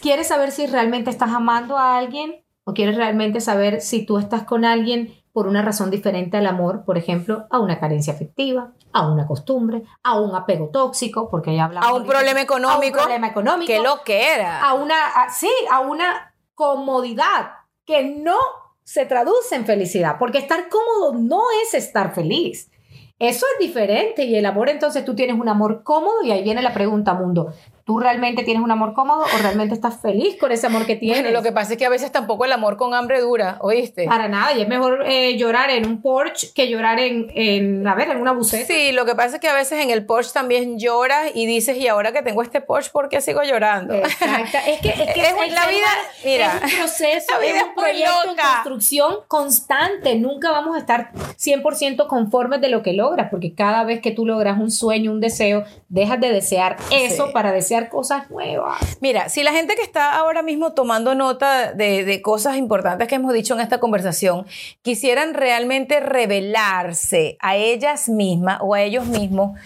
¿quieres 0.00 0.28
saber 0.28 0.50
si 0.50 0.66
realmente 0.66 1.10
estás 1.10 1.30
amando 1.30 1.78
a 1.78 1.96
alguien 1.98 2.44
o 2.64 2.74
quieres 2.74 2.96
realmente 2.96 3.40
saber 3.40 3.80
si 3.80 4.04
tú 4.06 4.18
estás 4.18 4.44
con 4.44 4.64
alguien 4.64 5.12
por 5.32 5.48
una 5.48 5.62
razón 5.62 5.90
diferente 5.90 6.36
al 6.36 6.46
amor, 6.46 6.84
por 6.84 6.96
ejemplo, 6.96 7.46
a 7.50 7.58
una 7.58 7.80
carencia 7.80 8.12
afectiva, 8.12 8.72
a 8.92 9.10
una 9.10 9.26
costumbre, 9.26 9.82
a 10.04 10.18
un 10.20 10.34
apego 10.34 10.68
tóxico, 10.68 11.28
porque 11.28 11.54
ya 11.56 11.64
hablamos 11.64 11.88
A 11.88 11.92
un 11.92 12.02
ahorita- 12.02 12.14
problema 12.18 12.40
a 12.40 12.42
económico. 12.44 12.98
un 12.98 13.02
problema 13.04 13.26
económico, 13.26 13.66
Que 13.66 13.80
lo 13.82 14.02
que 14.04 14.32
era. 14.34 14.62
a 14.64 14.74
una, 14.74 14.94
a- 15.08 15.30
sí, 15.30 15.50
a 15.70 15.80
una 15.80 16.34
comodidad 16.54 17.50
que 17.84 18.04
no 18.04 18.36
se 18.84 19.06
traduce 19.06 19.56
en 19.56 19.66
felicidad, 19.66 20.16
porque 20.18 20.38
estar 20.38 20.68
cómodo 20.68 21.18
no 21.18 21.40
es 21.64 21.74
estar 21.74 22.14
feliz. 22.14 22.70
Eso 23.18 23.44
es 23.54 23.58
diferente 23.66 24.24
y 24.24 24.36
el 24.36 24.46
amor 24.46 24.68
entonces 24.68 25.04
tú 25.04 25.14
tienes 25.16 25.38
un 25.38 25.48
amor 25.48 25.82
cómodo 25.82 26.22
y 26.22 26.30
ahí 26.30 26.42
viene 26.44 26.62
la 26.62 26.72
pregunta, 26.74 27.14
mundo, 27.14 27.52
¿tú 27.84 27.98
realmente 27.98 28.42
tienes 28.44 28.62
un 28.62 28.70
amor 28.70 28.94
cómodo 28.94 29.22
o 29.22 29.38
realmente 29.42 29.74
estás 29.74 30.00
feliz 30.00 30.36
con 30.38 30.52
ese 30.52 30.66
amor 30.66 30.86
que 30.86 30.96
tienes? 30.96 31.22
Bueno, 31.22 31.36
lo 31.38 31.42
que 31.42 31.52
pasa 31.52 31.72
es 31.72 31.78
que 31.78 31.84
a 31.84 31.90
veces 31.90 32.10
tampoco 32.10 32.44
el 32.44 32.52
amor 32.52 32.76
con 32.76 32.94
hambre 32.94 33.20
dura, 33.20 33.58
¿oíste? 33.60 34.06
Para 34.06 34.28
nada, 34.28 34.52
y 34.54 34.62
es 34.62 34.68
mejor 34.68 35.04
eh, 35.06 35.36
llorar 35.36 35.70
en 35.70 35.86
un 35.86 36.00
porch 36.00 36.52
que 36.54 36.68
llorar 36.68 36.98
en, 36.98 37.30
en, 37.34 37.86
a 37.86 37.94
ver, 37.94 38.10
en 38.10 38.18
una 38.20 38.32
buceta. 38.32 38.66
Sí, 38.66 38.92
lo 38.92 39.04
que 39.04 39.14
pasa 39.14 39.36
es 39.36 39.40
que 39.40 39.48
a 39.48 39.54
veces 39.54 39.80
en 39.82 39.90
el 39.90 40.06
Porsche 40.06 40.32
también 40.32 40.78
lloras 40.78 41.30
y 41.34 41.46
dices, 41.46 41.76
y 41.76 41.88
ahora 41.88 42.12
que 42.12 42.22
tengo 42.22 42.42
este 42.42 42.60
Porsche, 42.60 42.90
¿por 42.90 43.08
qué 43.08 43.20
sigo 43.20 43.42
llorando? 43.42 43.94
Exacto. 43.94 44.58
Es 44.66 44.80
que, 44.80 44.88
es 44.88 45.12
que 45.12 45.20
Es 45.44 45.52
la 45.52 45.66
vida, 45.66 45.86
mira, 46.24 46.60
es 46.64 46.72
un 46.72 46.78
proceso, 46.78 47.32
la 47.32 47.38
vida 47.38 47.56
es 47.58 47.64
un 47.64 47.74
proyecto 47.74 48.30
en 48.30 48.36
construcción 48.36 49.14
constante. 49.28 50.14
Nunca 50.14 50.50
vamos 50.52 50.76
a 50.76 50.78
estar 50.78 51.10
100% 51.12 52.06
conformes 52.06 52.60
de 52.60 52.68
lo 52.68 52.82
que 52.82 52.92
logras, 52.94 53.28
porque 53.30 53.54
cada 53.54 53.84
vez 53.84 54.00
que 54.00 54.10
tú 54.10 54.24
logras 54.24 54.58
un 54.58 54.70
sueño, 54.70 55.10
un 55.10 55.20
deseo, 55.20 55.64
dejas 55.88 56.20
de 56.20 56.30
desear 56.30 56.76
eso 56.90 57.26
Sí. 57.26 57.32
para 57.32 57.52
desear 57.52 57.73
cosas 57.88 58.30
nuevas. 58.30 58.98
Mira, 59.00 59.28
si 59.28 59.42
la 59.42 59.52
gente 59.52 59.74
que 59.74 59.82
está 59.82 60.16
ahora 60.16 60.42
mismo 60.42 60.72
tomando 60.72 61.14
nota 61.14 61.72
de, 61.72 62.04
de 62.04 62.22
cosas 62.22 62.56
importantes 62.56 63.08
que 63.08 63.16
hemos 63.16 63.32
dicho 63.32 63.54
en 63.54 63.60
esta 63.60 63.80
conversación, 63.80 64.46
quisieran 64.82 65.34
realmente 65.34 66.00
revelarse 66.00 67.36
a 67.40 67.56
ellas 67.56 68.08
mismas 68.08 68.58
o 68.60 68.74
a 68.74 68.82
ellos 68.82 69.06
mismos, 69.06 69.58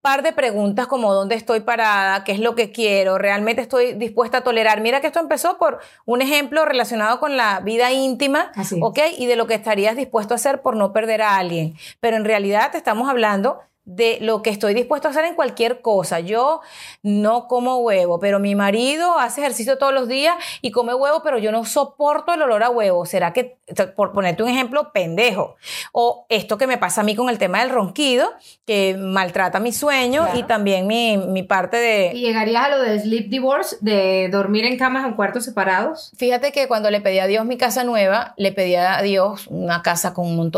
par 0.00 0.22
de 0.22 0.32
preguntas 0.32 0.86
como 0.86 1.12
dónde 1.12 1.34
estoy 1.34 1.60
parada, 1.60 2.24
qué 2.24 2.32
es 2.32 2.38
lo 2.38 2.54
que 2.54 2.70
quiero, 2.70 3.18
realmente 3.18 3.62
estoy 3.62 3.94
dispuesta 3.94 4.38
a 4.38 4.40
tolerar. 4.42 4.80
Mira 4.80 5.00
que 5.00 5.08
esto 5.08 5.20
empezó 5.20 5.58
por 5.58 5.80
un 6.06 6.22
ejemplo 6.22 6.64
relacionado 6.64 7.18
con 7.18 7.36
la 7.36 7.60
vida 7.60 7.90
íntima, 7.92 8.52
Así. 8.54 8.78
¿ok? 8.80 8.98
Y 9.18 9.26
de 9.26 9.36
lo 9.36 9.46
que 9.46 9.54
estarías 9.54 9.96
dispuesto 9.96 10.34
a 10.34 10.36
hacer 10.36 10.62
por 10.62 10.76
no 10.76 10.92
perder 10.92 11.22
a 11.22 11.36
alguien. 11.36 11.74
Pero 12.00 12.16
en 12.16 12.24
realidad 12.24 12.70
te 12.70 12.78
estamos 12.78 13.08
hablando 13.10 13.60
de 13.88 14.18
lo 14.20 14.42
que 14.42 14.50
estoy 14.50 14.74
dispuesto 14.74 15.08
a 15.08 15.12
hacer 15.12 15.24
en 15.24 15.34
cualquier 15.34 15.80
cosa. 15.80 16.20
Yo 16.20 16.60
no 17.02 17.48
como 17.48 17.78
huevo, 17.78 18.18
pero 18.20 18.38
mi 18.38 18.54
marido 18.54 19.18
hace 19.18 19.40
ejercicio 19.40 19.78
todos 19.78 19.94
los 19.94 20.08
días 20.08 20.36
y 20.60 20.72
come 20.72 20.92
huevo, 20.92 21.22
pero 21.24 21.38
yo 21.38 21.50
no 21.52 21.64
soporto 21.64 22.34
el 22.34 22.42
olor 22.42 22.62
a 22.62 22.68
huevo. 22.68 23.06
¿Será 23.06 23.32
que, 23.32 23.56
por 23.96 24.12
ponerte 24.12 24.42
un 24.42 24.50
ejemplo, 24.50 24.92
pendejo? 24.92 25.56
O 25.92 26.26
esto 26.28 26.58
que 26.58 26.66
me 26.66 26.76
pasa 26.76 27.00
a 27.00 27.04
mí 27.04 27.16
con 27.16 27.30
el 27.30 27.38
tema 27.38 27.60
del 27.60 27.70
ronquido, 27.70 28.30
que 28.66 28.94
maltrata 28.98 29.58
mi 29.58 29.72
sueño 29.72 30.24
Claro. 30.24 30.38
y 30.38 30.42
también 30.42 30.86
mi, 30.86 31.16
mi 31.16 31.42
parte 31.42 31.78
de... 31.78 32.10
Y 32.14 32.20
llegarías 32.20 32.64
a 32.64 32.68
lo 32.68 32.82
de 32.82 33.00
sleep 33.00 33.30
divorce, 33.30 33.76
de 33.80 34.28
dormir 34.30 34.66
en 34.66 34.76
camas 34.76 35.06
en 35.06 35.14
cuartos 35.14 35.46
separados. 35.46 36.12
Fíjate 36.18 36.52
que 36.52 36.68
cuando 36.68 36.90
le 36.90 37.00
pedí 37.00 37.20
a 37.20 37.26
Dios 37.26 37.46
mi 37.46 37.56
casa 37.56 37.84
nueva, 37.84 38.34
le 38.36 38.52
pedí 38.52 38.74
a 38.74 39.00
Dios 39.00 39.46
una 39.46 39.80
casa 39.82 40.12
con 40.12 40.26
un 40.26 40.36
montón 40.36 40.57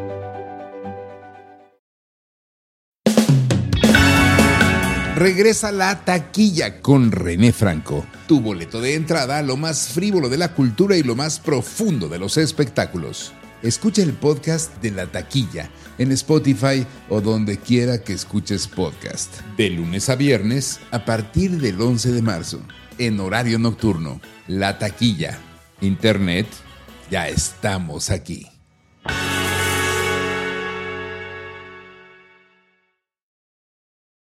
Regresa 5.21 5.71
la 5.71 6.03
taquilla 6.03 6.81
con 6.81 7.11
René 7.11 7.53
Franco, 7.53 8.07
tu 8.27 8.41
boleto 8.41 8.81
de 8.81 8.95
entrada 8.95 9.43
lo 9.43 9.55
más 9.55 9.89
frívolo 9.89 10.29
de 10.29 10.39
la 10.39 10.55
cultura 10.55 10.97
y 10.97 11.03
lo 11.03 11.15
más 11.15 11.39
profundo 11.39 12.09
de 12.09 12.17
los 12.17 12.37
espectáculos. 12.37 13.31
Escucha 13.61 14.01
el 14.01 14.13
podcast 14.13 14.81
de 14.81 14.89
La 14.89 15.05
Taquilla 15.05 15.69
en 15.99 16.11
Spotify 16.13 16.87
o 17.07 17.21
donde 17.21 17.57
quiera 17.57 18.01
que 18.01 18.13
escuches 18.13 18.65
podcast. 18.65 19.41
De 19.57 19.69
lunes 19.69 20.09
a 20.09 20.15
viernes 20.15 20.79
a 20.89 21.05
partir 21.05 21.51
del 21.61 21.79
11 21.79 22.13
de 22.13 22.21
marzo, 22.23 22.59
en 22.97 23.19
horario 23.19 23.59
nocturno. 23.59 24.19
La 24.47 24.79
Taquilla. 24.79 25.37
Internet, 25.81 26.47
ya 27.11 27.27
estamos 27.27 28.09
aquí. 28.09 28.47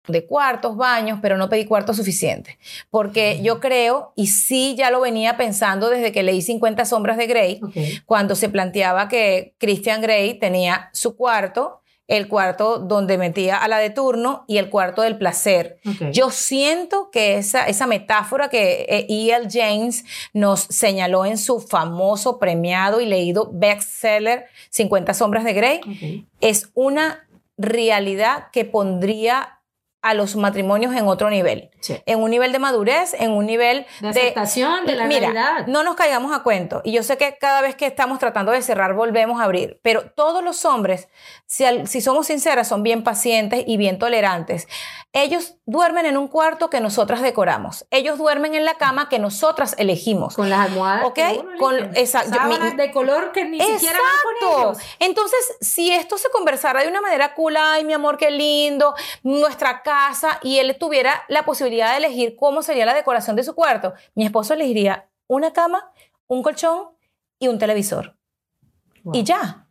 De 0.08 0.26
cuartos, 0.26 0.76
baños, 0.76 1.20
pero 1.22 1.38
no 1.38 1.50
pedí 1.50 1.66
cuartos 1.66 1.98
suficientes. 1.98 2.58
Porque 2.90 3.40
yo 3.42 3.60
creo, 3.60 4.12
y 4.16 4.28
sí 4.28 4.76
ya 4.78 4.92
lo 4.92 5.02
venía 5.02 5.38
pensando 5.38 5.90
desde 5.90 6.12
que 6.12 6.24
leí 6.24 6.42
50 6.42 6.86
sombras 6.86 7.18
de 7.18 7.28
Grey, 7.28 7.62
cuando 8.06 8.36
se 8.36 8.50
planteaba 8.50 9.08
que 9.08 9.56
Christian 9.60 10.02
Grey 10.02 10.34
tenía 10.34 10.90
su 10.94 11.16
cuarto, 11.16 11.82
el 12.08 12.28
cuarto 12.28 12.80
donde 12.80 13.18
metía 13.18 13.58
a 13.58 13.68
la 13.70 13.78
de 13.78 13.90
turno 13.90 14.44
y 14.48 14.58
el 14.58 14.70
cuarto 14.70 15.02
del 15.02 15.18
placer. 15.18 15.80
Yo 16.12 16.32
siento 16.32 17.10
que 17.12 17.38
esa, 17.38 17.66
esa 17.66 17.88
metáfora 17.88 18.50
que 18.50 18.86
eh, 18.90 19.06
E.L. 19.08 19.48
James 19.50 20.04
nos 20.34 20.62
señaló 20.62 21.26
en 21.26 21.38
su 21.38 21.62
famoso, 21.62 22.40
premiado 22.40 23.00
y 23.00 23.06
leído 23.06 23.50
bestseller 23.54 24.48
50 24.70 25.14
sombras 25.14 25.46
de 25.46 25.54
Grey, 25.54 26.28
es 26.42 26.70
una 26.74 27.26
realidad 27.58 28.48
que 28.52 28.66
pondría 28.66 29.62
a 30.04 30.14
los 30.14 30.36
matrimonios 30.36 30.94
en 30.96 31.08
otro 31.08 31.30
nivel. 31.30 31.72
Sí. 31.80 31.98
En 32.06 32.22
un 32.22 32.30
nivel 32.30 32.52
de 32.52 32.60
madurez, 32.60 33.14
en 33.18 33.32
un 33.32 33.46
nivel 33.46 33.86
De 34.02 34.10
aceptación 34.10 34.86
de 34.86 34.96
la 34.96 35.06
Mira, 35.06 35.32
realidad. 35.32 35.68
no 35.68 35.82
nos 35.84 35.96
caigamos 35.96 36.36
a 36.36 36.44
cuento. 36.44 36.82
Y 36.84 36.92
yo 36.92 37.04
sé 37.04 37.18
que 37.18 37.38
cada 37.40 37.62
vez 37.62 37.76
que 37.76 37.86
estamos 37.88 38.20
tratando 38.20 38.52
de 38.52 38.62
cerrar, 38.62 38.94
volvemos 38.94 39.40
a 39.42 39.46
abrir. 39.46 39.80
Pero 39.82 40.04
todos 40.12 40.44
los 40.44 40.66
hombres, 40.66 41.08
si, 41.46 41.66
al- 41.66 41.88
si 41.88 42.02
somos 42.02 42.28
sinceras, 42.28 42.68
son 42.68 42.84
bien 42.84 43.04
pacientes 43.04 43.64
y 43.66 43.78
bien 43.78 43.98
tolerantes. 43.98 44.68
Ellos 45.16 45.58
duermen 45.68 46.08
en 46.08 46.18
un 46.18 46.28
cuarto 46.28 46.72
que 46.72 46.82
nosotras 46.82 47.22
decoramos. 47.22 47.86
Ellos 47.92 48.18
duermen 48.18 48.56
en 48.56 48.66
la 48.66 48.76
cama 48.80 49.10
que 49.10 49.20
nosotras 49.20 49.76
elegimos. 49.78 50.36
Con 50.36 50.50
las 50.50 50.68
almohadas. 50.68 51.06
Ok, 51.06 51.20
con- 51.60 51.96
exacto, 51.96 52.32
de 52.76 52.92
color 52.92 53.32
que 53.32 53.46
ni 53.46 53.62
siquiera 53.62 54.00
van 54.00 54.12
con 54.24 54.36
Exacto. 54.50 54.72
ellos. 54.80 54.96
Entonces, 54.98 55.58
si 55.62 55.92
esto 55.94 56.18
se 56.18 56.32
conversara 56.32 56.82
de 56.82 56.88
una 56.88 57.00
manera 57.00 57.36
cool, 57.36 57.56
ay, 57.58 57.84
mi 57.86 57.94
amor, 57.94 58.18
qué 58.18 58.32
lindo, 58.32 58.96
nuestra 59.22 59.84
casa, 59.84 60.40
y 60.42 60.58
él 60.58 60.76
tuviera 60.80 61.24
la 61.28 61.46
posibilidad 61.46 61.92
de 61.92 61.98
elegir 61.98 62.36
cómo 62.36 62.64
sería 62.64 62.88
la 62.88 62.96
decoración 62.96 63.36
de 63.36 63.44
su 63.44 63.54
cuarto, 63.54 63.94
mi 64.16 64.26
esposo 64.26 64.56
elegiría 64.56 65.10
una 65.28 65.54
cama, 65.54 65.92
un 66.26 66.42
colchón 66.42 66.88
y 67.38 67.50
un 67.50 67.60
televisor. 67.60 68.18
Wow. 69.04 69.14
Y 69.16 69.24
ya. 69.24 69.63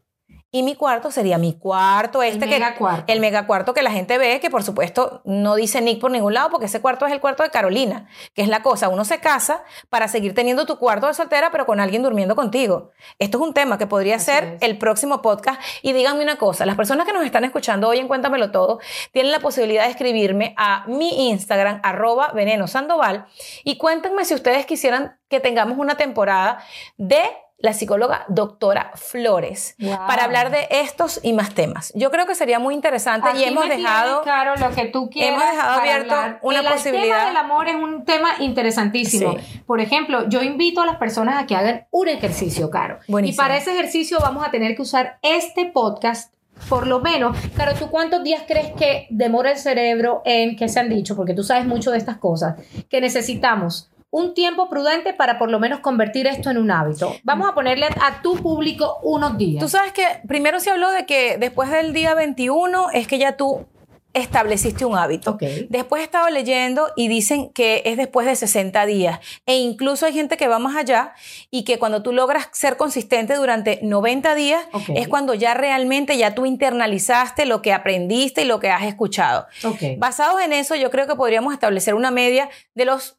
Y 0.55 0.62
mi 0.62 0.74
cuarto 0.74 1.11
sería 1.11 1.38
mi 1.38 1.55
cuarto, 1.55 2.22
este 2.22 2.40
que 2.40 2.46
mega 2.46 2.74
cuarto. 2.74 3.11
el 3.11 3.20
mega 3.20 3.46
cuarto 3.46 3.72
que 3.72 3.80
la 3.80 3.90
gente 3.90 4.18
ve, 4.18 4.38
que 4.38 4.50
por 4.50 4.62
supuesto 4.62 5.22
no 5.24 5.55
dice 5.55 5.80
Nick 5.80 5.98
por 5.98 6.11
ningún 6.11 6.34
lado, 6.34 6.50
porque 6.50 6.66
ese 6.66 6.82
cuarto 6.82 7.07
es 7.07 7.12
el 7.12 7.20
cuarto 7.20 7.42
de 7.42 7.48
Carolina, 7.48 8.07
que 8.34 8.42
es 8.42 8.48
la 8.48 8.62
cosa. 8.62 8.90
Uno 8.90 9.07
se 9.07 9.18
casa 9.18 9.64
para 9.88 10.09
seguir 10.09 10.34
teniendo 10.34 10.66
tu 10.66 10.76
cuarto 10.76 11.07
de 11.07 11.14
soltera, 11.14 11.50
pero 11.50 11.64
con 11.64 11.80
alguien 11.80 12.03
durmiendo 12.03 12.36
contigo. 12.36 12.90
Esto 13.18 13.38
es 13.38 13.44
un 13.44 13.55
tema 13.55 13.78
que 13.78 13.86
podría 13.86 14.16
Así 14.16 14.26
ser 14.26 14.44
es. 14.44 14.62
el 14.62 14.76
próximo 14.76 15.22
podcast. 15.22 15.59
Y 15.80 15.94
díganme 15.94 16.22
una 16.22 16.36
cosa, 16.36 16.66
las 16.66 16.76
personas 16.76 17.07
que 17.07 17.14
nos 17.14 17.24
están 17.24 17.44
escuchando 17.44 17.88
hoy 17.88 17.98
en 17.98 18.07
Cuéntamelo 18.07 18.50
Todo, 18.50 18.78
tienen 19.12 19.32
la 19.32 19.40
posibilidad 19.40 19.84
de 19.84 19.90
escribirme 19.90 20.55
a 20.59 20.84
mi 20.86 21.30
Instagram, 21.30 21.80
arroba 21.82 22.30
veneno 22.34 22.66
sandoval, 22.66 23.24
y 23.64 23.78
cuéntenme 23.78 24.26
si 24.26 24.34
ustedes 24.34 24.66
quisieran 24.66 25.18
que 25.30 25.40
tengamos 25.40 25.78
una 25.78 25.94
temporada 25.96 26.59
de 26.98 27.22
la 27.63 27.73
psicóloga 27.73 28.25
doctora 28.29 28.91
Flores 28.97 29.77
Wow. 29.79 30.07
para 30.07 30.25
hablar 30.25 30.51
de 30.51 30.67
estos 30.71 31.21
y 31.23 31.33
más 31.33 31.55
temas. 31.55 31.93
Yo 31.95 32.11
creo 32.11 32.27
que 32.27 32.35
sería 32.35 32.59
muy 32.59 32.75
interesante 32.75 33.29
y 33.39 33.45
hemos 33.45 33.67
me 33.67 33.77
dejado... 33.77 34.23
Caro, 34.23 34.57
lo 34.57 34.71
que 34.75 34.87
tú 34.87 35.09
quieras. 35.09 35.41
hemos 35.43 35.55
dejado 35.55 35.81
abierto 35.81 36.15
hablar. 36.15 36.39
una 36.43 36.59
el, 36.61 36.67
El 36.67 36.73
posibilidad. 36.73 37.05
tema 37.19 37.27
del 37.29 37.37
amor 37.37 37.69
es 37.69 37.77
un 37.77 38.05
tema 38.05 38.29
interesantísimo. 38.41 39.37
Por 39.67 39.81
ejemplo, 39.81 40.29
yo 40.29 40.43
invito 40.43 40.81
a 40.83 40.87
las 40.87 40.97
personas 40.97 41.43
a 41.43 41.47
que 41.47 41.55
hagan 41.57 41.87
un 41.91 42.09
ejercicio, 42.09 42.69
Caro. 42.71 42.99
Buenísimo. 43.09 43.35
Y 43.35 43.37
para 43.43 43.57
ese 43.57 43.73
ejercicio 43.73 44.19
vamos 44.21 44.47
a 44.47 44.51
tener 44.51 44.75
que 44.77 44.83
usar 44.83 45.19
este 45.23 45.67
podcast. 45.67 46.33
Por 46.69 46.87
lo 46.87 47.01
menos, 47.01 47.37
Caro, 47.57 47.73
¿tú 47.79 47.91
cuántos 47.91 48.23
días 48.23 48.43
crees 48.47 48.73
que 48.73 49.07
demora 49.11 49.51
el 49.53 49.57
cerebro 49.59 50.23
en 50.25 50.55
que 50.57 50.69
se 50.69 50.79
han 50.81 50.89
dicho? 50.89 51.17
Porque 51.17 51.35
tú 51.35 51.43
sabes 51.43 51.65
mucho 51.67 51.91
de 51.91 51.99
estas 51.99 52.19
cosas. 52.19 52.57
Que 52.89 53.01
necesitamos 53.01 53.91
un 54.13 54.35
tiempo 54.35 54.69
prudente 54.69 55.15
para 55.15 55.39
por 55.39 55.51
lo 55.51 55.59
menos 55.59 55.81
convertir 55.81 56.27
esto 56.27 56.51
en 56.51 56.59
un 56.59 56.71
hábito. 56.71 57.17
Vamos 57.25 57.49
a 57.49 57.55
ponerle 57.55 57.87
a 57.87 58.21
tu 58.21 58.37
público 58.37 58.99
unos 59.03 59.39
días. 59.39 59.59
Tú 59.61 59.71
sabes 59.71 59.93
que 59.93 60.05
primero 60.29 60.61
se 60.61 60.71
habló 60.71 60.91
de 60.93 61.07
que 61.07 61.39
después 61.39 61.71
del 61.71 61.95
día 61.95 62.15
21 62.15 62.91
es 62.91 63.09
que 63.09 63.19
ya 63.19 63.39
tú 63.39 63.67
estableciste 64.13 64.85
un 64.85 64.99
hábito. 64.99 65.31
Ok. 65.31 65.43
Después 65.71 66.03
he 66.03 66.05
estado 66.05 66.29
leyendo 66.29 66.91
y 66.95 67.09
dicen 67.09 67.51
que 67.55 67.81
es 67.87 67.97
después 67.97 68.27
de 68.27 68.37
60 68.37 68.85
días. 68.85 69.21
E 69.47 69.57
incluso 69.57 70.05
hay 70.05 70.13
gente 70.13 70.37
que 70.37 70.47
va 70.47 70.59
más 70.59 70.77
allá 70.77 71.15
y 71.51 71.65
que 71.65 71.79
cuando 71.79 72.03
tú 72.03 72.13
logras 72.13 72.51
ser 72.53 72.77
consistente 72.77 73.35
durante 73.35 73.81
90 73.83 74.35
días 74.35 74.63
es 74.95 75.09
cuando 75.09 75.33
ya 75.33 75.55
realmente 75.55 76.19
ya 76.19 76.35
tú 76.35 76.45
internalizaste 76.45 77.47
lo 77.47 77.63
que 77.63 77.73
aprendiste 77.73 78.43
y 78.43 78.45
lo 78.45 78.61
que 78.61 78.69
has 78.69 78.85
escuchado. 78.85 79.47
Ok. 79.65 79.97
Basados 79.97 80.43
en 80.43 80.53
eso, 80.53 80.75
yo 80.75 80.91
creo 80.91 81.07
que 81.07 81.17
podríamos 81.17 81.55
establecer 81.55 81.95
una 81.95 82.11
media 82.11 82.51
de 82.75 82.85
los 82.85 83.17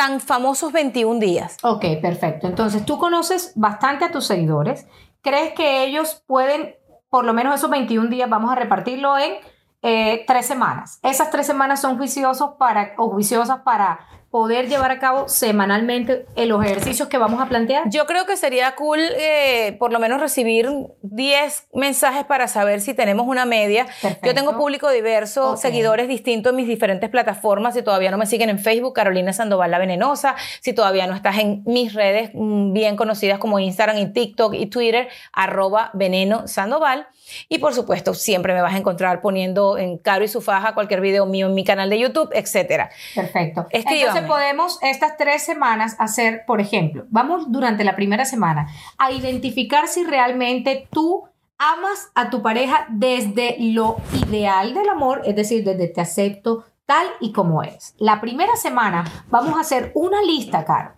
tan 0.00 0.18
famosos 0.18 0.72
21 0.72 1.20
días. 1.20 1.58
Ok, 1.62 1.84
perfecto. 2.00 2.46
Entonces, 2.46 2.86
tú 2.86 2.96
conoces 2.96 3.52
bastante 3.54 4.06
a 4.06 4.10
tus 4.10 4.24
seguidores. 4.24 4.86
¿Crees 5.20 5.52
que 5.52 5.84
ellos 5.84 6.24
pueden, 6.26 6.74
por 7.10 7.26
lo 7.26 7.34
menos 7.34 7.54
esos 7.54 7.68
21 7.68 8.08
días, 8.08 8.30
vamos 8.30 8.50
a 8.50 8.54
repartirlo 8.54 9.18
en 9.18 9.34
eh, 9.82 10.24
tres 10.26 10.46
semanas? 10.46 11.00
Esas 11.02 11.30
tres 11.30 11.46
semanas 11.46 11.82
son 11.82 11.98
juiciosos 11.98 12.52
para, 12.58 12.94
o 12.96 13.10
juiciosas 13.10 13.60
para 13.60 14.00
poder 14.30 14.68
llevar 14.68 14.92
a 14.92 15.00
cabo 15.00 15.28
semanalmente 15.28 16.24
los 16.36 16.64
ejercicios 16.64 17.08
que 17.08 17.18
vamos 17.18 17.40
a 17.40 17.48
plantear. 17.48 17.90
Yo 17.90 18.06
creo 18.06 18.26
que 18.26 18.36
sería 18.36 18.74
cool 18.76 19.00
eh, 19.00 19.76
por 19.78 19.92
lo 19.92 19.98
menos 19.98 20.20
recibir 20.20 20.70
10 21.02 21.68
mensajes 21.74 22.24
para 22.24 22.46
saber 22.46 22.80
si 22.80 22.94
tenemos 22.94 23.26
una 23.26 23.44
media. 23.44 23.86
Perfecto. 24.00 24.26
Yo 24.26 24.34
tengo 24.34 24.56
público 24.56 24.88
diverso, 24.90 25.56
seguidores 25.56 26.06
distintos 26.06 26.50
en 26.50 26.56
mis 26.56 26.68
diferentes 26.68 27.10
plataformas. 27.10 27.74
Si 27.74 27.82
todavía 27.82 28.12
no 28.12 28.18
me 28.18 28.26
siguen 28.26 28.50
en 28.50 28.60
Facebook, 28.60 28.94
Carolina 28.94 29.32
Sandoval 29.32 29.70
La 29.72 29.78
Venenosa. 29.78 30.36
Si 30.60 30.72
todavía 30.72 31.08
no 31.08 31.14
estás 31.14 31.38
en 31.38 31.62
mis 31.66 31.92
redes 31.92 32.30
mm, 32.32 32.72
bien 32.72 32.96
conocidas 32.96 33.38
como 33.40 33.58
Instagram 33.58 33.98
y 33.98 34.12
TikTok 34.12 34.54
y 34.54 34.66
Twitter, 34.66 35.08
arroba 35.32 35.90
veneno 35.92 36.46
Sandoval. 36.46 37.08
Y 37.48 37.58
por 37.58 37.74
supuesto, 37.74 38.14
siempre 38.14 38.54
me 38.54 38.62
vas 38.62 38.74
a 38.74 38.78
encontrar 38.78 39.20
poniendo 39.20 39.78
en 39.78 39.98
Caro 39.98 40.24
y 40.24 40.28
su 40.28 40.40
faja 40.40 40.74
cualquier 40.74 41.00
video 41.00 41.26
mío 41.26 41.46
en 41.46 41.54
mi 41.54 41.64
canal 41.64 41.90
de 41.90 41.98
YouTube, 41.98 42.30
etcétera. 42.32 42.90
Perfecto. 43.14 43.66
Escríbame. 43.70 44.00
Entonces 44.00 44.24
podemos 44.26 44.78
estas 44.82 45.16
tres 45.16 45.42
semanas 45.42 45.96
hacer, 45.98 46.44
por 46.46 46.60
ejemplo, 46.60 47.04
vamos 47.10 47.50
durante 47.50 47.84
la 47.84 47.96
primera 47.96 48.24
semana 48.24 48.68
a 48.98 49.12
identificar 49.12 49.88
si 49.88 50.04
realmente 50.04 50.88
tú 50.90 51.28
amas 51.58 52.10
a 52.14 52.30
tu 52.30 52.42
pareja 52.42 52.86
desde 52.88 53.56
lo 53.58 53.98
ideal 54.26 54.72
del 54.72 54.88
amor, 54.88 55.22
es 55.24 55.36
decir, 55.36 55.62
desde 55.62 55.88
te 55.88 56.00
acepto 56.00 56.64
tal 56.86 57.06
y 57.20 57.32
como 57.32 57.62
eres. 57.62 57.94
La 57.98 58.20
primera 58.20 58.56
semana 58.56 59.04
vamos 59.28 59.56
a 59.56 59.60
hacer 59.60 59.92
una 59.94 60.22
lista, 60.22 60.64
Caro. 60.64 60.92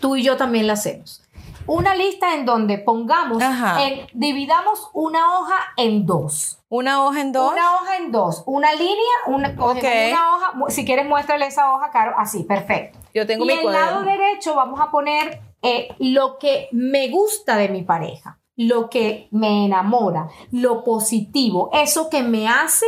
Tú 0.00 0.16
y 0.16 0.22
yo 0.22 0.36
también 0.36 0.66
la 0.66 0.74
hacemos. 0.74 1.22
Una 1.66 1.94
lista 1.94 2.34
en 2.34 2.44
donde 2.44 2.78
pongamos, 2.78 3.42
en- 3.42 4.06
dividamos 4.12 4.90
una 4.92 5.38
hoja 5.38 5.54
en 5.76 6.06
dos. 6.06 6.58
Una 6.68 7.04
hoja 7.04 7.20
en 7.20 7.32
dos. 7.32 7.52
Una 7.52 7.74
hoja 7.76 7.96
en 7.98 8.12
dos. 8.12 8.42
Una 8.46 8.72
línea, 8.74 8.96
una, 9.26 9.54
hoja. 9.58 10.52
Si 10.68 10.84
quieres, 10.84 11.06
muéstrale 11.06 11.46
esa 11.46 11.72
hoja, 11.74 11.90
Caro. 11.90 12.14
Así, 12.16 12.44
perfecto. 12.44 12.98
Yo 13.14 13.26
tengo 13.26 13.44
y 13.44 13.48
mi 13.48 13.52
el 13.54 13.66
lado 13.72 14.02
derecho 14.02 14.54
vamos 14.54 14.80
a 14.80 14.90
poner 14.90 15.40
eh, 15.62 15.94
lo 15.98 16.38
que 16.38 16.68
me 16.72 17.08
gusta 17.08 17.56
de 17.56 17.68
mi 17.68 17.82
pareja, 17.82 18.38
lo 18.56 18.88
que 18.90 19.28
me 19.30 19.66
enamora, 19.66 20.28
lo 20.50 20.82
positivo, 20.82 21.70
eso 21.72 22.08
que 22.10 22.22
me 22.22 22.48
hace 22.48 22.86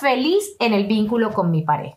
feliz 0.00 0.56
en 0.58 0.74
el 0.74 0.86
vínculo 0.86 1.32
con 1.32 1.50
mi 1.50 1.62
pareja. 1.62 1.96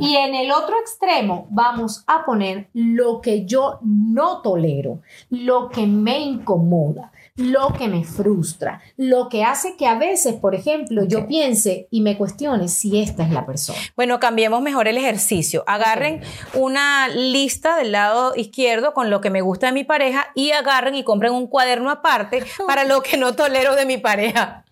Y 0.00 0.16
en 0.16 0.34
el 0.34 0.50
otro 0.52 0.76
extremo 0.80 1.46
vamos 1.50 2.04
a 2.06 2.24
poner 2.24 2.68
lo 2.74 3.20
que 3.20 3.44
yo 3.44 3.78
no 3.82 4.40
tolero, 4.42 5.00
lo 5.30 5.68
que 5.70 5.86
me 5.86 6.20
incomoda, 6.20 7.12
lo 7.36 7.72
que 7.72 7.88
me 7.88 8.04
frustra, 8.04 8.82
lo 8.96 9.28
que 9.28 9.44
hace 9.44 9.76
que 9.76 9.86
a 9.86 9.98
veces, 9.98 10.34
por 10.34 10.54
ejemplo, 10.54 11.04
yo 11.04 11.26
piense 11.26 11.88
y 11.90 12.02
me 12.02 12.16
cuestione 12.16 12.68
si 12.68 13.00
esta 13.00 13.24
es 13.24 13.30
la 13.30 13.46
persona. 13.46 13.78
Bueno, 13.96 14.20
cambiemos 14.20 14.60
mejor 14.62 14.88
el 14.88 14.98
ejercicio. 14.98 15.64
Agarren 15.66 16.22
una 16.54 17.08
lista 17.08 17.76
del 17.76 17.92
lado 17.92 18.34
izquierdo 18.36 18.92
con 18.92 19.10
lo 19.10 19.20
que 19.20 19.30
me 19.30 19.40
gusta 19.40 19.66
de 19.66 19.72
mi 19.72 19.84
pareja 19.84 20.26
y 20.34 20.50
agarren 20.52 20.94
y 20.94 21.04
compren 21.04 21.32
un 21.32 21.46
cuaderno 21.46 21.90
aparte 21.90 22.44
para 22.66 22.84
lo 22.84 23.02
que 23.02 23.16
no 23.16 23.34
tolero 23.34 23.74
de 23.74 23.86
mi 23.86 23.98
pareja. 23.98 24.64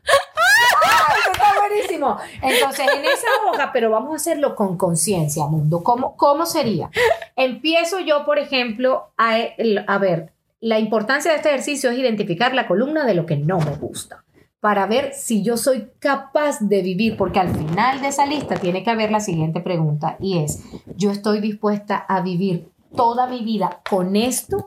Está 1.33 1.55
buenísimo. 1.59 2.17
Entonces, 2.43 2.87
en 2.95 3.05
esa 3.05 3.27
hoja, 3.49 3.71
pero 3.73 3.91
vamos 3.91 4.13
a 4.13 4.17
hacerlo 4.17 4.55
con 4.55 4.77
conciencia, 4.77 5.47
mundo. 5.47 5.83
¿Cómo, 5.83 6.17
¿Cómo 6.17 6.47
sería? 6.47 6.91
Empiezo 7.37 8.01
yo, 8.01 8.25
por 8.25 8.39
ejemplo, 8.39 9.13
a, 9.17 9.37
a 9.87 9.99
ver, 9.99 10.33
la 10.61 10.79
importancia 10.79 11.31
de 11.31 11.37
este 11.37 11.51
ejercicio 11.51 11.91
es 11.91 11.99
identificar 11.99 12.55
la 12.55 12.67
columna 12.67 13.05
de 13.05 13.15
lo 13.15 13.27
que 13.27 13.37
no 13.37 13.59
me 13.59 13.77
gusta 13.77 14.25
para 14.61 14.87
ver 14.87 15.13
si 15.15 15.43
yo 15.43 15.57
soy 15.57 15.89
capaz 16.01 16.59
de 16.61 16.83
vivir, 16.83 17.17
porque 17.17 17.39
al 17.39 17.55
final 17.55 18.01
de 18.01 18.09
esa 18.09 18.27
lista 18.27 18.57
tiene 18.57 18.83
que 18.83 18.91
haber 18.91 19.11
la 19.11 19.21
siguiente 19.21 19.61
pregunta 19.61 20.17
y 20.21 20.39
es, 20.39 20.65
¿yo 20.97 21.13
estoy 21.13 21.41
dispuesta 21.41 21.97
a 21.97 22.23
vivir 22.23 22.69
toda 22.97 23.27
mi 23.27 23.45
vida 23.45 23.81
con 23.89 24.17
esto? 24.17 24.65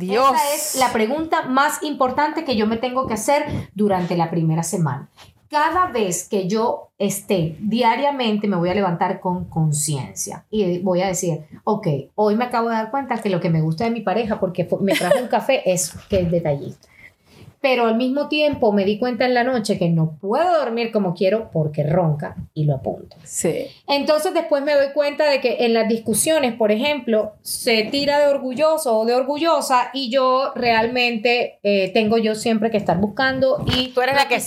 Dios. 0.00 0.34
Esa 0.34 0.54
es 0.54 0.74
la 0.76 0.92
pregunta 0.92 1.42
más 1.42 1.82
importante 1.82 2.44
que 2.44 2.56
yo 2.56 2.66
me 2.66 2.76
tengo 2.76 3.06
que 3.06 3.14
hacer 3.14 3.70
durante 3.74 4.16
la 4.16 4.30
primera 4.30 4.64
semana. 4.64 5.08
Cada 5.48 5.86
vez 5.86 6.28
que 6.28 6.48
yo 6.48 6.90
esté 6.98 7.56
diariamente 7.58 8.46
me 8.46 8.56
voy 8.56 8.70
a 8.70 8.74
levantar 8.74 9.20
con 9.20 9.46
conciencia 9.46 10.44
y 10.50 10.78
voy 10.78 11.02
a 11.02 11.08
decir, 11.08 11.44
ok, 11.64 11.86
hoy 12.14 12.36
me 12.36 12.44
acabo 12.44 12.68
de 12.68 12.76
dar 12.76 12.90
cuenta 12.90 13.20
que 13.20 13.30
lo 13.30 13.40
que 13.40 13.50
me 13.50 13.60
gusta 13.60 13.84
de 13.84 13.90
mi 13.90 14.00
pareja 14.00 14.38
porque 14.38 14.68
me 14.80 14.94
trajo 14.94 15.18
un 15.18 15.28
café 15.28 15.68
es 15.72 15.92
que 16.08 16.20
es 16.20 16.30
detallista 16.30 16.89
pero 17.60 17.86
al 17.86 17.96
mismo 17.96 18.28
tiempo 18.28 18.72
me 18.72 18.84
di 18.84 18.98
cuenta 18.98 19.26
en 19.26 19.34
la 19.34 19.44
noche 19.44 19.78
que 19.78 19.88
no 19.90 20.16
puedo 20.20 20.58
dormir 20.58 20.90
como 20.90 21.14
quiero 21.14 21.50
porque 21.52 21.82
ronca 21.82 22.36
y 22.54 22.64
lo 22.64 22.76
apunto. 22.76 23.16
Sí. 23.24 23.66
Entonces 23.86 24.32
después 24.32 24.62
me 24.62 24.74
doy 24.74 24.92
cuenta 24.94 25.28
de 25.30 25.40
que 25.40 25.58
en 25.60 25.74
las 25.74 25.88
discusiones, 25.88 26.54
por 26.54 26.72
ejemplo, 26.72 27.32
se 27.42 27.84
tira 27.84 28.18
de 28.18 28.28
orgulloso 28.28 28.98
o 28.98 29.04
de 29.04 29.14
orgullosa 29.14 29.90
y 29.92 30.10
yo 30.10 30.52
realmente 30.54 31.58
eh, 31.62 31.90
tengo 31.92 32.16
yo 32.16 32.34
siempre 32.34 32.70
que 32.70 32.78
estar 32.78 32.98
buscando 32.98 33.64
y 33.76 33.88
Tú 33.88 34.00
eres 34.00 34.14
la 34.14 34.28
que 34.28 34.40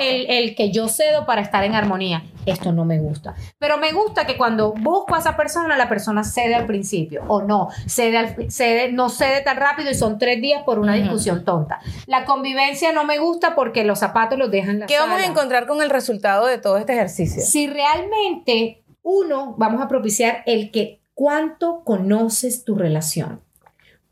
el, 0.00 0.26
el 0.28 0.54
que 0.54 0.72
yo 0.72 0.88
cedo 0.88 1.26
para 1.26 1.42
estar 1.42 1.62
en 1.64 1.74
armonía. 1.74 2.24
Esto 2.44 2.72
no 2.72 2.84
me 2.84 2.98
gusta. 2.98 3.34
Pero 3.58 3.78
me 3.78 3.92
gusta 3.92 4.26
que 4.26 4.36
cuando 4.36 4.72
busco 4.72 5.14
a 5.14 5.18
esa 5.18 5.36
persona, 5.36 5.76
la 5.76 5.88
persona 5.88 6.24
cede 6.24 6.54
al 6.56 6.66
principio 6.66 7.22
o 7.28 7.42
no, 7.42 7.68
cede, 7.86 8.18
al- 8.18 8.50
cede 8.50 8.90
no 8.92 9.08
cede 9.08 9.42
tan 9.42 9.56
rápido 9.56 9.90
y 9.90 9.94
son 9.94 10.18
tres 10.18 10.40
días 10.42 10.62
por 10.64 10.78
una 10.80 10.94
discusión 10.94 11.44
tonta. 11.44 11.80
La 12.06 12.24
convivencia 12.24 12.92
no 12.92 13.04
me 13.04 13.18
gusta 13.18 13.54
porque 13.54 13.84
los 13.84 14.00
zapatos 14.00 14.38
los 14.38 14.50
dejan 14.50 14.70
en 14.70 14.80
la 14.80 14.86
¿Qué 14.86 14.98
vamos 14.98 15.20
a 15.20 15.26
encontrar 15.26 15.66
con 15.66 15.80
el 15.82 15.90
resultado 15.90 16.46
de 16.46 16.58
todo 16.58 16.76
este 16.78 16.94
ejercicio? 16.94 17.42
Si 17.42 17.66
realmente 17.68 18.82
uno, 19.02 19.54
vamos 19.56 19.80
a 19.82 19.88
propiciar 19.88 20.42
el 20.46 20.70
que 20.70 21.00
cuánto 21.14 21.82
conoces 21.84 22.64
tu 22.64 22.74
relación, 22.74 23.40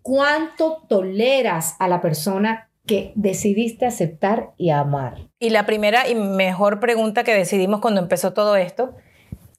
cuánto 0.03 0.83
toleras 0.89 1.77
a 1.79 1.89
la 1.89 2.01
persona 2.01 2.70
que 2.91 3.13
decidiste 3.15 3.87
aceptar 3.87 4.51
y 4.57 4.71
amar. 4.71 5.29
Y 5.39 5.51
la 5.51 5.65
primera 5.65 6.09
y 6.09 6.17
mejor 6.17 6.81
pregunta 6.81 7.23
que 7.23 7.33
decidimos 7.33 7.79
cuando 7.79 8.01
empezó 8.01 8.33
todo 8.33 8.57
esto, 8.57 8.97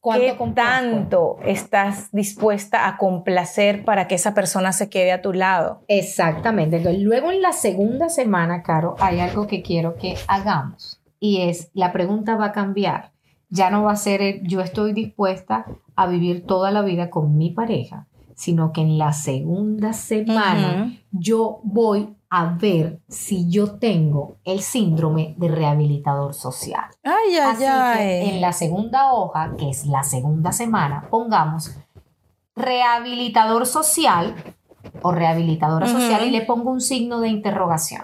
¿Cuánto 0.02 0.26
¿qué 0.38 0.52
tanto 0.54 1.38
estás 1.46 2.12
dispuesta 2.12 2.90
a 2.90 2.98
complacer 2.98 3.86
para 3.86 4.10
que 4.10 4.16
esa 4.16 4.34
persona 4.34 4.74
se 4.74 4.90
quede 4.90 5.14
a 5.14 5.22
tu 5.22 5.32
lado? 5.32 5.86
Exactamente. 5.88 6.76
Entonces, 6.76 7.02
luego 7.02 7.32
en 7.32 7.42
la 7.42 7.54
segunda 7.54 8.10
semana, 8.10 8.64
Caro, 8.64 8.96
hay 9.00 9.22
algo 9.22 9.48
que 9.48 9.62
quiero 9.62 9.96
que 9.96 10.16
hagamos 10.28 11.02
y 11.18 11.44
es, 11.44 11.72
la 11.74 11.94
pregunta 11.94 12.36
va 12.36 12.48
a 12.48 12.52
cambiar. 12.52 13.14
Ya 13.48 13.70
no 13.70 13.84
va 13.84 13.94
a 13.94 13.96
ser 13.96 14.22
el, 14.22 14.46
yo 14.46 14.60
estoy 14.60 14.92
dispuesta 14.92 15.68
a 15.96 16.06
vivir 16.06 16.46
toda 16.46 16.72
la 16.72 16.82
vida 16.82 17.10
con 17.10 17.38
mi 17.38 17.52
pareja, 17.52 18.08
sino 18.36 18.74
que 18.74 18.82
en 18.82 18.98
la 18.98 19.14
segunda 19.14 19.94
semana 19.94 20.98
yo 21.12 21.62
voy 21.64 22.18
a 22.34 22.46
ver 22.46 23.02
si 23.10 23.50
yo 23.50 23.78
tengo 23.78 24.38
el 24.46 24.62
síndrome 24.62 25.36
de 25.38 25.50
rehabilitador 25.50 26.34
social. 26.34 26.86
Ay, 27.04 27.36
Así 27.36 27.66
que 27.98 28.30
en 28.30 28.40
la 28.40 28.54
segunda 28.54 29.12
hoja, 29.12 29.52
que 29.58 29.70
es 29.70 29.86
la 29.86 30.04
segunda 30.04 30.54
semana, 30.54 31.10
pongamos 31.10 31.76
rehabilitador 32.56 33.68
social 33.68 34.34
o 35.02 35.12
rehabilitadora 35.12 35.88
social 35.88 36.26
y 36.26 36.32
le 36.32 36.42
pongo 36.44 36.72
un 36.72 36.80
signo 36.80 37.20
de 37.20 37.28
interrogación. 37.28 38.04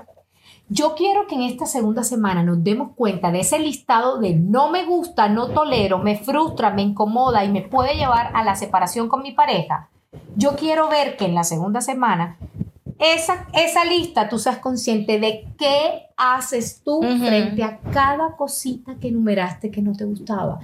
Yo 0.68 0.96
quiero 0.96 1.28
que 1.28 1.36
en 1.36 1.44
esta 1.44 1.66
segunda 1.66 2.04
semana 2.04 2.44
nos 2.44 2.62
demos 2.62 2.92
cuenta 2.96 3.32
de 3.32 3.40
ese 3.40 3.60
listado 3.60 4.20
de 4.20 4.36
no 4.36 4.70
me 4.70 4.84
gusta, 4.84 5.30
no 5.30 5.48
tolero, 5.48 6.00
me 6.00 6.18
frustra, 6.18 6.72
me 6.72 6.82
incomoda 6.82 7.46
y 7.46 7.50
me 7.50 7.62
puede 7.62 7.96
llevar 7.96 8.32
a 8.34 8.44
la 8.44 8.56
separación 8.56 9.08
con 9.08 9.22
mi 9.22 9.32
pareja. 9.32 9.88
Yo 10.36 10.58
quiero 10.58 10.90
ver 10.90 11.16
que 11.16 11.24
en 11.24 11.36
la 11.36 11.46
segunda 11.46 11.80
semana 11.80 12.38
esa, 13.00 13.48
esa 13.54 13.86
lista 13.86 14.28
tú 14.30 14.40
seas 14.40 14.58
consciente 14.58 15.20
de 15.20 15.46
qué 15.58 16.08
haces 16.18 16.82
tú 16.84 17.02
frente 17.02 17.64
a 17.64 17.80
cada 17.94 18.36
cosita 18.36 18.96
que 19.00 19.10
enumeraste 19.10 19.70
que 19.70 19.82
no 19.82 19.94
te 19.94 20.04
gustaba. 20.06 20.60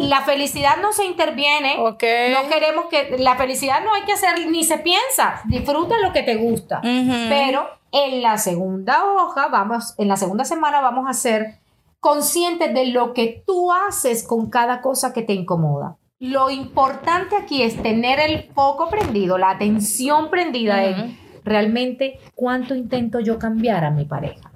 La 0.00 0.22
felicidad 0.22 0.78
no 0.82 0.92
se 0.92 1.04
interviene. 1.04 1.76
No 1.76 1.96
queremos 1.96 2.86
que 2.90 3.16
la 3.18 3.36
felicidad 3.36 3.84
no 3.84 3.94
hay 3.94 4.02
que 4.02 4.12
hacer 4.12 4.50
ni 4.50 4.64
se 4.64 4.78
piensa. 4.78 5.40
Disfruta 5.44 5.98
lo 5.98 6.12
que 6.12 6.22
te 6.22 6.36
gusta. 6.36 6.80
Pero 6.82 7.66
en 7.92 8.22
la 8.22 8.38
segunda 8.38 9.04
hoja, 9.04 9.48
vamos, 9.48 9.94
en 9.98 10.08
la 10.08 10.16
segunda 10.16 10.44
semana 10.44 10.80
vamos 10.80 11.06
a 11.08 11.12
ser 11.12 11.58
conscientes 12.00 12.74
de 12.74 12.86
lo 12.86 13.14
que 13.14 13.42
tú 13.46 13.72
haces 13.72 14.26
con 14.26 14.50
cada 14.50 14.80
cosa 14.80 15.12
que 15.12 15.22
te 15.22 15.32
incomoda. 15.32 15.96
Lo 16.20 16.50
importante 16.50 17.36
aquí 17.36 17.62
es 17.62 17.80
tener 17.80 18.18
el 18.18 18.50
foco 18.52 18.88
prendido, 18.90 19.38
la 19.38 19.50
atención 19.50 20.30
prendida 20.30 20.84
en 20.84 21.27
realmente 21.48 22.18
cuánto 22.34 22.74
intento 22.74 23.20
yo 23.20 23.38
cambiar 23.38 23.84
a 23.84 23.90
mi 23.90 24.04
pareja. 24.04 24.52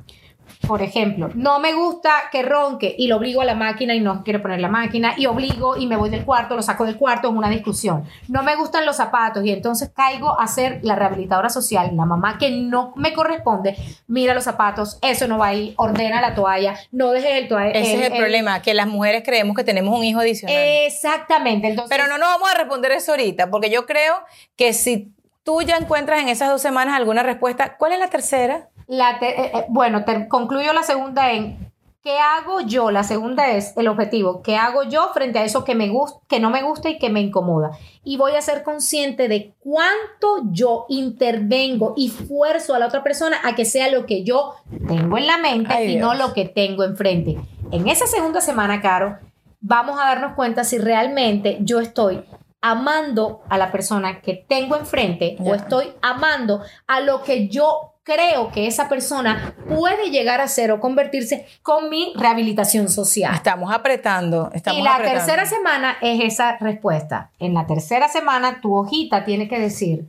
Por 0.67 0.81
ejemplo, 0.81 1.29
no 1.35 1.59
me 1.59 1.73
gusta 1.73 2.11
que 2.31 2.43
ronque 2.43 2.95
y 2.97 3.09
lo 3.09 3.17
obligo 3.17 3.41
a 3.41 3.45
la 3.45 3.55
máquina 3.55 3.95
y 3.95 4.01
no 4.01 4.23
quiero 4.23 4.41
poner 4.43 4.61
la 4.61 4.69
máquina 4.69 5.15
y 5.17 5.27
obligo 5.27 5.77
y 5.77 5.87
me 5.87 5.97
voy 5.97 6.09
del 6.09 6.25
cuarto, 6.25 6.55
lo 6.55 6.63
saco 6.63 6.85
del 6.85 6.97
cuarto 6.97 7.29
en 7.29 7.37
una 7.37 7.51
discusión. 7.51 8.05
No 8.29 8.45
me 8.45 8.55
gustan 8.55 8.87
los 8.87 8.97
zapatos 8.97 9.45
y 9.45 9.51
entonces 9.51 9.91
caigo 9.95 10.39
a 10.39 10.47
ser 10.47 10.79
la 10.83 10.95
rehabilitadora 10.95 11.49
social, 11.49 11.91
la 11.97 12.05
mamá 12.05 12.39
que 12.39 12.51
no 12.51 12.93
me 12.97 13.13
corresponde, 13.13 13.77
mira 14.07 14.35
los 14.35 14.45
zapatos, 14.45 14.99
eso 15.03 15.27
no 15.27 15.39
va 15.39 15.49
ahí, 15.49 15.75
ordena 15.77 16.21
la 16.21 16.35
toalla, 16.35 16.77
no 16.93 17.11
dejes 17.11 17.43
el 17.43 17.49
toalla. 17.49 17.73
Ese 17.73 17.95
es 17.95 18.11
el 18.13 18.17
problema, 18.17 18.63
que 18.63 18.73
las 18.73 18.87
mujeres 18.87 19.23
creemos 19.25 19.57
que 19.57 19.65
tenemos 19.65 19.97
un 19.99 20.05
hijo 20.05 20.21
adicional. 20.21 20.57
Exactamente, 20.57 21.69
entonces 21.69 21.95
Pero 21.95 22.09
no 22.09 22.19
nos 22.19 22.29
vamos 22.29 22.49
a 22.51 22.55
responder 22.57 22.93
eso 22.93 23.13
ahorita, 23.13 23.51
porque 23.51 23.69
yo 23.69 23.85
creo 23.85 24.15
que 24.55 24.73
si 24.73 25.13
tú 25.45 25.63
ya 25.63 25.77
encuentras 25.77 26.21
en 26.21 26.29
esas 26.29 26.49
dos 26.51 26.63
semanas 26.63 26.97
alguna 26.97 27.23
respuesta, 27.23 27.77
¿cuál 27.77 27.93
es 27.93 27.99
la 27.99 28.09
tercera? 28.09 28.69
La 28.87 29.19
te- 29.19 29.41
eh, 29.41 29.51
eh, 29.55 29.65
bueno, 29.69 30.05
te- 30.05 30.29
concluyo 30.29 30.73
la 30.73 30.83
segunda 30.83 31.33
en 31.33 31.71
¿qué 32.03 32.19
hago 32.19 32.61
yo? 32.63 32.91
La 32.91 33.05
segunda 33.05 33.49
es 33.53 33.77
el 33.77 33.87
objetivo. 33.87 34.43
¿Qué 34.43 34.57
hago 34.57 34.83
yo 34.83 35.11
frente 35.15 35.39
a 35.39 35.45
eso 35.45 35.65
que 35.65 35.75
me 35.77 35.91
que 36.29 36.41
no 36.41 36.51
me 36.51 36.63
gusta 36.63 36.91
y 36.91 36.99
que 36.99 37.11
me 37.11 37.21
incomoda? 37.21 37.71
Y 38.03 38.17
voy 38.17 38.33
a 38.33 38.43
ser 38.43 38.65
consciente 38.65 39.29
de 39.29 39.55
cuánto 39.61 40.43
yo 40.51 40.87
intervengo 40.89 41.95
y 41.97 42.09
fuerzo 42.09 42.75
a 42.75 42.79
la 42.81 42.87
otra 42.87 43.03
persona 43.05 43.39
a 43.45 43.55
que 43.55 43.65
sea 43.65 43.89
lo 43.89 44.05
que 44.07 44.25
yo 44.25 44.55
tengo 44.89 45.17
en 45.17 45.27
la 45.29 45.39
mente 45.39 45.73
Ay, 45.73 45.93
y 45.93 45.97
no 45.97 46.15
lo 46.15 46.33
que 46.33 46.45
tengo 46.47 46.83
enfrente. 46.83 47.39
En 47.71 47.87
esa 47.89 48.07
segunda 48.09 48.41
semana, 48.41 48.81
Caro, 48.81 49.19
vamos 49.61 49.99
a 50.01 50.05
darnos 50.05 50.35
cuenta 50.35 50.65
si 50.65 50.79
realmente 50.79 51.59
yo 51.61 51.79
estoy 51.81 52.25
amando 52.63 53.43
a 53.49 53.59
la 53.59 53.71
persona 53.71 54.21
que 54.21 54.35
tengo 54.35 54.77
enfrente 54.77 55.37
o 55.41 55.55
estoy 55.55 55.93
amando 56.01 56.63
a 56.87 57.01
lo 57.01 57.23
que 57.23 57.49
yo 57.49 57.93
creo 58.05 58.51
que 58.51 58.67
esa 58.67 58.89
persona 58.89 59.55
puede 59.69 60.11
llegar 60.11 60.41
a 60.41 60.49
ser 60.49 60.71
o 60.73 60.81
convertirse 60.81 61.47
con 61.63 61.91
mi 61.91 62.13
rehabilitación 62.17 62.89
social. 62.89 63.35
Estamos 63.35 63.73
apretando. 63.73 64.51
Estamos 64.53 64.81
y 64.81 64.83
la 64.83 64.95
apretando. 64.95 65.19
tercera 65.19 65.47
semana 65.47 65.97
es 66.01 66.21
esa 66.21 66.57
respuesta. 66.59 67.31
En 67.39 67.55
la 67.55 67.67
tercera 67.67 68.09
semana 68.09 68.61
tu 68.61 68.75
hojita 68.77 69.25
tiene 69.25 69.49
que 69.49 69.59
decir, 69.59 70.09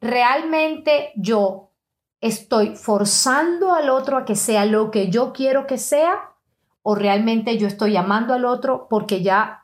¿realmente 0.00 1.12
yo 1.14 1.70
estoy 2.20 2.76
forzando 2.76 3.72
al 3.72 3.90
otro 3.90 4.18
a 4.18 4.24
que 4.24 4.36
sea 4.36 4.64
lo 4.64 4.90
que 4.90 5.08
yo 5.08 5.32
quiero 5.32 5.66
que 5.66 5.78
sea? 5.78 6.32
¿O 6.82 6.94
realmente 6.94 7.58
yo 7.58 7.66
estoy 7.66 7.96
amando 7.96 8.34
al 8.34 8.44
otro 8.44 8.86
porque 8.88 9.22
ya 9.22 9.62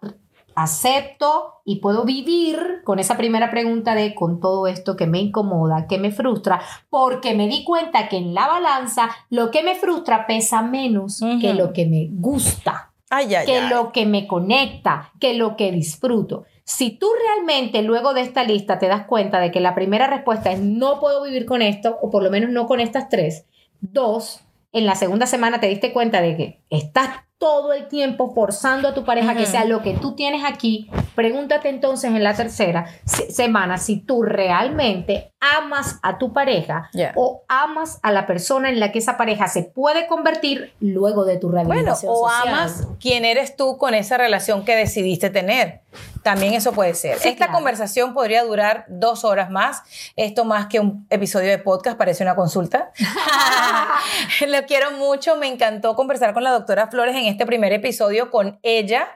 acepto 0.57 1.61
y 1.65 1.81
puedo 1.81 2.05
vivir 2.05 2.81
con 2.85 2.99
esa 2.99 3.17
primera 3.17 3.51
pregunta 3.51 3.95
de 3.95 4.15
con 4.15 4.41
todo 4.41 4.67
esto 4.67 4.97
que 4.97 5.07
me 5.07 5.21
incomoda, 5.21 5.87
que 5.87 5.99
me 5.99 6.11
frustra, 6.11 6.61
porque 6.91 7.35
me 7.35 7.47
di 7.47 7.63
cuenta 7.63 8.09
que 8.09 8.17
en 8.17 8.35
la 8.35 8.49
balanza 8.49 9.11
lo 9.31 9.51
que 9.51 9.63
me 9.63 9.75
frustra 9.75 10.27
pesa 10.27 10.63
menos 10.63 11.21
que 11.41 11.55
lo 11.55 11.73
que 11.73 11.87
me 11.87 12.09
gusta 12.11 12.93
Ay, 13.11 13.35
ay, 13.35 13.47
que 13.47 13.59
ay. 13.59 13.69
lo 13.69 13.93
que 13.93 14.07
me 14.07 14.27
conecta, 14.27 15.13
que 15.21 15.35
lo 15.35 15.57
que 15.57 15.71
disfruto. 15.71 16.45
Si 16.65 16.91
tú 16.91 17.07
realmente 17.27 17.83
luego 17.83 18.15
de 18.15 18.23
esta 18.23 18.43
lista 18.43 18.79
te 18.79 18.89
das 18.89 19.07
cuenta 19.07 19.39
de 19.39 19.53
que 19.53 19.61
la 19.61 19.75
primera 19.75 20.09
respuesta 20.09 20.51
es 20.51 20.59
no 20.59 20.99
puedo 20.99 21.23
vivir 21.23 21.47
con 21.47 21.63
esto, 21.63 21.99
o 22.01 22.11
por 22.11 22.23
lo 22.23 22.31
menos 22.31 22.51
no 22.51 22.67
con 22.67 22.81
estas 22.81 23.09
tres, 23.09 23.47
dos, 23.81 24.41
en 24.73 24.87
la 24.87 24.95
segunda 24.95 25.27
semana 25.27 25.61
te 25.61 25.69
diste 25.69 25.93
cuenta 25.93 26.21
de 26.21 26.37
que 26.37 26.61
estás 26.71 27.26
todo 27.39 27.73
el 27.75 27.89
tiempo 27.89 28.33
forzando 28.35 28.89
a 28.89 28.95
tu 28.95 29.05
pareja 29.05 29.35
que 29.35 29.45
sea 29.47 29.65
lo 29.67 29.83
que 29.83 29.93
tú 29.95 30.15
tienes 30.15 30.43
aquí, 30.45 30.89
pregúntate 31.15 31.69
entonces 31.69 32.11
en 32.11 32.25
la 32.25 32.35
tercera 32.35 32.87
se- 33.05 33.31
semana 33.31 33.77
si 33.79 34.01
tú 34.01 34.23
realmente 34.23 35.33
amas 35.57 35.99
a 36.03 36.19
tu 36.19 36.33
pareja 36.33 36.89
Yeah. 36.93 37.13
o 37.17 37.43
amas 37.49 37.99
a 38.03 38.13
la 38.13 38.27
persona 38.27 38.69
en 38.71 38.81
la 38.81 38.93
que 38.93 38.99
esa 39.01 39.17
pareja 39.17 39.49
se 39.49 39.63
puede 39.65 40.07
convertir 40.07 40.73
luego 40.81 41.25
de 41.25 41.37
tu 41.37 41.49
Bueno, 41.51 41.65
rehabilitación 41.71 42.13
o 42.15 42.29
social. 42.29 42.49
amas 42.49 42.87
quién 43.01 43.25
eres 43.25 43.57
tú 43.57 43.77
con 43.79 43.95
esa 43.95 44.17
relación 44.19 44.65
que 44.65 44.75
decidiste 44.77 45.31
tener. 45.31 45.81
También 46.23 46.55
eso 46.55 46.73
puede 46.73 46.95
ser. 46.95 47.19
Sí, 47.19 47.29
Esta 47.29 47.47
claro. 47.47 47.53
conversación 47.55 48.13
podría 48.13 48.43
durar 48.45 48.85
dos 48.89 49.25
horas 49.25 49.49
más. 49.51 49.83
Esto 50.17 50.45
más 50.45 50.67
que 50.67 50.81
un 50.81 51.07
episodio 51.09 51.49
de 51.51 51.59
podcast, 51.59 51.97
parece 51.97 52.23
una 52.25 52.35
consulta. 52.35 52.91
Lo 54.47 54.67
quiero 54.67 54.91
mucho. 54.93 55.37
Me 55.37 55.47
encantó 55.47 55.95
conversar 55.95 56.35
con 56.35 56.43
la 56.45 56.51
doctora 56.51 56.89
Flores 56.89 57.15
en 57.17 57.27
este 57.27 57.47
primer 57.47 57.73
episodio 57.73 58.31
con 58.31 58.59
ella. 58.63 59.07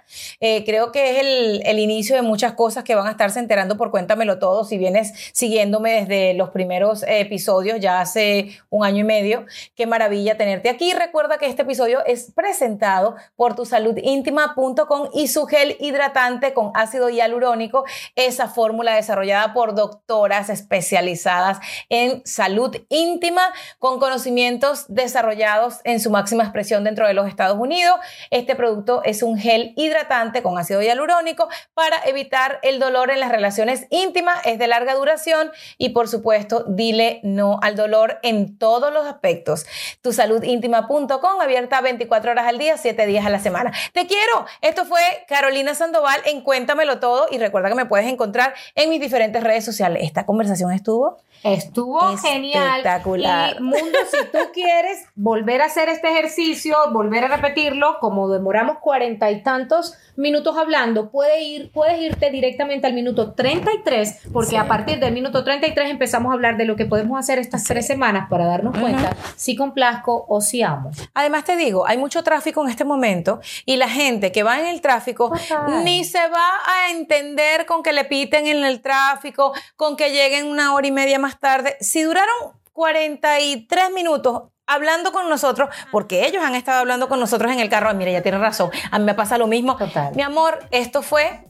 Eh, 0.40 0.64
creo 0.64 0.92
que 0.92 1.10
es 1.10 1.18
el, 1.24 1.62
el 1.66 1.78
inicio 1.78 2.16
de 2.16 2.22
muchas 2.22 2.52
cosas 2.54 2.84
que 2.84 2.94
van 2.94 3.06
a 3.06 3.10
estarse 3.10 3.38
enterando 3.40 3.76
por 3.76 3.90
Cuéntamelo 3.90 4.38
Todo. 4.38 4.64
Si 4.64 4.78
vienes 4.78 5.12
siguiéndome 5.32 5.92
desde 6.00 6.19
los 6.34 6.50
primeros 6.50 7.04
episodios, 7.06 7.80
ya 7.80 8.00
hace 8.00 8.58
un 8.68 8.84
año 8.84 9.00
y 9.00 9.04
medio. 9.04 9.46
Qué 9.74 9.86
maravilla 9.86 10.36
tenerte 10.36 10.68
aquí. 10.68 10.92
Recuerda 10.92 11.38
que 11.38 11.46
este 11.46 11.62
episodio 11.62 12.04
es 12.06 12.32
presentado 12.34 13.16
por 13.36 13.54
tusaludintima.com 13.54 15.10
y 15.14 15.28
su 15.28 15.46
gel 15.46 15.76
hidratante 15.80 16.54
con 16.54 16.72
ácido 16.74 17.08
hialurónico, 17.08 17.84
esa 18.14 18.48
fórmula 18.48 18.94
desarrollada 18.94 19.52
por 19.52 19.74
doctoras 19.74 20.50
especializadas 20.50 21.58
en 21.88 22.22
salud 22.24 22.76
íntima 22.88 23.42
con 23.78 23.98
conocimientos 23.98 24.86
desarrollados 24.88 25.80
en 25.84 26.00
su 26.00 26.10
máxima 26.10 26.44
expresión 26.44 26.84
dentro 26.84 27.06
de 27.06 27.14
los 27.14 27.28
Estados 27.28 27.58
Unidos. 27.58 27.98
Este 28.30 28.54
producto 28.54 29.02
es 29.04 29.22
un 29.22 29.38
gel 29.38 29.72
hidratante 29.76 30.42
con 30.42 30.58
ácido 30.58 30.82
hialurónico 30.82 31.48
para 31.74 31.96
evitar 32.04 32.58
el 32.62 32.78
dolor 32.78 33.10
en 33.10 33.20
las 33.20 33.30
relaciones 33.30 33.86
íntimas, 33.90 34.38
es 34.44 34.58
de 34.58 34.66
larga 34.66 34.94
duración 34.94 35.50
y 35.78 35.90
por 35.90 35.99
supuesto 36.08 36.64
dile 36.66 37.20
no 37.22 37.58
al 37.62 37.76
dolor 37.76 38.18
en 38.22 38.58
todos 38.58 38.92
los 38.92 39.06
aspectos. 39.06 39.66
Tusaludintima.com 40.02 41.40
abierta 41.40 41.80
24 41.80 42.32
horas 42.32 42.46
al 42.46 42.58
día, 42.58 42.76
7 42.76 43.06
días 43.06 43.26
a 43.26 43.30
la 43.30 43.40
semana. 43.40 43.72
Te 43.92 44.06
quiero. 44.06 44.46
Esto 44.60 44.84
fue 44.84 45.00
Carolina 45.28 45.74
Sandoval 45.74 46.20
en 46.26 46.42
Cuéntamelo 46.42 47.00
Todo 47.00 47.26
y 47.30 47.38
recuerda 47.38 47.68
que 47.68 47.74
me 47.74 47.86
puedes 47.86 48.06
encontrar 48.06 48.54
en 48.74 48.90
mis 48.90 49.00
diferentes 49.00 49.42
redes 49.42 49.64
sociales. 49.64 50.02
Esta 50.04 50.26
conversación 50.26 50.72
estuvo 50.72 51.18
Estuvo 51.42 52.16
genial. 52.18 52.80
Espectacular. 52.80 53.56
Y 53.58 53.62
Mundo, 53.62 53.98
si 54.10 54.18
tú 54.30 54.38
quieres 54.52 55.06
volver 55.14 55.62
a 55.62 55.66
hacer 55.66 55.88
este 55.88 56.08
ejercicio, 56.08 56.76
volver 56.92 57.24
a 57.24 57.36
repetirlo, 57.36 57.98
como 57.98 58.28
demoramos 58.28 58.78
cuarenta 58.78 59.30
y 59.30 59.42
tantos 59.42 59.94
minutos 60.16 60.56
hablando, 60.58 61.10
puede 61.10 61.42
ir, 61.42 61.72
puedes 61.72 62.00
irte 62.00 62.30
directamente 62.30 62.86
al 62.86 62.92
minuto 62.92 63.32
33, 63.32 64.28
porque 64.32 64.58
a 64.58 64.68
partir 64.68 65.00
del 65.00 65.14
minuto 65.14 65.42
33 65.42 65.89
empezamos 65.90 66.30
a 66.30 66.34
hablar 66.34 66.56
de 66.56 66.64
lo 66.64 66.76
que 66.76 66.86
podemos 66.86 67.18
hacer 67.18 67.38
estas 67.38 67.64
tres 67.64 67.86
semanas 67.86 68.28
para 68.28 68.46
darnos 68.46 68.78
cuenta 68.78 69.16
si 69.36 69.56
complazco 69.56 70.24
o 70.28 70.40
si 70.40 70.62
amo. 70.62 70.90
Además 71.14 71.44
te 71.44 71.56
digo, 71.56 71.86
hay 71.86 71.98
mucho 71.98 72.22
tráfico 72.22 72.62
en 72.62 72.70
este 72.70 72.84
momento 72.84 73.40
y 73.66 73.76
la 73.76 73.88
gente 73.88 74.32
que 74.32 74.42
va 74.42 74.60
en 74.60 74.66
el 74.66 74.80
tráfico 74.80 75.30
Total. 75.30 75.84
ni 75.84 76.04
se 76.04 76.18
va 76.28 76.50
a 76.66 76.90
entender 76.90 77.66
con 77.66 77.82
que 77.82 77.92
le 77.92 78.04
piten 78.04 78.46
en 78.46 78.64
el 78.64 78.80
tráfico, 78.80 79.52
con 79.76 79.96
que 79.96 80.10
lleguen 80.10 80.46
una 80.46 80.74
hora 80.74 80.86
y 80.86 80.92
media 80.92 81.18
más 81.18 81.38
tarde. 81.38 81.76
Si 81.80 82.02
duraron 82.02 82.34
43 82.72 83.90
minutos 83.92 84.42
hablando 84.66 85.12
con 85.12 85.28
nosotros, 85.28 85.68
porque 85.90 86.26
ellos 86.26 86.42
han 86.44 86.54
estado 86.54 86.78
hablando 86.78 87.08
con 87.08 87.18
nosotros 87.18 87.50
en 87.52 87.58
el 87.58 87.68
carro, 87.68 87.90
Ay, 87.90 87.96
mira, 87.96 88.12
ya 88.12 88.22
tiene 88.22 88.38
razón, 88.38 88.70
a 88.90 88.98
mí 88.98 89.04
me 89.04 89.14
pasa 89.14 89.36
lo 89.36 89.46
mismo. 89.48 89.76
Total. 89.76 90.14
Mi 90.14 90.22
amor, 90.22 90.60
esto 90.70 91.02
fue 91.02 91.44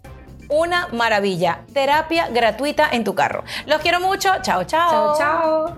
una 0.51 0.89
maravilla. 0.93 1.61
Terapia 1.73 2.29
gratuita 2.29 2.89
en 2.93 3.05
tu 3.05 3.15
carro. 3.15 3.45
Los 3.67 3.81
quiero 3.81 4.01
mucho. 4.01 4.31
Chao, 4.43 4.65
chao. 4.65 5.17
Chao, 5.17 5.19
chao. 5.19 5.77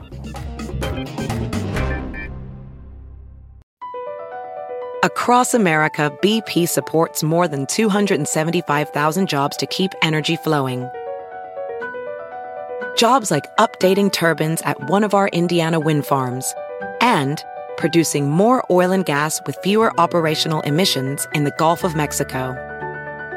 Across 5.04 5.54
America, 5.54 6.16
BP 6.22 6.68
supports 6.68 7.24
more 7.24 7.48
than 7.48 7.66
275,000 7.66 9.28
jobs 9.28 9.56
to 9.56 9.66
keep 9.66 9.90
energy 10.00 10.36
flowing. 10.36 10.88
Jobs 12.96 13.30
like 13.32 13.44
updating 13.58 14.12
turbines 14.12 14.62
at 14.62 14.88
one 14.88 15.02
of 15.02 15.12
our 15.12 15.26
Indiana 15.28 15.80
wind 15.80 16.06
farms 16.06 16.54
and 17.00 17.42
producing 17.76 18.30
more 18.30 18.64
oil 18.70 18.92
and 18.92 19.04
gas 19.04 19.40
with 19.44 19.58
fewer 19.64 19.92
operational 19.98 20.60
emissions 20.60 21.26
in 21.34 21.42
the 21.42 21.54
Gulf 21.58 21.82
of 21.82 21.96
Mexico. 21.96 22.54